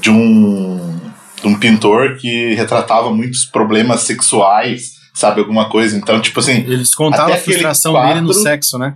[0.00, 1.00] de um,
[1.40, 5.40] de um pintor que retratava muitos problemas sexuais, sabe?
[5.40, 5.96] Alguma coisa.
[5.96, 8.94] Então, tipo assim, Eles contavam Até a frustração quadro- dele no sexo, né?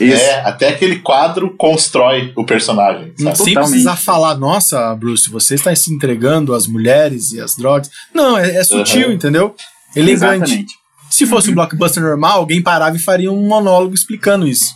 [0.00, 0.22] Isso.
[0.22, 3.36] é, até aquele quadro constrói o personagem, sabe?
[3.36, 3.54] Sem Totalmente.
[3.70, 7.90] precisar falar, nossa, Bruce, você está se entregando às mulheres e às drogas.
[8.14, 9.14] Não, é, é sutil, Uhum.
[9.14, 9.56] entendeu?
[9.96, 10.42] Elegante.
[10.44, 10.74] Exatamente.
[11.10, 14.72] Se fosse um blockbuster normal, alguém parava e faria um monólogo explicando isso.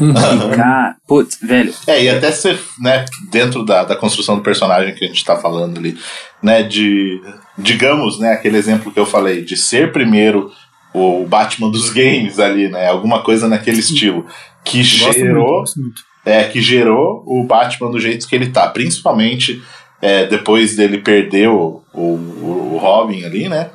[0.00, 4.94] E, cara, putz, velho, É, e até ser, né, dentro da, da construção do personagem
[4.94, 5.96] que a gente tá falando ali,
[6.42, 7.20] né, de,
[7.56, 10.50] digamos, né, aquele exemplo que eu falei, de ser primeiro
[10.94, 14.26] o Batman dos games ali, né, alguma coisa naquele estilo,
[14.64, 16.02] que muito, gerou, gosto muito.
[16.24, 19.62] é, que gerou o Batman do jeito que ele tá, principalmente
[20.00, 23.70] é, depois dele perder o, o, o Robin ali, né,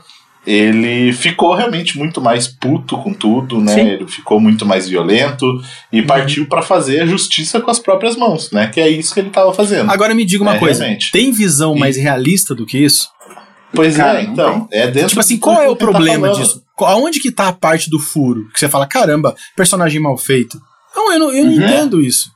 [0.49, 3.73] ele ficou realmente muito mais puto com tudo, né?
[3.73, 3.81] Sim.
[3.81, 5.45] Ele ficou muito mais violento
[5.91, 8.67] e partiu pra fazer a justiça com as próprias mãos, né?
[8.67, 9.91] Que é isso que ele tava fazendo.
[9.91, 11.11] Agora me diga uma É, coisa: realmente.
[11.11, 13.09] tem visão E- mais realista do que isso?
[13.75, 14.67] pois Cara, é, então.
[14.71, 16.41] É dentro Tipo assim, qual é o tá problema falando.
[16.41, 16.63] disso?
[16.79, 18.47] Aonde que tá a parte do furo?
[18.53, 20.57] Que você fala, caramba, personagem mal feito.
[20.95, 21.61] Não, eu não, eu não Uhum.
[21.61, 22.31] entendo isso.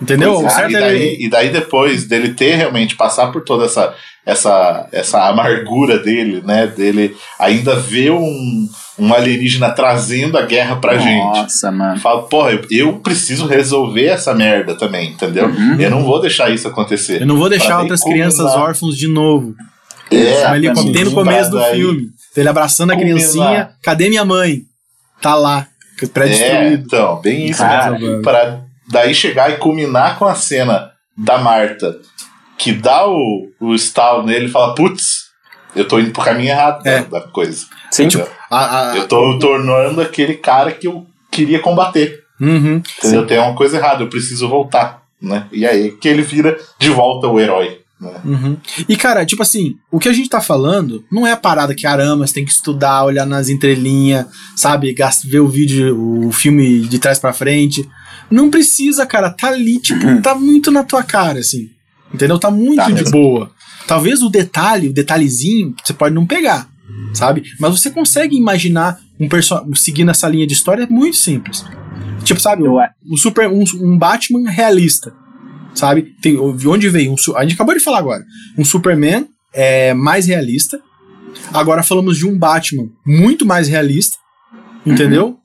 [0.00, 0.34] Entendeu?
[0.34, 3.42] Pois é, certo e, é daí, ele- e daí depois dele ter realmente passar por
[3.44, 3.94] toda essa
[4.26, 8.68] essa essa amargura dele, né, dele ainda ver um,
[8.98, 11.22] um alienígena trazendo a guerra pra gente.
[11.24, 12.00] nossa, mano.
[12.00, 15.46] Fala, porra, eu, eu preciso resolver essa merda também, entendeu?
[15.46, 15.80] Uhum.
[15.80, 17.22] Eu não vou deixar isso acontecer.
[17.22, 18.62] Eu não vou deixar Pra outras crianças combinar.
[18.64, 19.54] órfãos de novo.
[20.10, 20.92] É, Exatamente.
[20.92, 22.08] tem no começo do daí- filme.
[22.36, 23.70] Ele abraçando a criancinha.
[23.82, 24.62] Cadê minha mãe?
[25.22, 25.66] Tá lá.
[26.02, 26.82] É, Pré-destruído.
[26.86, 28.20] então, bem isso Cara, mesmo.
[28.22, 31.96] Pra daí chegar e culminar com a cena da Marta,
[32.58, 35.26] que dá o, o estalo nele e fala, putz,
[35.74, 37.02] eu tô indo pro caminho errado da- É.
[37.04, 37.66] da, coisa.
[37.90, 38.04] Sim.
[38.04, 38.28] Entendeu?
[38.50, 42.20] A- a- Eu tô tornando aquele cara que eu queria combater.
[42.40, 42.82] Uhum.
[42.98, 43.26] Entendeu?
[43.26, 45.02] Tem uma coisa errada, eu preciso voltar.
[45.20, 45.46] Né?
[45.50, 47.78] E aí que ele vira de volta o herói.
[47.98, 48.12] Né?
[48.22, 48.56] Uhum.
[48.86, 51.86] E, cara, tipo assim, o que a gente tá falando não é a parada que
[51.86, 54.94] arama, você tem que estudar, olhar nas entrelinhas, sabe?
[55.24, 57.88] Ver o vídeo, o filme de trás pra frente.
[58.30, 59.30] Não precisa, cara.
[59.30, 61.68] Tá ali, tipo, tá muito na tua cara, assim.
[62.12, 62.38] Entendeu?
[62.38, 63.10] Tá muito Tá de mesmo.
[63.10, 63.50] boa.
[63.86, 66.68] Talvez o detalhe, o detalhezinho, você pode não pegar,
[67.14, 67.44] sabe?
[67.60, 71.64] Mas você consegue imaginar um personagem seguindo essa linha de história é muito simples.
[72.24, 75.14] Tipo, sabe, a- um, super, um, um Batman realista.
[75.74, 76.14] Sabe?
[76.22, 77.12] Tem, de onde veio?
[77.12, 78.24] Um, a gente acabou de falar agora.
[78.58, 80.80] Um Superman é, mais realista.
[81.52, 84.16] Agora falamos de um Batman muito mais realista.
[84.84, 85.36] Entendeu?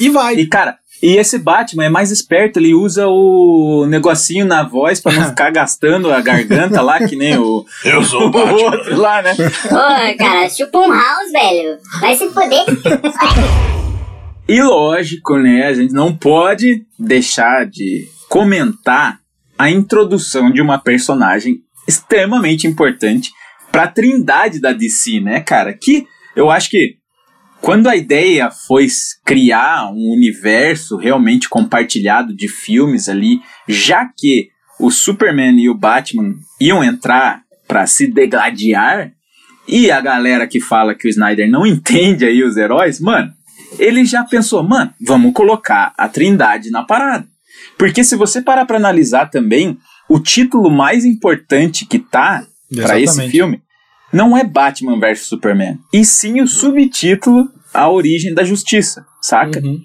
[0.00, 0.34] E vai.
[0.36, 5.12] E, cara, e esse Batman é mais esperto, ele usa o negocinho na voz pra
[5.12, 8.52] não ficar gastando a garganta lá, que nem o, Eu sou o o Batman.
[8.62, 9.34] outro lá, né?
[9.34, 11.78] Pô, cara, chupa um house, velho.
[12.00, 12.64] Vai se foder.
[14.48, 15.66] E lógico, né?
[15.66, 19.18] A gente não pode deixar de comentar
[19.58, 23.30] a introdução de uma personagem extremamente importante
[23.70, 25.72] pra trindade da DC, né, cara?
[25.72, 26.96] Que eu acho que
[27.62, 28.88] quando a ideia foi
[29.24, 34.48] criar um universo realmente compartilhado de filmes ali, já que
[34.80, 39.12] o Superman e o Batman iam entrar pra se degladiar,
[39.68, 43.32] e a galera que fala que o Snyder não entende aí os heróis, mano,
[43.78, 47.26] ele já pensou, mano, vamos colocar a Trindade na parada.
[47.78, 52.44] Porque se você parar pra analisar também, o título mais importante que tá
[52.74, 53.62] pra esse filme
[54.12, 59.60] não é Batman vs Superman, e sim o subtítulo A Origem da Justiça, saca?
[59.60, 59.80] Uhum.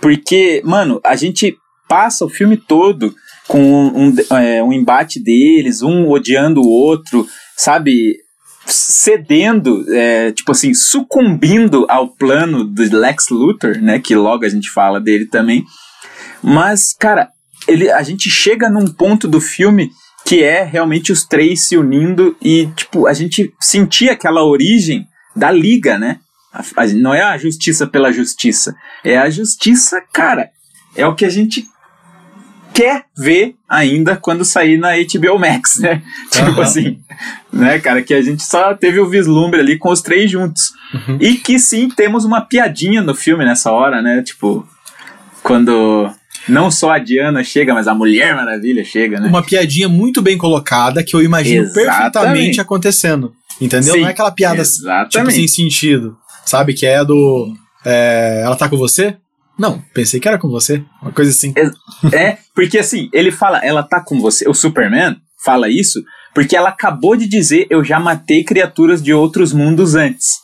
[0.00, 1.56] Porque, mano, a gente
[1.88, 3.14] passa o filme todo
[3.46, 8.16] com um, um, é, um embate deles, um odiando o outro, sabe?
[8.64, 13.98] Cedendo, é, tipo assim, sucumbindo ao plano do Lex Luthor, né?
[13.98, 15.64] Que logo a gente fala dele também.
[16.42, 17.28] Mas, cara,
[17.68, 19.90] ele, a gente chega num ponto do filme
[20.24, 25.50] que é realmente os três se unindo e, tipo, a gente sentir aquela origem da
[25.50, 26.18] liga, né?
[26.52, 30.50] A- a- não é a justiça pela justiça, é a justiça, cara.
[30.94, 31.64] É o que a gente
[32.74, 36.02] quer ver ainda quando sair na HBO Max, né?
[36.30, 36.62] Tipo Aham.
[36.62, 36.98] assim,
[37.52, 40.72] né, cara, que a gente só teve o vislumbre ali com os três juntos.
[40.94, 41.18] Uhum.
[41.20, 44.22] E que sim, temos uma piadinha no filme nessa hora, né?
[44.22, 44.66] Tipo,
[45.42, 46.10] quando
[46.48, 49.28] não só a Diana chega, mas a Mulher Maravilha chega, né?
[49.28, 51.92] Uma piadinha muito bem colocada que eu imagino Exatamente.
[51.94, 53.32] perfeitamente acontecendo.
[53.60, 53.94] Entendeu?
[53.94, 54.62] Sim, não é aquela piada
[55.08, 56.16] tipo sem sentido.
[56.44, 56.74] Sabe?
[56.74, 57.54] Que é do.
[57.84, 59.16] é, ela tá com você?
[59.58, 60.82] Não, pensei que era com você.
[61.00, 61.54] Uma coisa assim.
[62.12, 64.48] É, porque assim, ele fala, ela tá com você.
[64.48, 66.02] O Superman fala isso
[66.34, 70.40] porque ela acabou de dizer: Eu já matei criaturas de outros mundos antes.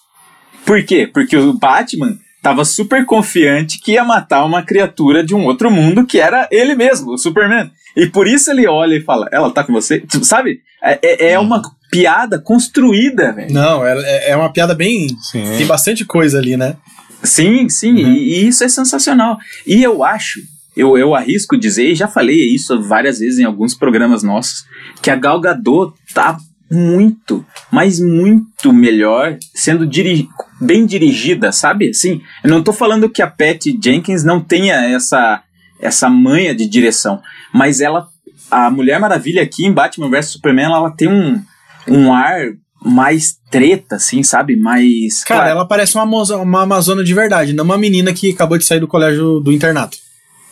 [0.65, 1.11] Por quê?
[1.13, 6.07] Porque o Batman tava super confiante que ia matar uma criatura de um outro mundo
[6.07, 7.71] que era ele mesmo, o Superman.
[7.97, 10.01] E por isso ele olha e fala: Ela tá com você?
[10.01, 10.61] Tipo, sabe?
[10.83, 11.61] É, é- é uma
[11.91, 13.53] piada construída, velho.
[13.53, 15.09] Não, é, é uma piada bem.
[15.31, 15.43] Sim.
[15.57, 16.77] Tem bastante coisa ali, né?
[17.23, 19.39] Sim, sim, e, e isso é sensacional.
[19.67, 20.39] E eu acho,
[20.77, 24.65] eu, eu arrisco dizer, e já falei isso várias vezes em alguns programas nossos,
[25.03, 26.39] que a Gal Gadot tá
[26.71, 30.29] muito, mas muito melhor sendo diri
[30.61, 31.91] bem dirigida, sabe?
[31.91, 35.43] Assim, eu não tô falando que a Patty Jenkins não tenha essa,
[35.81, 37.21] essa manha de direção,
[37.53, 38.07] mas ela,
[38.51, 41.41] a Mulher Maravilha aqui em Batman vs Superman, ela, ela tem um,
[41.87, 42.41] um ar
[42.85, 44.55] mais treta, assim, sabe?
[44.57, 45.25] Mais.
[45.25, 48.57] Cara, claro, ela parece uma, moza- uma amazona de verdade, não uma menina que acabou
[48.59, 49.97] de sair do colégio do internato.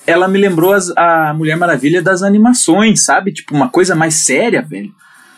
[0.07, 3.33] ela me lembrou as- a Mulher Maravilha das animações, sabe?
[3.33, 4.93] Tipo, uma coisa mais séria, velho.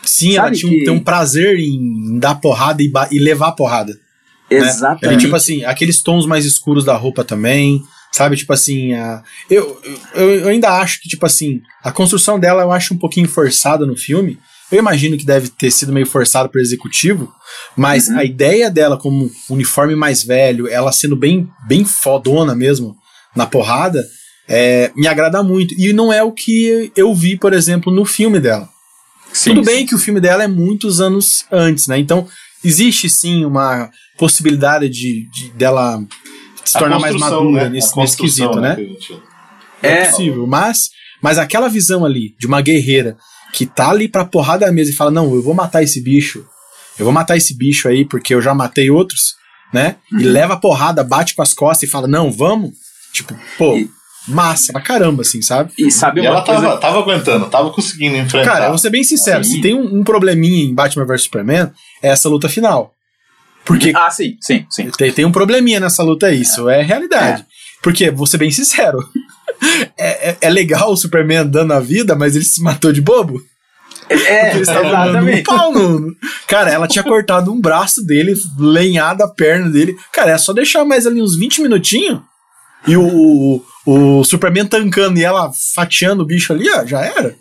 [0.05, 3.53] Sim, Sabe ela tinha um, que- tem um prazer em dar porrada e, e levar
[3.53, 3.93] porrada.
[4.51, 4.59] né?
[4.59, 5.19] Exatamente.
[5.21, 7.83] E, tipo assim, aqueles tons mais escuros da roupa também,
[8.13, 8.37] sabe?
[8.37, 9.81] Tipo assim, a, eu,
[10.15, 13.85] eu, eu ainda acho que, tipo assim, a construção dela eu acho um pouquinho forçada
[13.85, 14.39] no filme.
[14.73, 17.33] Eu imagino que deve ter sido meio forçado pro executivo,
[17.77, 18.19] mas Uhum.
[18.19, 22.95] a ideia dela como uniforme mais velho, ela sendo bem, bem fodona mesmo
[23.35, 24.03] na porrada,
[24.47, 25.75] é, me agrada muito.
[25.79, 28.69] E não é o que eu vi, por exemplo, no filme dela.
[29.39, 29.73] Sim, Tudo sim.
[29.75, 31.99] bem que o filme dela é muitos anos antes, né?
[31.99, 32.27] Então,
[32.65, 36.03] existe sim uma possibilidade de, de- dela
[36.65, 37.69] se A tornar mais madura né?
[37.71, 38.75] nesse, nesse quesito, né?
[38.77, 39.23] gente-
[39.83, 40.91] É, É, possível, mas,
[41.23, 43.17] mas aquela visão ali de uma guerreira
[43.53, 46.45] que tá ali pra porrada da mesa e fala: Não, eu vou matar esse bicho,
[46.99, 49.35] eu vou matar esse bicho aí porque eu já matei outros,
[49.73, 49.97] né?
[50.13, 50.33] E Uhum.
[50.33, 52.73] leva a porrada, bate com as costas e fala: Não, vamos.
[53.13, 53.89] Tipo, pô, E-
[54.29, 55.73] massa pra caramba, assim, sabe?
[55.79, 56.61] E sabe E uma ela coisa...
[56.63, 58.53] tava, tava aguentando, tava conseguindo enfrentar.
[58.53, 59.57] Cara, eu vou ser bem sincero, Sim.
[59.57, 61.71] se tem um, um probleminha em Batman vs Superman,
[62.03, 62.93] é essa luta final.
[63.65, 64.91] Porque Ah, sim, sim, sim.
[64.97, 67.45] tem, tem um probleminha nessa luta aí, isso é realidade.
[67.83, 68.99] Porque, vou ser bem sincero,
[69.99, 73.41] é, é, é legal o Superman dando a vida, mas ele se matou de bobo.
[74.11, 76.17] É, estavam dando um pau no.
[76.47, 79.95] Cara, ela tinha cortado um braço dele, lenhado a perna dele.
[80.13, 82.21] Cara, é só deixar mais ali uns 20 minutinhos
[82.87, 87.35] e o, o, o Superman tancando e ela fatiando o bicho ali, ó, já era.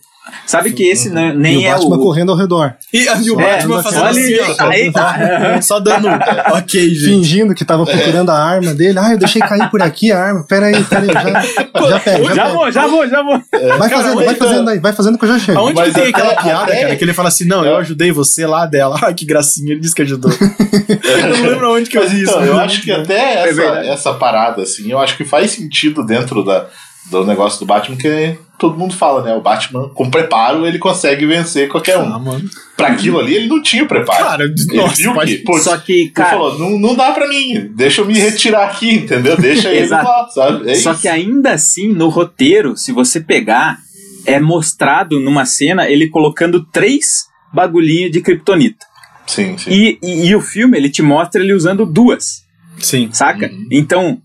[0.46, 2.00] Sabe que esse não- E nem o é Batman o...
[2.00, 2.74] correndo ao redor.
[2.94, 5.62] E, e o É, Batman fazendo assim, aí, ó, aí tá.
[5.62, 6.08] só dando
[6.56, 7.06] ok, gente.
[7.06, 8.98] Fingindo que tava procurando a arma dele.
[9.00, 10.46] Ah, eu deixei cair por aqui a arma.
[10.48, 11.08] Pera aí, pera aí.
[11.08, 12.56] Já, já pega, já, Já pega.
[12.56, 13.42] vou, já vou, já vou.
[13.78, 15.60] Vai fazendo, vai fazendo aí, vai fazendo que eu já chego.
[15.60, 18.12] Aonde Mas tem até- aquela piada, até- cara, que ele fala assim, não, eu ajudei
[18.12, 18.98] você lá dela.
[19.04, 20.32] Ai, que gracinha, ele disse que ajudou.
[20.32, 22.32] eu não lembro aonde que eu vi isso.
[22.32, 26.44] então, eu acho que até essa, essa parada, assim, eu acho que faz sentido dentro
[26.44, 26.66] da,
[27.12, 29.34] do negócio do Batman, que todo mundo fala, né?
[29.34, 32.14] O Batman, com preparo, ele consegue vencer qualquer um.
[32.14, 32.50] Ah, mano.
[32.76, 34.24] Pra aquilo ali, ele não tinha o preparo.
[34.24, 37.12] Cara, ele nossa, viu pode- que, pô, Só que, ele cara, falou, não, não dá
[37.12, 39.36] pra mim, deixa eu me retirar aqui, entendeu?
[39.38, 40.06] Deixa ele Exato.
[40.08, 40.70] lá, sabe?
[40.72, 41.02] É Só isso.
[41.02, 43.78] que ainda assim, no roteiro, se você pegar,
[44.26, 48.86] é mostrado numa cena ele colocando três bagulhinhos de kryptonita.
[49.26, 49.70] Sim, sim.
[49.72, 52.44] E, e, e o filme, ele te mostra ele usando duas,
[52.80, 53.10] Sim.
[53.12, 53.48] saca?
[53.52, 53.68] Uhum.
[53.72, 54.22] Então,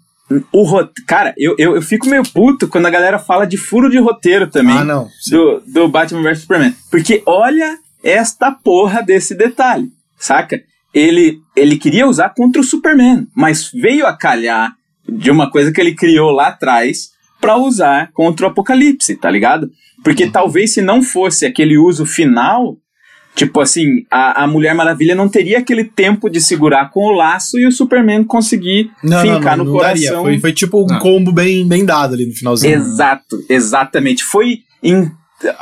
[0.53, 1.07] o roteiro.
[1.07, 4.47] Cara, eu, eu, eu fico meio puto quando a galera fala de furo de roteiro
[4.49, 5.09] também Ah, não.
[5.21, 5.31] Sim.
[5.37, 6.75] do, do Batman vs Superman.
[6.91, 10.61] Porque olha esta porra desse detalhe, saca?
[10.95, 14.73] Ele, ele queria usar contra o Superman, mas veio a calhar
[15.09, 17.11] de uma coisa que ele criou lá atrás
[17.41, 19.71] pra usar contra o Apocalipse, tá ligado?
[20.05, 22.77] Porque talvez se não fosse aquele uso final,
[23.35, 27.59] tipo assim, a, a Mulher Maravilha não teria aquele tempo de segurar com o laço
[27.59, 30.09] e o Superman conseguir Não, não, fincar não, no não daria.
[30.11, 30.23] coração.
[30.25, 30.99] Foi, foi tipo um Não.
[30.99, 32.75] combo bem, bem dado ali no finalzinho.
[32.75, 34.23] Exato, exatamente.
[34.23, 35.11] Foi em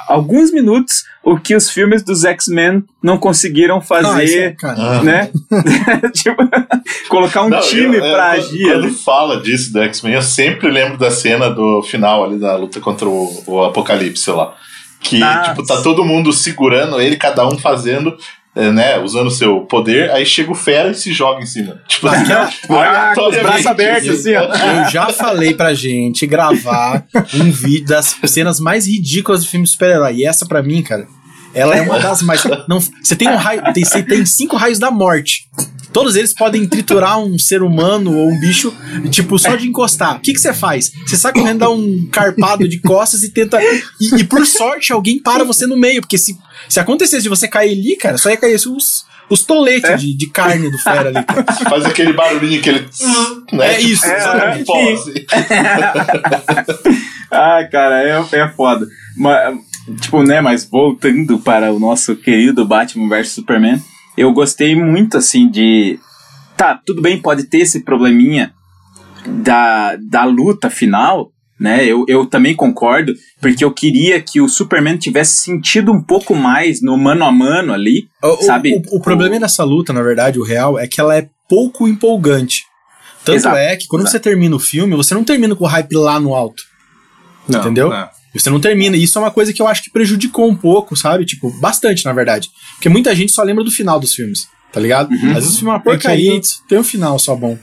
[0.09, 4.77] alguns minutos o que os filmes dos X-Men não conseguiram Ah, é, fazer, cara.
[4.79, 5.03] Ah.
[5.03, 5.31] né?
[6.13, 6.37] tipo,
[7.09, 8.73] colocar um Não, time eu- eu- pra quando- agir.
[8.73, 12.81] Quando fala disso do X-Men, eu sempre lembro da cena do final ali da luta
[12.81, 14.55] contra o, o Apocalipse lá.
[15.01, 18.17] Que, Ah, tipo, tá todo mundo segurando ele, cada um fazendo,
[18.55, 21.81] eh, né, usando o seu poder, aí chega o Fera e se joga em cima.
[21.89, 24.43] Tipo, Ah, tipo, ah, com os aleatoriamente, braços abertos, assim, ó.
[24.85, 30.17] Eu já falei pra gente gravar um vídeo das cenas mais ridículas do filme super-herói.
[30.17, 31.07] E essa, pra mim, cara,
[31.55, 32.45] ela é uma das mais.
[32.69, 33.63] Não, você tem um raio.
[33.73, 35.49] Tem, você tem cinco raios da morte.
[35.93, 38.73] Todos eles podem triturar um ser humano ou um bicho,
[39.11, 40.17] tipo, só de encostar.
[40.17, 40.93] O que, você faz?
[41.07, 43.59] Você sai correndo, dá um carpado de costas e tenta.
[44.01, 46.01] E, e por sorte, alguém para você no meio.
[46.01, 46.39] Porque se,
[46.69, 49.97] se acontecesse de você cair ali, cara, só ia cair os, os toletes É?
[49.97, 51.45] de, de carne do fera ali, cara.
[51.69, 52.89] Faz aquele barulhinho que ele.
[53.53, 54.65] Né, É isso, tipo, exatamente.
[54.65, 55.13] pó, assim.
[57.31, 58.87] Ah, cara, é, é foda.
[59.17, 59.57] Mas,
[60.01, 63.81] tipo, né, mas voltando para o nosso querido Batman vs Superman,
[64.21, 65.99] eu gostei muito, assim, de.
[66.57, 68.53] Tá, tudo bem, pode ter esse probleminha
[69.27, 71.85] da, da luta final, né?
[71.85, 76.83] Eu, eu também concordo, porque eu queria que o Superman tivesse sentido um pouco mais
[76.83, 78.73] no mano a mano ali, O, o- sabe?
[78.93, 82.63] o, o problema dessa luta, na verdade, o real, é que ela é pouco empolgante.
[83.25, 84.13] Tanto Exato, é que quando exato.
[84.13, 86.63] você termina o filme, você não termina com o hype lá no alto.
[87.49, 87.91] Não, Entendeu?
[87.91, 88.09] não.
[88.33, 88.97] Você não termina.
[88.97, 91.27] E isso é uma coisa que eu acho que prejudicou um pouco, sabe?
[91.27, 92.49] Tipo, bastante, na verdade.
[92.81, 95.11] Porque muita gente só lembra do final dos filmes, tá ligado?
[95.11, 95.29] Uhum.
[95.33, 97.59] Às vezes o filme é uma porcaria aí- e tem um final só bom.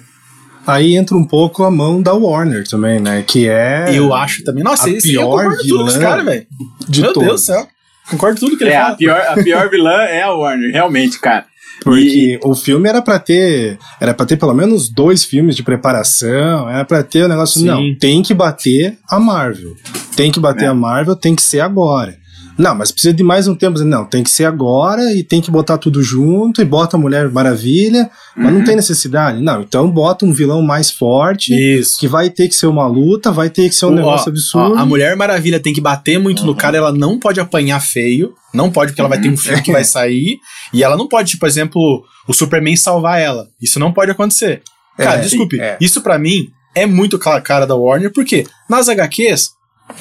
[0.68, 3.24] Aí entra um pouco a mão da Warner também, né?
[3.26, 3.88] Que é.
[3.98, 4.64] eu acho também.
[4.64, 6.46] Nossa, a esse eu pior concordo tudo com esse vilã cara, velho.
[6.88, 7.28] de Meu todos.
[7.30, 7.68] Deus do céu.
[8.12, 8.98] Concordo tudo que ele É, a fala.
[8.98, 11.46] pior, a pior vilã é a Warner, realmente, cara.
[11.84, 13.78] Porque o filme era pra ter.
[14.00, 16.70] Era para ter pelo menos dois filmes de preparação.
[16.70, 17.60] Era pra ter o negócio.
[17.60, 17.66] Sim.
[17.68, 19.74] Não, tem que bater a Marvel.
[20.16, 20.68] Tem que bater É.
[20.68, 22.18] a Marvel, tem que ser agora.
[22.58, 23.78] Não, mas precisa de mais um tempo.
[23.84, 27.30] Não, tem que ser agora e tem que botar tudo junto e bota a Mulher
[27.32, 28.10] Maravilha.
[28.36, 28.66] Mas não Uhum.
[28.66, 29.42] tem necessidade.
[29.42, 31.54] Não, então bota um vilão mais forte.
[31.54, 32.00] Isso.
[32.00, 34.30] Que vai ter que ser uma luta, vai ter que ser um Ó, negócio ó,
[34.32, 34.76] absurdo.
[34.80, 38.34] a Mulher Maravilha tem que bater muito no cara, ela não pode apanhar feio.
[38.54, 40.40] Não pode, porque ela vai ter um filme que vai sair.
[40.74, 43.48] E ela não pode, tipo, por exemplo, o Superman salvar ela.
[43.62, 44.62] Isso não pode acontecer.
[44.98, 45.60] Cara, É, desculpe.
[45.62, 45.78] é.
[45.80, 49.52] Isso pra mim é muito cara da Warner, porque nas HQs,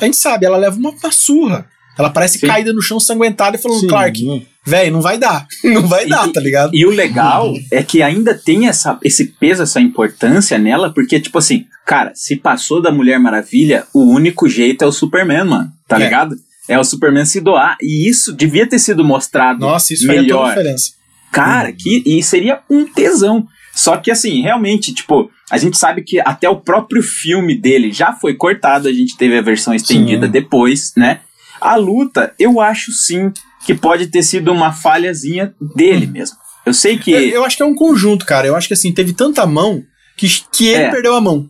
[0.00, 1.66] a gente sabe, ela leva uma, uma surra.
[1.99, 2.47] Ela parece Sim.
[2.47, 3.86] caída no chão sanguentada e falando, Sim.
[3.86, 5.47] Clark, velho, não vai dar.
[5.64, 6.74] Não vai E- dar, tá ligado?
[6.74, 11.38] E o legal é que ainda tem essa, esse peso, essa importância nela, porque, tipo
[11.38, 15.97] assim, cara, se passou da Mulher Maravilha, o único jeito é o Superman, mano, tá
[15.97, 16.05] É.
[16.05, 16.36] ligado?
[16.68, 17.76] É o Superman se doar.
[17.80, 20.49] E isso devia ter sido mostrado Nossa, isso faria melhor.
[20.49, 20.92] diferença.
[21.32, 23.47] Cara, que, e seria um tesão.
[23.74, 28.12] Só que assim, realmente, tipo, a gente sabe que até o próprio filme dele já
[28.12, 30.32] foi cortado, a gente teve a versão estendida Sim.
[30.32, 31.20] depois, né?
[31.61, 33.32] A luta, eu acho sim
[33.64, 36.36] que pode ter sido uma falhazinha dele mesmo.
[36.64, 37.11] Eu sei que.
[37.12, 38.46] Eu, eu acho que é um conjunto, cara.
[38.46, 39.82] Eu acho que assim, teve tanta mão
[40.16, 40.90] que, que ele É.
[40.90, 41.48] perdeu a mão.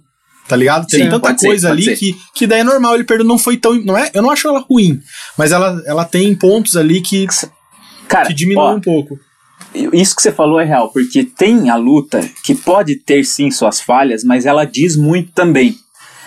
[0.49, 0.87] Tá ligado?
[0.87, 1.97] Tem Sim, tanta ser, coisa pode ali ser.
[1.97, 3.75] que, que daí é normal, ele perdeu, não foi tão.
[3.75, 5.01] Não é, eu não acho ela ruim,
[5.37, 7.27] mas ela, ela tem pontos ali que,
[8.07, 9.19] Cara, que diminuem um pouco.
[9.93, 13.81] Isso que você falou é real, porque tem a luta que pode ter sim suas
[13.81, 15.75] falhas, mas ela diz muito também,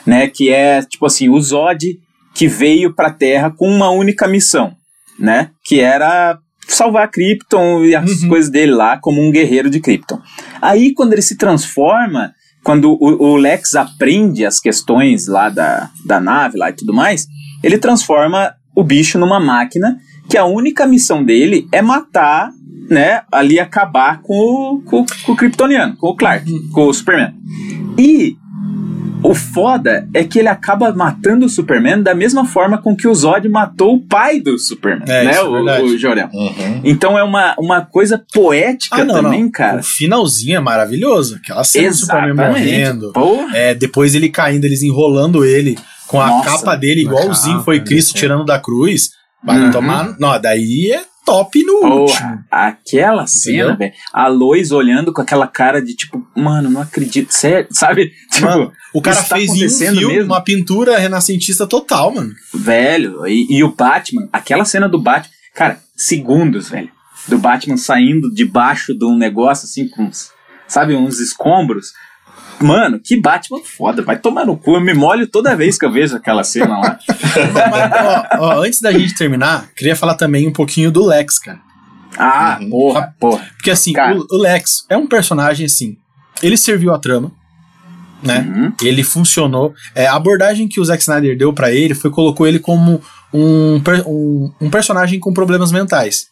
[0.06, 0.28] né?
[0.28, 1.98] Que é tipo assim, o Zod
[2.34, 4.74] que veio pra Terra com uma única missão,
[5.20, 5.50] né?
[5.66, 8.30] Que era salvar Krypton e as Uhum.
[8.30, 10.22] coisas dele lá como um guerreiro de Krypton.
[10.62, 12.32] Aí quando ele se transforma,
[12.64, 17.26] quando o, o Lex aprende as questões lá da, da nave lá e tudo mais,
[17.64, 19.98] ele transforma o bicho numa máquina
[20.30, 22.52] que a única missão dele é matar,
[22.90, 27.34] né, ali acabar com o, com, com o Kryptoniano, com o Clark, com o Superman.
[27.98, 28.36] E
[29.30, 33.14] o foda é que ele acaba matando o Superman da mesma forma com que o
[33.14, 35.44] Zod matou o pai do Superman, É, né, isso é
[35.82, 36.30] o, o Jor-El.
[36.34, 36.82] Uhum.
[36.84, 39.52] Então é uma, uma coisa poética Ah, não, também, não.
[39.52, 39.82] cara.
[39.82, 41.36] O finalzinho é maravilhoso.
[41.36, 42.66] Aquela cena do Superman Exatamente.
[42.66, 43.14] morrendo.
[43.14, 43.56] Porra.
[43.58, 45.78] É, depois ele caindo, eles enrolando ele
[46.08, 48.20] com a Nossa, capa dele, igualzinho capa, foi Cristo é.
[48.20, 49.12] tirando da cruz.
[49.44, 49.72] Vai Uhum.
[49.72, 50.16] tomar.
[50.20, 52.06] Não, daí é top no último.
[52.08, 53.94] Porra, aquela cena, velho.
[54.14, 57.32] A Lois olhando com aquela cara de tipo, mano, não acredito.
[57.32, 58.12] Sério, sabe?
[58.32, 59.50] Tipo, Mano, o cara tá fez
[59.82, 60.26] em um mesmo?
[60.34, 62.34] uma pintura renascentista total, mano.
[62.54, 63.28] velho.
[63.28, 66.90] E, e o Batman, aquela cena do Batman, cara, segundos, velho.
[67.28, 70.32] Do Batman saindo debaixo de um negócio assim, com, uns-
[70.68, 71.88] sabe, uns escombros.
[72.62, 74.76] Mano, que Batman foda, vai tomar no cu.
[74.76, 77.00] Eu me molho toda vez que eu vejo aquela cena lá.
[77.72, 81.60] Mas, ó, ó, antes da gente terminar, queria falar também um pouquinho do Lex, cara.
[82.18, 82.70] Ah, Uhum.
[82.70, 83.46] porra, porra.
[83.56, 84.18] Porque assim, Cara.
[84.18, 85.96] o, o Lex é um personagem assim.
[86.44, 87.32] Ele serviu a trama,
[88.22, 88.40] né?
[88.40, 88.74] Uhum.
[88.82, 89.74] Ele funcionou.
[89.96, 93.02] É, a abordagem que o Zack Snyder deu pra ele foi colocou ele como
[93.34, 96.26] um, um, um personagem com problemas mentais.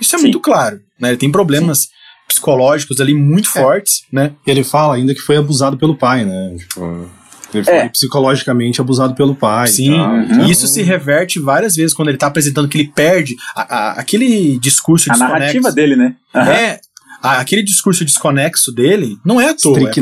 [0.00, 0.24] Isso é Sim.
[0.24, 1.10] muito claro, né?
[1.10, 1.88] Ele tem problemas
[2.32, 3.52] psicológicos ali muito É.
[3.62, 4.32] fortes, né?
[4.46, 6.56] Ele fala ainda que foi abusado pelo pai, né?
[6.58, 7.08] Tipo,
[7.54, 7.88] ele foi É.
[7.88, 9.66] psicologicamente abusado pelo pai.
[9.68, 10.12] Sim, e tal.
[10.40, 10.46] Uhum.
[10.46, 14.58] isso se reverte várias vezes quando ele tá apresentando que ele perde a- a- aquele
[14.58, 16.14] discurso A narrativa dele, né?
[16.34, 16.50] Aham.
[16.50, 16.80] É,
[17.22, 19.92] a- aquele discurso desconexo dele não é à toa, é.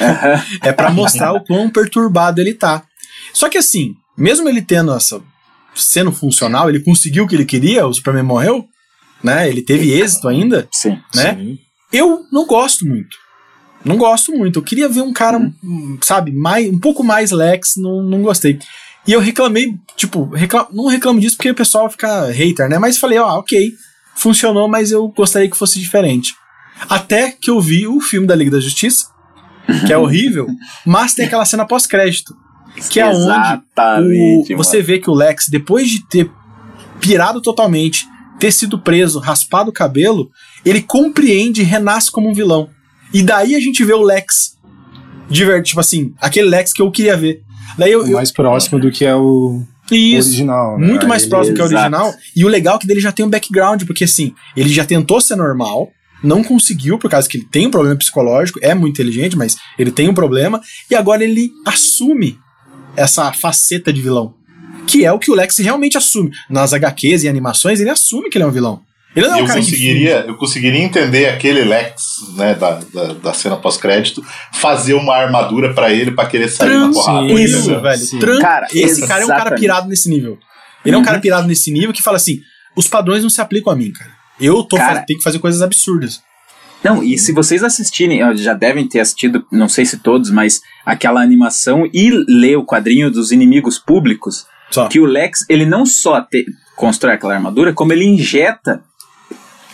[0.00, 0.42] Aham.
[0.62, 2.82] é pra mostrar o quão perturbado ele tá.
[3.32, 5.20] Só que assim, mesmo ele tendo essa
[5.74, 8.64] sendo funcional, ele conseguiu o que ele queria, o Superman morreu,
[9.24, 9.48] né?
[9.48, 10.98] Ele teve êxito ainda, Sim.
[11.14, 11.34] né?
[11.34, 11.58] Sim.
[11.92, 13.16] Eu não gosto muito.
[13.84, 14.58] Não gosto muito.
[14.58, 18.58] Eu queria ver um cara, um, sabe, mais, um pouco mais Lex, não, não gostei.
[19.06, 22.78] E eu reclamei, tipo, recla- não reclamo disso porque o pessoal fica hater, né?
[22.78, 23.72] Mas falei, ó, ok,
[24.14, 26.34] funcionou, mas eu gostaria que fosse diferente.
[26.88, 29.06] Até que eu vi o filme da Liga da Justiça,
[29.86, 30.46] que é horrível,
[30.86, 32.34] mas tem aquela cena pós-crédito,
[32.90, 33.62] que é onde
[34.52, 36.30] o- você vê que o Lex, depois de ter
[37.00, 38.06] pirado totalmente,
[38.44, 40.30] ter sido preso, raspado o cabelo,
[40.66, 42.68] ele compreende e renasce como um vilão.
[43.10, 44.58] E daí a gente vê o Lex
[45.30, 47.40] de verdade, tipo assim, aquele Lex que eu queria ver.
[47.78, 50.78] Daí eu, O eu mais próximo do que é o isso, original.
[50.78, 50.86] né?
[50.86, 51.80] muito mais Ele- próximo que o Exato.
[51.96, 52.14] original.
[52.36, 55.22] E o legal é que dele já tem um background, porque assim, ele já tentou
[55.22, 55.88] ser normal,
[56.22, 59.90] não conseguiu, por causa que ele tem um problema psicológico, é muito inteligente, mas ele
[59.90, 62.38] tem um problema, e agora ele assume
[62.94, 64.34] essa faceta de vilão.
[64.86, 66.30] Que é o que o Lex realmente assume.
[66.48, 68.80] Nas HQs e animações, ele assume que ele é um vilão.
[69.16, 72.02] Ele não é um eu cara que conseguiria, eu conseguiria entender aquele Lex,
[72.36, 74.20] né, da, da, da cena pós-crédito,
[74.52, 77.32] fazer uma armadura pra ele pra querer sair na Trans- porrada.
[77.32, 77.80] Isso, entendeu?
[77.80, 77.98] velho.
[77.98, 78.18] Sim.
[78.18, 79.60] Tran- Cara, Esse cara é um cara exatamente.
[79.60, 80.36] pirado nesse nível.
[80.84, 81.06] Ele é um Uhum.
[81.06, 82.40] cara pirado nesse nível que fala assim:
[82.76, 84.10] os padrões não se aplicam a mim, cara.
[84.40, 84.94] Eu tô Cara.
[84.94, 86.20] faz- tenho que fazer coisas absurdas.
[86.82, 91.22] Não, e se vocês assistirem, já devem ter assistido, não sei se todos, mas aquela
[91.22, 94.88] animação e ler o quadrinho dos inimigos públicos, Só.
[94.88, 96.44] que o Lex, ele não só te-
[96.76, 98.82] constrói aquela armadura, como ele injeta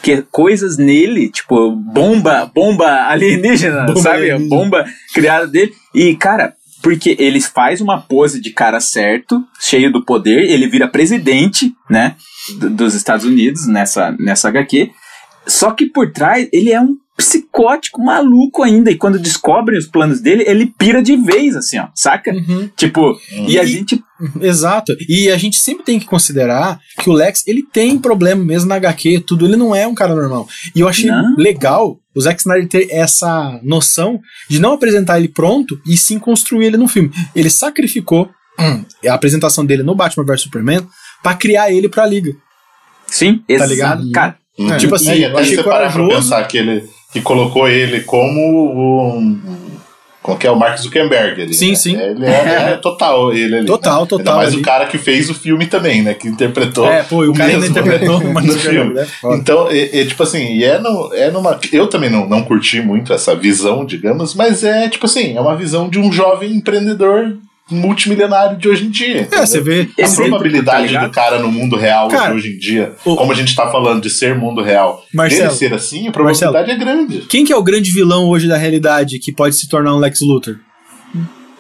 [0.03, 4.17] que, coisas nele, tipo bomba, bomba alienígena, Bomba sabe?
[4.31, 4.49] alienígena.
[4.49, 4.85] Bomba
[5.15, 5.73] criada dele.
[5.95, 10.89] E, cara, porque ele faz uma pose de cara certo, cheio do poder, ele vira
[10.89, 12.17] presidente, né,
[12.59, 14.91] do- dos Estados Unidos nessa, nessa HQ.
[15.51, 18.91] Só que por trás ele é um psicótico maluco ainda.
[18.91, 22.33] E quando descobrem os planos dele, ele pira de vez, assim, ó, saca?
[22.77, 24.03] Tipo, e a gente.
[24.41, 24.95] Exato.
[25.09, 28.77] E a gente sempre tem que considerar que o Lex, ele tem problema mesmo na
[28.77, 29.45] HQ, tudo.
[29.47, 30.47] Ele não é um cara normal.
[30.75, 31.35] E eu achei Não.
[31.37, 36.67] legal o Zack Snyder ter essa noção de não apresentar ele pronto e sim construir
[36.67, 37.11] ele no filme.
[37.35, 40.87] Ele sacrificou hum, a apresentação dele no Batman vs Superman
[41.23, 42.33] pra criar ele pra liga.
[43.07, 43.71] Sim, Tá exato.
[43.71, 44.11] ligado?
[44.13, 44.77] Cara, Uhum.
[44.77, 48.01] Tipo assim, e eu até achei você parar pra pensar que ele, que colocou ele
[48.03, 49.61] como um.
[50.23, 51.75] Como que é o Mark Zuckerberg ali, Sim, né?
[51.77, 51.97] sim.
[51.99, 53.67] Ele é, é total ele ali.
[53.67, 54.07] Total, né?
[54.07, 54.61] total Ainda mais ali.
[54.61, 56.13] o cara que fez o filme também, né?
[56.13, 56.87] Que interpretou.
[56.87, 58.93] É, pô, o cara ainda mesmo, interpretou né, o Mark no filme.
[58.95, 59.07] né?
[59.33, 61.59] Então, é, é tipo assim, é, no, é numa.
[61.73, 65.57] Eu também não, não curti muito essa visão, digamos, mas é tipo assim, é uma
[65.57, 67.39] visão de um jovem empreendedor
[67.71, 69.29] multimilionário de hoje em dia.
[69.31, 69.89] É, você vê.
[69.99, 73.17] A Esse- probabilidade tá do cara no mundo real Cara, de hoje em dia, o-
[73.17, 76.71] como a gente tá falando de ser mundo real, Marcelo, dele ser assim, a probabilidade
[76.71, 77.19] é grande.
[77.29, 80.21] Quem que é o grande vilão hoje da realidade que pode se tornar um Lex
[80.21, 80.57] Luthor?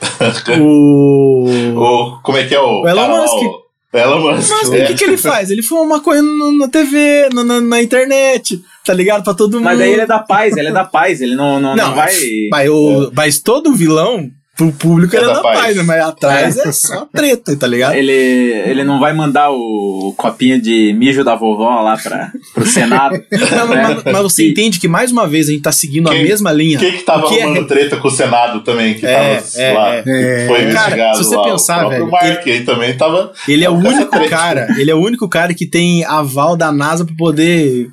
[0.60, 1.44] o.
[1.76, 2.82] O, como é que é o.
[2.82, 3.50] O Elon cara lá, Musk.
[3.92, 4.50] Elon Musk.
[4.50, 4.84] Mas é.
[4.84, 5.50] o que, que ele faz?
[5.50, 9.24] Ele fuma maconha no- na TV, no- na, na internet, tá ligado?
[9.24, 9.64] Pra todo mundo.
[9.64, 11.94] Mas daí ele é da paz, ele é da paz, ele não, não, não, Não,
[11.94, 12.12] vai.
[12.50, 14.30] Mas, o, mas todo vilão,
[14.60, 15.60] pro público, É ele é da da paz.
[15.60, 15.82] paz, né?
[15.82, 17.94] Mas atrás é só treta, tá ligado?
[17.94, 23.14] Ele, ele não vai mandar o copinho de mijo da vovó lá pra, pro Senado.
[23.56, 24.00] Não, né?
[24.04, 26.22] mas, mas você E- entende que mais uma vez a gente tá seguindo Quem- a
[26.24, 26.78] mesma linha.
[26.78, 29.72] Quem que tava que é arrumando treta com o Senado também, que É, tava é,
[29.72, 30.02] lá, é.
[30.02, 30.62] que foi É.
[30.64, 31.44] investigado Cara, se você lá.
[31.44, 33.32] pensar, o velho, Mark aí também tava...
[33.48, 34.28] Ele é o único treta.
[34.28, 37.88] cara, ele é o único cara que tem aval da NASA pra poder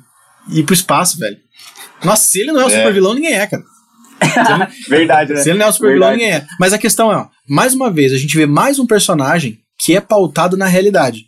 [0.52, 1.36] ir pro espaço, velho.
[2.04, 2.70] Nossa, se ele não é o É.
[2.70, 3.62] super vilão, ninguém é, cara.
[4.88, 5.40] Verdade, né?
[5.40, 6.46] Se ele não é o super vilão, ninguém é.
[6.58, 9.96] Mas a questão é, ó, mais uma vez, a gente vê mais um personagem que
[9.96, 11.26] é pautado na realidade.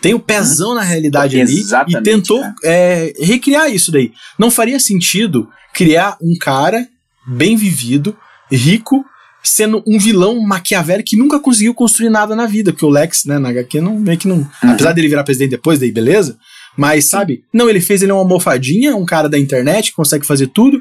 [0.00, 4.12] Tem o pezão na realidade ali e tentou é, recriar isso daí.
[4.36, 6.86] Não faria sentido criar um cara
[7.24, 8.16] bem vivido,
[8.50, 9.04] rico,
[9.44, 13.38] sendo um vilão maquiavélico que nunca conseguiu construir nada na vida, porque o Lex, né,
[13.38, 14.38] na HQ, não, meio que não.
[14.38, 14.70] Uhum.
[14.70, 16.36] Apesar dele virar presidente depois, daí beleza.
[16.76, 20.46] Mas, sabe, não, ele fez ele uma almofadinha, um cara da internet que consegue fazer
[20.48, 20.80] tudo,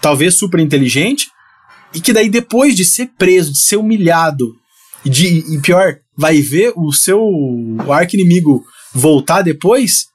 [0.00, 1.28] talvez super inteligente,
[1.94, 4.54] e que daí depois de ser preso, de ser humilhado,
[5.04, 7.22] e, de, e pior, vai ver o seu
[7.88, 8.62] arco-inimigo
[8.94, 10.06] voltar depois,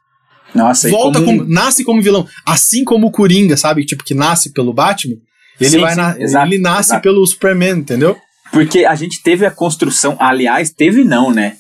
[0.53, 4.51] Nossa, volta como- como, nasce como vilão, assim como o Coringa, sabe, tipo que nasce
[4.53, 5.15] pelo Batman,
[5.59, 7.01] ele Sim, vai sim, na- exato, ele nasce exato.
[7.01, 8.17] pelo Superman, entendeu?
[8.51, 11.55] Porque a gente teve a construção, aliás, teve não, né?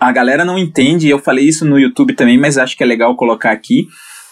[0.00, 3.16] A galera não entende, eu falei isso no YouTube também, mas acho que é legal
[3.16, 3.86] colocar aqui,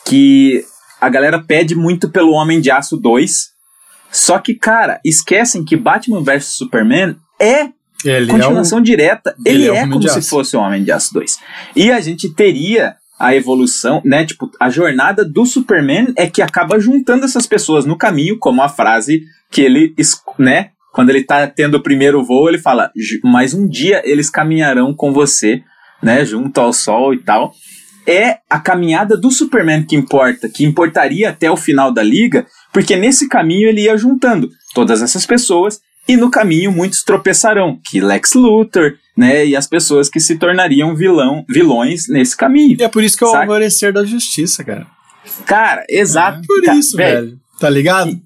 [0.04, 0.64] que
[1.00, 3.50] a galera pede muito pelo Homem de Aço 2,
[4.12, 7.68] só que, cara, esquecem que Batman vs Superman é
[8.04, 11.14] Ele continuação direta, ele ele, é o é, como se fosse o Homem de Aço
[11.14, 11.38] 2.
[11.76, 14.24] E a gente teria a evolução, né?
[14.24, 18.68] Tipo, a jornada do Superman é que acaba juntando essas pessoas no caminho, como a
[18.68, 19.94] frase que ele,
[20.38, 20.70] né?
[20.92, 24.92] Quando ele tá tendo o primeiro voo, ele fala: "Ju- Mas um dia eles caminharão
[24.94, 25.62] com você,
[26.02, 26.24] né?
[26.24, 27.52] Junto ao sol e tal.
[28.06, 32.96] É a caminhada do Superman que importa, que importaria até o final da liga, porque
[32.96, 35.78] nesse caminho ele ia juntando todas essas pessoas
[36.08, 40.96] e no caminho muitos tropeçarão, que Lex Luthor, né, e as pessoas que se tornariam
[40.96, 42.76] vilão, vilões nesse caminho.
[42.80, 44.86] E é por isso que é o alvorecer da justiça, cara.
[45.46, 46.40] Cara, exato.
[46.46, 47.38] Por Ca- isso, velho.
[47.60, 48.18] Tá ligado?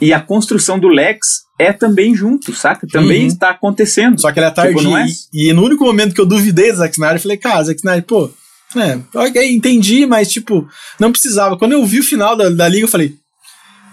[0.00, 2.86] E a construção do Lex é também junto, saca?
[2.90, 3.26] Também Uhum.
[3.28, 4.20] está acontecendo.
[4.20, 4.76] Só que ele é tardio.
[4.78, 5.06] Tipo, não é?
[5.32, 7.78] e, e no único momento que eu duvidei do Zack Snyder, eu falei, cara, Zack
[7.78, 8.30] Snyder, pô,
[8.76, 11.56] é, ok, entendi, mas tipo, não precisava.
[11.56, 13.14] Quando eu vi o final da, da liga, eu falei,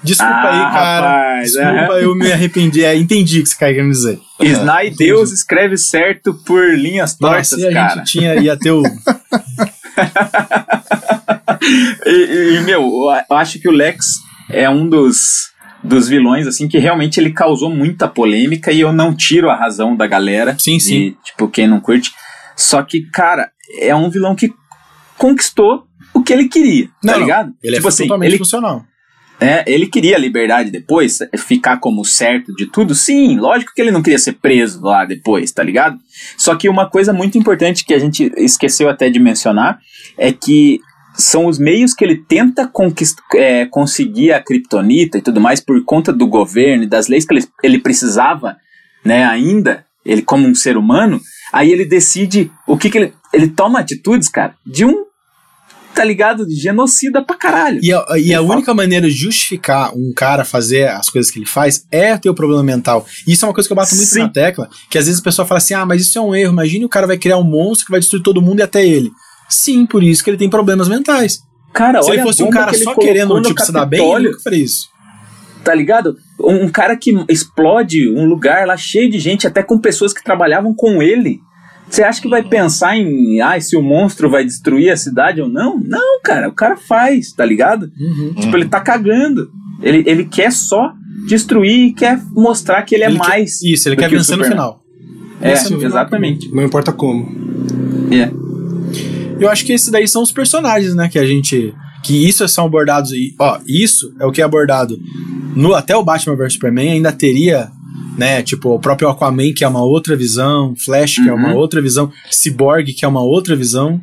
[0.03, 1.07] desculpa Ah, aí, cara.
[1.07, 2.84] rapaz, desculpa, eu me arrependi.
[2.84, 4.20] É, entendi o que você quer querendo dizer.
[4.41, 7.95] Sny Deus escreve certo por linhas tortas, Nossa, e a cara.
[7.99, 8.82] gente tinha, ia ter o.
[12.05, 12.82] E, e, meu,
[13.30, 14.05] eu acho que o Lex
[14.49, 15.51] é um dos,
[15.84, 19.96] dos vilões, assim, que realmente ele causou muita polêmica e eu não tiro a razão
[19.96, 20.56] da galera.
[20.60, 21.16] Sim, sim.
[21.24, 22.12] tipo, quem não curte.
[22.56, 24.54] Só que, cara, é um vilão que
[25.18, 27.54] conquistou o que ele queria, Não, tá não, ligado?
[27.64, 28.84] Ele tipo é assim, totalmente ele, funcional.
[29.40, 32.94] é, ele queria a liberdade depois, ficar como certo de tudo.
[32.94, 35.98] Sim, lógico que ele não queria ser preso lá depois, tá ligado?
[36.38, 39.80] Só que uma coisa muito importante que a gente esqueceu até de mencionar
[40.18, 40.80] é que
[41.16, 42.72] são os meios que ele tenta
[43.36, 47.34] é, conseguir a Kryptonita e tudo mais por conta do governo e das leis que
[47.34, 48.57] ele, ele precisava,
[49.03, 51.20] né, ainda, ele como um ser humano,
[51.51, 53.13] aí ele decide o que que ele...
[53.33, 55.05] Ele toma atitudes, cara, de um,
[55.96, 57.79] tá ligado, de genocida pra caralho.
[57.82, 61.46] E a, e a única maneira de justificar um cara fazer as coisas que ele
[61.46, 63.05] faz é ter o problema mental.
[63.25, 64.20] E isso é uma coisa que eu bato muito Sim.
[64.20, 66.51] na tecla, que às vezes o pessoal fala assim, ah, mas isso é um erro,
[66.51, 69.12] imagine o cara vai criar um monstro que vai destruir todo mundo e até ele.
[69.52, 71.42] Sim, por isso que ele tem problemas mentais.
[71.74, 74.30] Cara, Se olha ele fosse um cara só querendo, no tipo, se dar bem, ele
[74.30, 74.90] nunca faria isso.
[75.64, 76.16] tá ligado?
[76.40, 80.74] Um, cara que explode um lugar lá cheio de gente, até com pessoas que trabalhavam
[80.74, 81.40] com ele.
[81.90, 85.50] Você acha que vai pensar em, ah, se o monstro vai destruir a cidade ou
[85.50, 85.78] não?
[85.78, 87.92] Não, cara, o cara faz, tá ligado?
[88.00, 88.34] Uhum.
[88.40, 89.50] Tipo, ele tá cagando.
[89.82, 90.94] Ele, ele quer só
[91.28, 93.62] destruir e quer mostrar que ele é Ele quer- mais.
[93.62, 94.82] Isso, ele quer vencer no final.
[95.42, 95.82] É, é o final.
[95.84, 96.50] exatamente.
[96.54, 97.30] Não importa como.
[98.12, 98.32] É.
[99.42, 101.74] Eu acho que esses daí são os personagens, né, que a gente
[102.04, 103.12] que isso são abordados.
[103.12, 104.97] E, ó, isso é o que é abordado
[105.55, 107.70] no até o Batman vs Superman ainda teria.
[108.18, 111.55] Né, tipo, o próprio Aquaman, que é uma outra visão, Flash, que é uma Uhum.
[111.55, 114.01] outra visão, Cyborg, que é uma outra visão.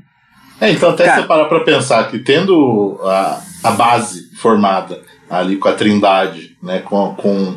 [0.59, 1.21] É, então até Cara.
[1.21, 6.79] você parar pra pensar que tendo a, a base formada ali com a Trindade, né,
[6.79, 7.55] com, com,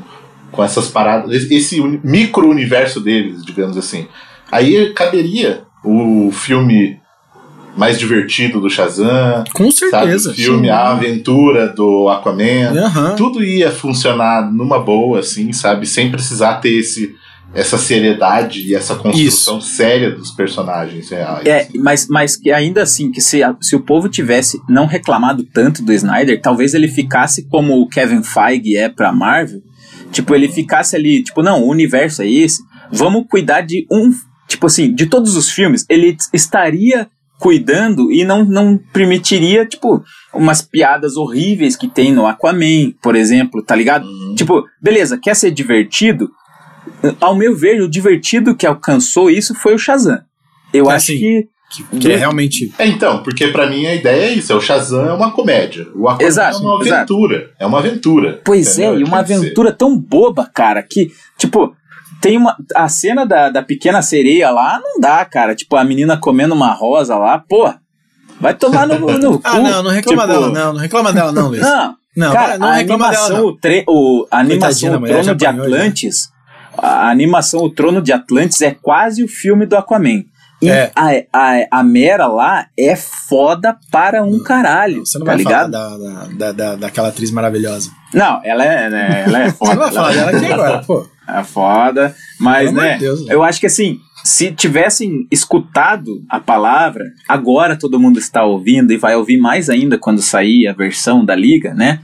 [0.52, 4.08] com essas paradas, esse- esse uni- micro-universo deles, digamos assim,
[4.52, 6.99] aí caberia o filme
[7.76, 10.31] mais divertido do Shazam, Com sabe, certeza.
[10.31, 10.69] o filme sim.
[10.69, 13.15] A Aventura do Aquaman, Aham.
[13.15, 17.15] tudo ia funcionar numa boa, assim, sabe, sem precisar ter esse
[17.53, 21.45] essa seriedade e essa construção séria dos personagens reais.
[21.45, 25.84] É, mas, mas que ainda assim, que se, se o povo tivesse não reclamado tanto
[25.84, 29.60] do Snyder, talvez ele ficasse como o Kevin Feige é pra Marvel.
[30.14, 32.61] Tipo, ele ficasse ali, tipo, não, o universo é esse.
[32.89, 34.11] Vamos cuidar de um.
[34.48, 37.10] Tipo assim, de todos os filmes, ele estaria
[37.42, 43.64] cuidando e não, não permitiria, tipo, umas piadas horríveis que tem no Aquaman, por exemplo,
[43.64, 44.06] tá ligado?
[44.36, 46.30] Tipo, beleza, quer ser divertido?
[47.20, 50.20] Ao meu ver, o divertido que alcançou isso foi o Shazam.
[50.72, 51.18] Eu É, acho sim.
[51.20, 51.48] que.
[51.74, 52.72] Que, que é realmente.
[52.78, 55.88] É, então, porque pra mim a ideia é isso, é o Shazam é uma comédia,
[55.96, 56.94] o Aquaman Exato, é uma exato.
[57.14, 58.42] aventura, é uma aventura.
[58.44, 59.46] Pois é, e uma Tem que ser.
[59.46, 61.74] aventura tão boba, cara, que, tipo,
[62.22, 62.56] tem uma.
[62.76, 65.56] A cena da, da pequena sereia lá não dá, cara.
[65.56, 67.73] Tipo, a menina comendo uma rosa lá, pô.
[68.39, 69.41] Vai tomar no, no cu.
[69.43, 70.73] Ah, não, não reclama Tipo, dela, não.
[70.73, 71.61] Não reclama dela, não, Luiz.
[71.61, 73.48] Não, Não, cara, não a reclama dela, animação, não.
[73.49, 75.45] o, tre o, a animação O Trono de.
[75.45, 76.30] Atlantis,
[76.77, 80.23] a animação O Trono de Atlantis é quase o filme do Aquaman.
[80.61, 80.91] E É.
[80.95, 85.72] a, a, a Mera lá é foda para um caralho, Você não tá vai ligado?
[85.72, 87.89] falar da, da, da, da- daquela atriz maravilhosa.
[88.14, 89.73] Não, ela é, né, ela é Você foda.
[89.73, 91.07] não vai falar ela- dela aqui agora, pô.
[91.40, 96.40] É foda, mas Pelo né, de Deus, eu acho que assim, se tivessem escutado a
[96.40, 101.24] palavra, agora todo mundo está ouvindo e vai ouvir mais ainda quando sair a versão
[101.24, 102.02] da liga, né?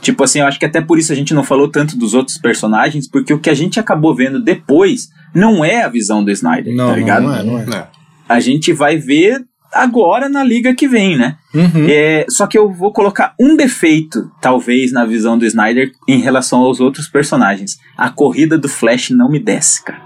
[0.00, 2.36] Tipo assim, eu acho que até por isso a gente não falou tanto dos outros
[2.36, 6.74] personagens, porque o que a gente acabou vendo depois não é a visão do Snyder,
[6.74, 7.22] Não, tá ligado?
[7.22, 7.88] não, não é, não é.
[8.28, 9.42] A gente vai ver
[9.74, 11.36] agora na liga que vem, né?
[11.54, 11.86] Uhum.
[11.88, 16.60] É, só que eu vou colocar um defeito, talvez, na visão do Snyder em relação
[16.60, 17.78] aos outros personagens.
[17.96, 20.00] A corrida do Flash não me desce, cara.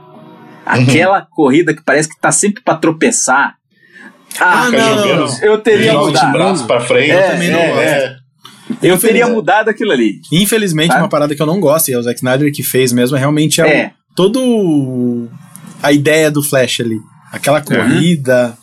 [0.67, 3.55] Aquela corrida que parece que tá sempre pra tropeçar.
[4.41, 6.33] Ah, Ah, não, eu teria mudado.
[6.33, 7.11] braços pra frente.
[7.11, 8.17] É, também é, não é.
[8.83, 10.21] Eu teria mudado aquilo ali.
[10.31, 11.01] Infelizmente, Sabe?
[11.03, 13.21] uma parada que eu não gosto, e é o Zack Snyder que fez mesmo, é
[13.21, 13.91] realmente é, É.
[14.15, 15.29] todo
[15.83, 16.99] a ideia do Flash ali.
[17.33, 18.57] Aquela corrida.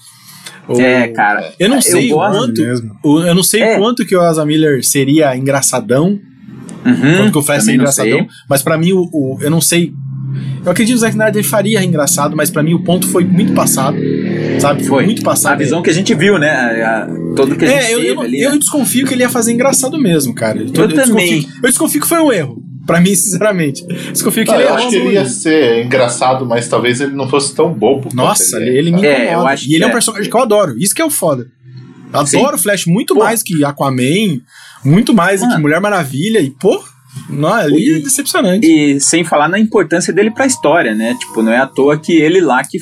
[0.67, 1.51] O- É, cara.
[1.59, 2.61] Eu não Eu sei o gosto quanto.
[2.61, 2.91] mesmo.
[3.03, 3.75] o- eu não sei É.
[3.75, 6.19] o quanto que o Ezra Miller seria engraçadão,
[6.85, 8.27] Uhum, quanto que o Flash seria engraçadão, sei.
[8.49, 9.91] mas pra mim o, o- eu não sei.
[10.65, 13.53] Eu acredito que o Zack Snyder faria engraçado, mas pra mim o ponto foi muito
[13.53, 13.97] passado,
[14.59, 14.83] sabe?
[14.83, 15.05] Foi.
[15.05, 15.53] muito passado.
[15.53, 16.49] A visão que a gente viu, né?
[16.49, 18.41] A- a- Tudo que a gente É, eu, teve eu, ali.
[18.41, 18.57] eu né?
[18.57, 20.57] desconfio que ele ia fazer engraçado mesmo, cara.
[20.59, 20.95] Eu, Eu também.
[20.95, 22.63] Desconfio, eu desconfio que foi um erro.
[22.85, 23.85] Pra mim, sinceramente.
[24.11, 27.13] Desconfio que Não, ele eu errou acho que ele ia ser engraçado, mas talvez ele
[27.15, 28.09] não fosse tão bobo.
[28.13, 28.73] Nossa, ele é.
[28.79, 29.31] ele, me É, incomoda.
[29.33, 29.93] eu acho e ele é um é.
[29.93, 30.77] personagem que eu adoro.
[30.77, 31.47] Isso que é o foda.
[32.13, 33.21] Eu adoro o Flash muito Pô.
[33.23, 34.39] mais que Aquaman,
[34.83, 35.61] muito mais do que Mano.
[35.63, 36.39] Mulher Maravilha.
[36.39, 36.81] E, pô,
[37.29, 38.65] não, ali é E- decepcionante.
[38.67, 41.15] E sem falar na importância dele pra história, né?
[41.19, 42.77] Tipo, não é à toa que ele lá que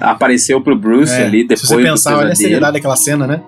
[0.00, 3.40] apareceu pro Bruce É, ali depois se você pensar, olha a seriedade daquela cena, né?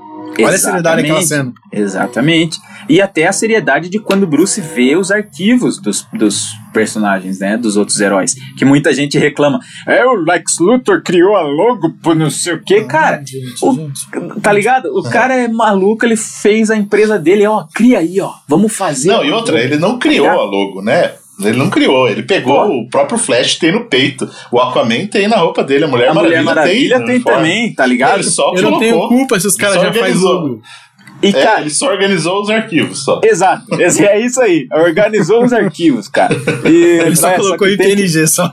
[0.42, 1.52] Olha a seriedade daquela cena.
[1.72, 2.58] Exatamente.
[2.88, 7.56] E até a seriedade de quando Bruce vê os arquivos dos, dos personagens, né?
[7.56, 8.34] Dos outros heróis.
[8.58, 9.60] Que muita gente reclama.
[9.86, 12.84] É, o Lex Luthor criou a logo por não sei o quê.
[12.84, 14.40] Cara, Ah, gente, o- gente.
[14.40, 14.86] tá ligado?
[14.96, 18.32] O cara é maluco, ele fez a empresa dele, ó, cria aí, ó.
[18.48, 19.08] Vamos fazer.
[19.08, 21.12] Não, e outra, ele não criou Tá a logo, né?
[21.40, 24.28] Ele não criou, ele pegou o próprio Flash tem no peito.
[24.52, 27.06] O Aquaman tem na roupa dele, a Mulher, A Mulher Maravilha, Maravilha tem.
[27.06, 28.14] tem, também, tá ligado?
[28.14, 28.78] Ele só Eu não colocou.
[28.80, 30.32] tenho culpa se os caras já fazem organizou.
[30.32, 30.62] logo.
[31.22, 33.20] E, É, cara, ele só organizou os arquivos só.
[33.24, 34.66] Exato, esse- é isso aí.
[34.72, 36.34] Organizou os arquivos, cara.
[36.66, 38.52] E, Ele só é, colocou que em tem- PNG só.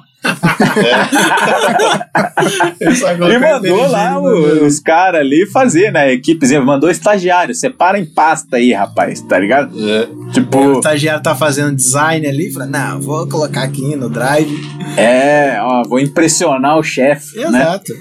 [2.97, 6.01] Colocou E mandou lá o- os caras ali fazer, né?
[6.01, 7.53] A equipezinha, mandou estagiário.
[7.55, 9.71] Separa em pasta aí, rapaz, tá ligado?
[9.89, 10.03] É.
[10.03, 14.59] O Tipo, estagiário tá fazendo design ali, fala, não, vou colocar aqui no drive.
[14.97, 17.59] é, ó, vou impressionar o chefe, né?
[17.59, 17.93] Exato.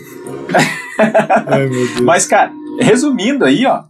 [1.46, 2.00] Ai, meu Deus.
[2.00, 3.82] Mas, cara, resumindo aí, ó,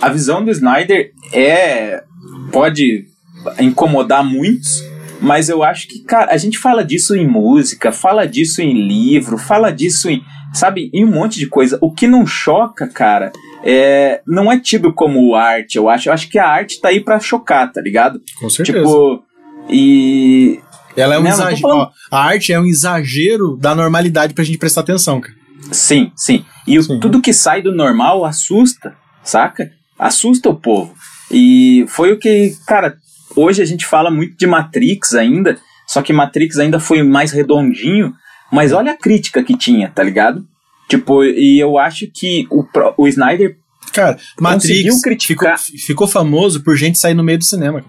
[0.00, 2.02] a visão do Snyder é.
[2.50, 3.04] pode
[3.60, 4.82] incomodar muitos,
[5.24, 9.36] mas eu acho que, cara, a gente fala disso em música, fala disso em livro,
[9.38, 10.22] fala disso em.
[10.52, 11.78] sabe, em um monte de coisa.
[11.80, 13.32] O que não choca, cara,
[13.64, 16.08] é, não é tido como arte, eu acho.
[16.08, 18.20] Eu acho que a arte tá aí pra chocar, tá ligado?
[18.38, 18.78] Com certeza.
[18.78, 19.22] Tipo.
[19.68, 20.60] E.
[20.96, 21.60] Ela é um Não, exagero.
[21.60, 25.34] falando- ó, a arte é um exagero da normalidade pra gente prestar atenção, cara.
[25.72, 26.44] Sim, sim.
[26.68, 27.00] E o- Sim.
[27.00, 28.94] tudo que sai do normal assusta,
[29.24, 29.70] saca?
[29.98, 30.94] Assusta o povo.
[31.32, 32.96] E foi o que, cara,
[33.36, 38.14] hoje a gente fala muito de Matrix ainda, só que Matrix ainda foi mais redondinho,
[38.50, 40.46] mas olha a crítica que tinha, tá ligado?
[40.88, 42.64] Tipo, e eu acho que o,
[42.96, 43.56] o Snyder
[43.92, 45.58] Cara, Matrix Conseguiu ficou, criticar.
[45.58, 47.84] ficou famoso por gente sair no meio do cinema.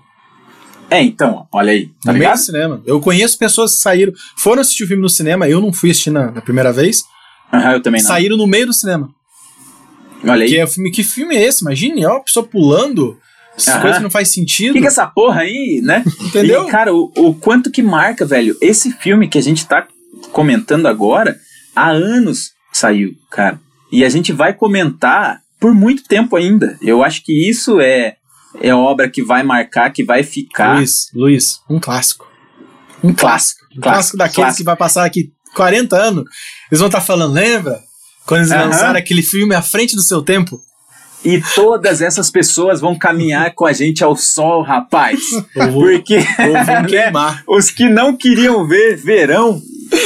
[0.89, 2.37] É, então, olha aí, tá no meio ligado?
[2.37, 2.81] do cinema.
[2.85, 6.11] Eu conheço pessoas que saíram, foram assistir o filme no cinema, eu não fui assistir
[6.11, 7.03] na, na primeira vez,
[7.51, 8.07] Aham, eu também não.
[8.07, 9.09] saíram no meio do cinema.
[10.23, 10.49] Olha aí.
[10.49, 11.63] Que, é filme, que filme é esse?
[11.63, 13.17] Imagine, ó, a pessoa pulando,
[13.63, 14.73] coisas que não faz O sentido.
[14.73, 16.03] que, que é essa porra aí, né?
[16.21, 16.67] Entendeu?
[16.67, 18.57] E, cara, o, o quanto que marca, velho.
[18.61, 19.87] Esse filme que a gente tá
[20.31, 21.37] comentando agora,
[21.75, 23.59] há anos saiu, cara.
[23.91, 26.77] E a gente vai comentar por muito tempo ainda.
[26.81, 28.15] Eu acho que isso é,
[28.59, 30.77] é obra que vai marcar, que vai ficar.
[30.77, 32.27] Luiz, Luiz, um clássico.
[33.03, 33.65] Um clássico.
[33.77, 34.57] Um clássico, daqueles clássico.
[34.57, 36.23] que vai passar aqui 40 anos.
[36.71, 37.79] Eles vão estar falando, lembra?
[38.25, 38.65] Quando eles Aham.
[38.65, 40.59] lançaram aquele filme à frente do seu tempo?
[41.25, 45.19] E todas essas pessoas vão caminhar com a gente ao sol, rapaz.
[45.55, 46.53] Eu vou, Porque eu vou
[46.89, 49.59] né, os que não queriam ver verão,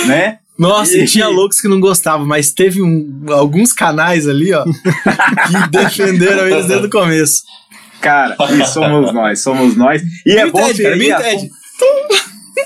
[0.06, 0.38] né?
[0.58, 5.70] Nossa, E- tinha loucos que não gostavam, mas teve um- alguns canais ali, ó, que
[5.72, 7.44] defenderam eles desde o começo.
[8.02, 10.02] Cara, e somos nós, somos nós.
[10.26, 11.50] E é Me bom entende, me aí a- entende.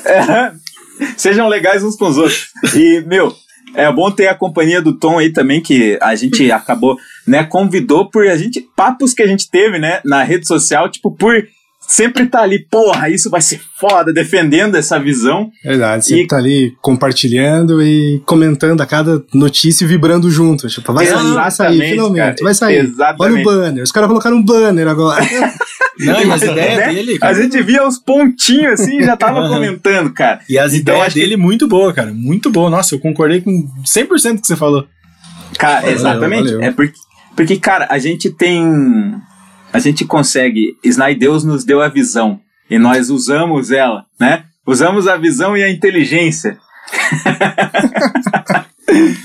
[0.06, 0.52] É,
[1.18, 2.48] sejam legais uns com os outros.
[2.76, 3.36] E, meu,
[3.76, 6.98] é bom ter a companhia do Tom aí também, que a gente acabou,
[7.28, 11.12] né, convidou por a gente, papos que a gente teve, né, na rede social, tipo,
[11.12, 11.34] por
[11.86, 15.50] sempre tá ali, porra, isso vai ser foda, defendendo essa visão.
[15.64, 20.68] Verdade, sempre E- tá ali compartilhando e comentando a cada notícia e vibrando junto.
[20.70, 22.78] Tipo, vai sair, vai sair, finalmente, cara, vai sair.
[22.86, 23.22] exatamente.
[23.22, 25.24] Olha o banner, os caras colocaram um banner agora.
[26.00, 26.94] Não, e as ideias Né?
[26.94, 27.34] dele, A cara.
[27.36, 30.40] gente via os pontinhos assim e já tava comentando, cara.
[30.50, 32.12] E as Então, ideias acho que- dele muito boa, cara.
[32.14, 32.70] Muito boa.
[32.70, 34.88] Nossa, eu concordei com 100% do que você falou.
[35.58, 36.44] Cara, Valeu, exatamente.
[36.52, 36.62] valeu.
[36.64, 36.94] É porque,
[37.36, 38.64] porque, cara, a gente tem.
[39.72, 40.76] A gente consegue.
[41.16, 42.40] Deus nos deu a visão.
[42.70, 44.44] E nós usamos ela, né?
[44.66, 46.58] Usamos a visão e a inteligência.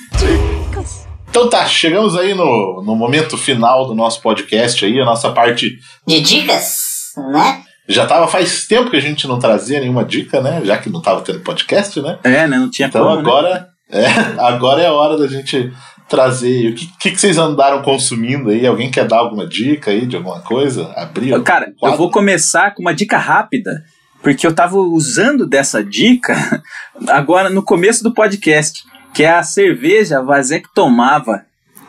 [1.30, 5.78] Então tá, chegamos aí no, no momento final do nosso podcast aí, a nossa parte.
[6.06, 7.62] De dicas, né?
[7.88, 10.60] Já tava faz tempo que a gente não trazia nenhuma dica, né?
[10.64, 12.18] Já que não tava tendo podcast, né?
[12.24, 12.58] É, né?
[12.58, 13.16] Não tinha Então como.
[13.16, 13.20] né?
[13.20, 14.06] agora, é,
[14.40, 15.72] agora é a hora da gente
[16.08, 16.70] trazer.
[16.70, 18.66] O que, que, que vocês andaram consumindo aí?
[18.66, 20.90] Alguém quer dar alguma dica aí de alguma coisa?
[20.96, 21.40] Abrir?
[21.42, 23.82] Cara, eu vou começar com uma dica rápida,
[24.22, 26.62] porque eu tava usando dessa dica
[27.08, 28.82] agora no começo do podcast,
[29.14, 31.42] que é a cerveja Vazek tomava,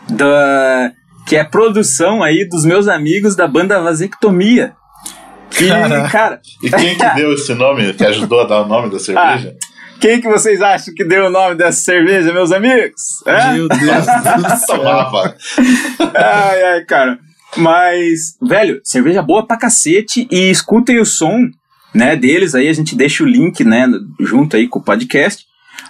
[0.09, 0.91] da,
[1.27, 4.73] que é produção aí dos meus amigos da banda Vasectomia.
[5.51, 5.67] Que,
[6.11, 9.55] cara, E quem que deu esse nome, que ajudou a dar o nome da cerveja?
[9.99, 13.01] quem que vocês acham que deu o nome dessa cerveja, meus amigos?
[13.27, 13.53] Hã?
[13.53, 14.77] Meu Deus do céu.
[14.77, 15.35] Tomava.
[16.15, 17.19] Ai, ai, cara.
[17.57, 21.47] Mas, velho, cerveja boa pra cacete e escutem o som,
[21.93, 23.87] né, deles aí, a gente deixa o link, né,
[24.19, 25.43] junto aí com o podcast.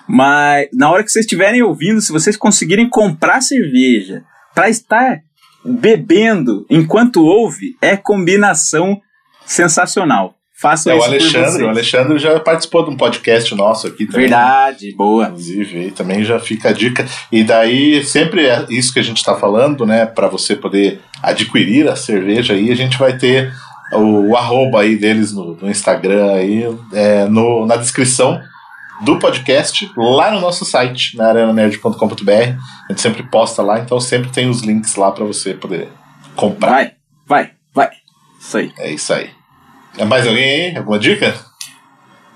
[0.09, 4.23] Mas na hora que vocês estiverem ouvindo, se vocês conseguirem comprar cerveja
[4.55, 5.19] pra estar
[5.63, 8.99] bebendo enquanto ouve, é combinação
[9.45, 10.33] sensacional.
[10.59, 11.63] Façam É o isso por Alexandre.
[11.63, 14.21] O Alexandre já participou de um podcast nosso aqui também.
[14.21, 15.25] Verdade, boa.
[15.25, 17.05] Inclusive, também já fica a dica.
[17.31, 20.07] E daí, sempre é isso que a gente está falando, né?
[20.07, 23.53] Para você poder adquirir a cerveja aí, a gente vai ter
[23.93, 26.63] o, o arroba aí deles no, no Instagram aí,
[26.93, 28.41] é, no, na descrição
[29.01, 32.31] do podcast, lá no nosso site, na arenanerd.com.br.
[32.31, 35.89] A gente sempre posta lá, então sempre tem os links lá para você poder
[36.35, 36.71] comprar.
[36.71, 36.91] Vai,
[37.25, 37.89] vai, vai.
[38.39, 38.73] Isso aí.
[38.77, 39.29] É isso aí.
[39.97, 40.77] É mais alguém aí?
[40.77, 41.33] Alguma dica?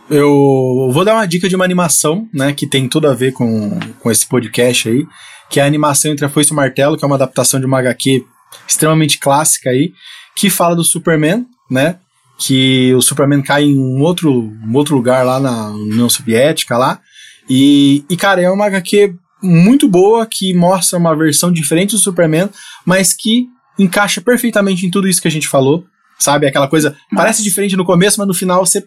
[0.10, 3.80] Eu vou dar uma dica de uma animação, né, que tem tudo a ver com,
[4.00, 5.06] com esse podcast aí,
[5.50, 7.66] que é a animação Entre a Foice e o Martelo, que é uma adaptação de
[7.66, 8.26] uma HQ
[8.68, 9.94] extremamente clássica aí,
[10.36, 11.98] que fala do Superman, né,
[12.38, 17.00] que o Superman cai em um outro, um outro lugar lá na União Soviética lá,
[17.50, 22.50] e, e cara, é uma HQ muito boa, que mostra uma versão diferente do Superman,
[22.86, 23.48] mas que
[23.78, 25.86] encaixa perfeitamente em tudo isso que a gente falou,
[26.18, 28.86] sabe, aquela coisa, parece diferente no começo, mas no final você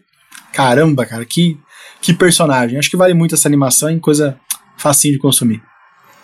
[0.56, 1.58] Caramba, cara, que,
[2.00, 2.78] que personagem.
[2.78, 4.38] Acho que vale muito essa animação e coisa
[4.76, 5.62] facinho de consumir.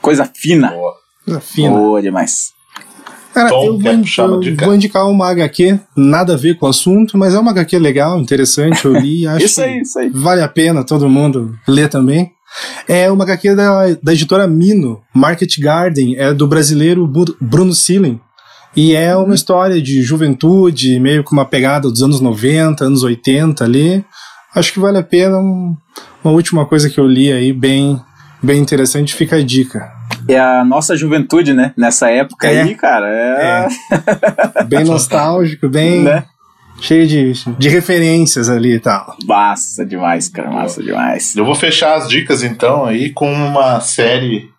[0.00, 0.70] Coisa fina.
[0.70, 0.94] Boa.
[1.24, 1.76] Coisa fina.
[1.76, 2.52] Boa demais.
[3.32, 4.64] Cara, Tom, eu, vou, eu dica?
[4.66, 8.20] vou indicar uma HQ, nada a ver com o assunto, mas é uma HQ legal,
[8.20, 10.10] interessante, eu li, acho Isso que aí, isso aí.
[10.10, 12.30] vale a pena todo mundo ler também.
[12.86, 17.10] É uma HQ da, da editora Mino, Market Garden, é do brasileiro
[17.40, 18.20] Bruno Sillen.
[18.76, 23.64] E é uma história de juventude, meio com uma pegada dos anos 90, anos 80
[23.64, 24.04] ali.
[24.54, 25.38] Acho que vale a pena.
[25.38, 25.74] um-
[26.24, 28.00] uma última coisa que eu li aí, bem,
[28.42, 29.91] bem interessante, fica a dica.
[30.28, 31.72] É a nossa juventude, né?
[31.76, 32.62] Nessa época É.
[32.62, 33.68] aí, cara, é.
[34.66, 36.24] Bem nostálgico, bem Né?
[36.80, 39.16] cheio de, de referências ali e tal.
[39.24, 41.36] Massa demais, cara, massa demais.
[41.36, 44.50] Eu vou fechar as dicas então aí com uma série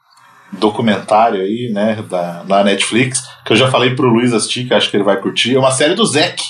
[0.54, 4.90] documentário aí, né, da, na Netflix, que eu já falei pro Luiz assistir, que acho
[4.90, 5.56] que ele vai curtir.
[5.56, 6.42] É uma série do Zack.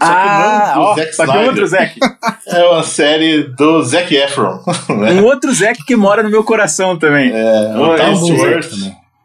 [0.00, 1.98] Só que Ah, não do ó, Zack só que outro Zack.
[2.46, 4.58] É uma série do Zac Efron.
[4.90, 5.12] né?
[5.12, 7.30] Um outro Zack que mora no meu coração também.
[7.30, 8.72] É, o Oh, é um to bom Earth.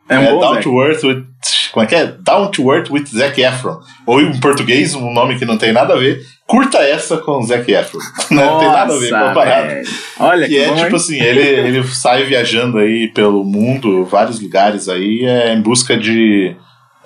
[0.09, 0.63] É um É, bom Down Zack.
[0.63, 1.23] to Earth with.
[1.71, 2.05] Como é que é?
[2.19, 3.79] Down to Earth with Zac Efron.
[4.05, 6.21] Ou em português, um nome que não tem nada a ver.
[6.45, 7.99] Curta essa com Zac Efron.
[8.29, 9.67] não tem nada a ver com a Nossa, parada.
[9.67, 9.87] velho.
[10.19, 10.95] Olha Que que é bom, tipo hein?
[10.95, 16.55] assim, ele, ele sai viajando aí pelo mundo, vários lugares aí, é, em busca de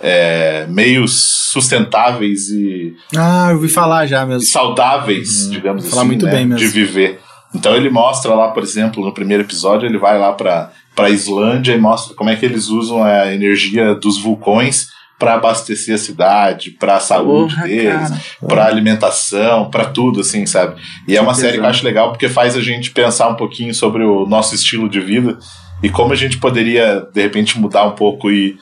[0.02, 4.41] é, meios sustentáveis e, Ah, eu ouvi falar já mesmo.
[4.48, 6.60] saudáveis, digamos Falar assim, muito né, bem mesmo.
[6.60, 7.19] de viver.
[7.56, 11.74] Então ele mostra lá, por exemplo, no primeiro episódio, ele vai lá pra, pra Islândia
[11.74, 16.69] e mostra como é que eles usam a energia dos vulcões para abastecer a cidade,
[16.72, 18.11] para a saúde Porra, deles,
[18.48, 20.80] para alimentação, para tudo, assim, sabe?
[21.07, 23.74] E é uma série que eu acho legal porque faz a gente pensar um pouquinho
[23.74, 25.40] sobre o nosso estilo de vida
[25.82, 28.57] e como a gente poderia, de repente, mudar um pouco e.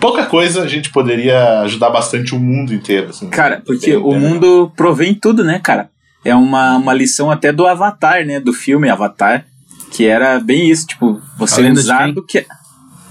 [0.00, 3.10] Pouca coisa a gente poderia ajudar bastante o mundo inteiro.
[3.10, 4.30] Assim, Cara, porque Bem, o bem legal.
[4.30, 5.90] mundo provém tudo, né, cara?
[6.24, 8.40] É uma, uma lição até do Avatar, né?
[8.40, 9.44] Do filme Avatar.
[9.90, 12.46] Que era bem isso, tipo, você A lenda de usar do que.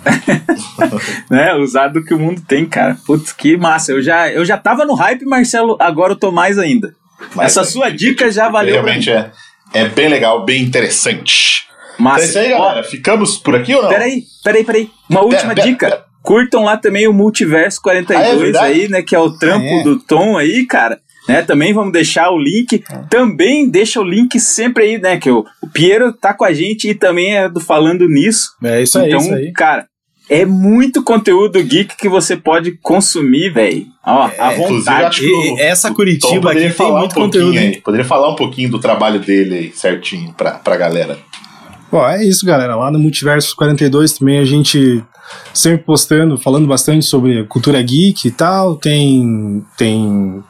[1.30, 1.54] né?
[1.54, 2.98] Usar do que o mundo tem, cara.
[3.06, 3.92] Putz, que massa.
[3.92, 6.94] Eu já, eu já tava no hype, Marcelo, agora eu tô mais ainda.
[7.36, 8.74] Mas Essa é, sua dica já valeu.
[8.74, 9.32] Realmente é,
[9.74, 11.68] é bem legal, bem interessante.
[11.98, 12.24] Massa.
[12.24, 12.84] é isso aí, Ó, galera.
[12.84, 13.90] Ficamos por aqui ou não?
[13.90, 14.92] Peraí, peraí, peraí.
[15.10, 15.90] Uma última pera, dica.
[15.90, 16.13] pera.
[16.24, 19.02] Curtam lá também o Multiverso Ah, é 42 aí, né?
[19.04, 19.84] Que é o trampo Ah, é?
[19.84, 21.00] do Tom aí, cara.
[21.30, 22.84] Né, também vamos deixar o link.
[23.10, 25.18] Também deixa o link sempre aí, né?
[25.18, 28.50] Que o, o Piero tá com a gente e também é do Falando Nisso.
[28.64, 29.54] É isso aí, então, isso aí.
[29.54, 29.86] cara,
[30.30, 33.86] é muito conteúdo geek que você pode consumir, velho.
[34.06, 35.06] Ó, à Inclusive, vontade.
[35.06, 37.82] acho que o- essa Curitiba aqui tem falar muito um pouquinho conteúdo, aí.
[37.82, 41.18] Poderia falar um pouquinho do trabalho dele aí, certinho, pra, pra galera.
[41.94, 42.76] Bom, é isso, galera.
[42.76, 45.04] Lá no Multiverso 42 também a gente
[45.54, 48.76] sempre postando, falando bastante sobre cultura geek e tal.
[48.78, 50.44] Tem, tem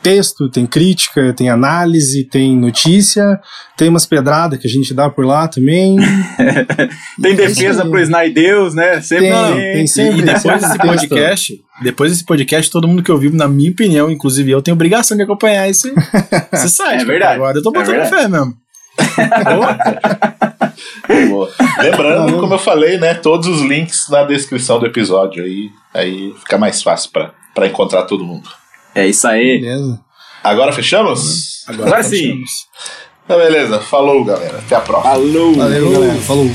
[0.00, 3.40] texto, tem crítica, tem análise, tem notícia,
[3.76, 5.96] tem umas pedradas que a gente dá por lá também.
[7.20, 9.00] Tem defesa pro Snaideus, né?
[9.00, 9.72] Sempre Tem, tem.
[9.72, 10.22] tem E sempre.
[10.22, 10.86] depois sempre desse texto.
[10.86, 14.76] podcast, depois desse podcast, todo mundo que eu vivo, na minha opinião, inclusive eu, tenho
[14.76, 15.92] obrigação de acompanhar esse,
[16.54, 17.02] esse site.
[17.02, 17.34] É verdade.
[17.34, 18.10] Agora eu tô É botando verdade.
[18.14, 18.54] fé mesmo.
[21.28, 21.50] Boa.
[21.78, 23.14] Lembrando, como eu falei, né?
[23.14, 25.70] Todos os links na descrição do episódio aí.
[25.94, 28.48] Aí fica mais fácil pra, pra encontrar todo mundo.
[28.94, 29.60] É isso aí.
[29.60, 30.00] Beleza.
[30.42, 31.64] Agora fechamos?
[31.66, 32.10] Agora sim.
[32.10, 32.50] fechamos.
[33.24, 33.80] Então, beleza.
[33.80, 34.58] Falou, galera.
[34.58, 35.14] Até a próxima.
[35.14, 35.54] Falou.
[35.54, 36.20] Valeu, galera.
[36.20, 36.50] Falou.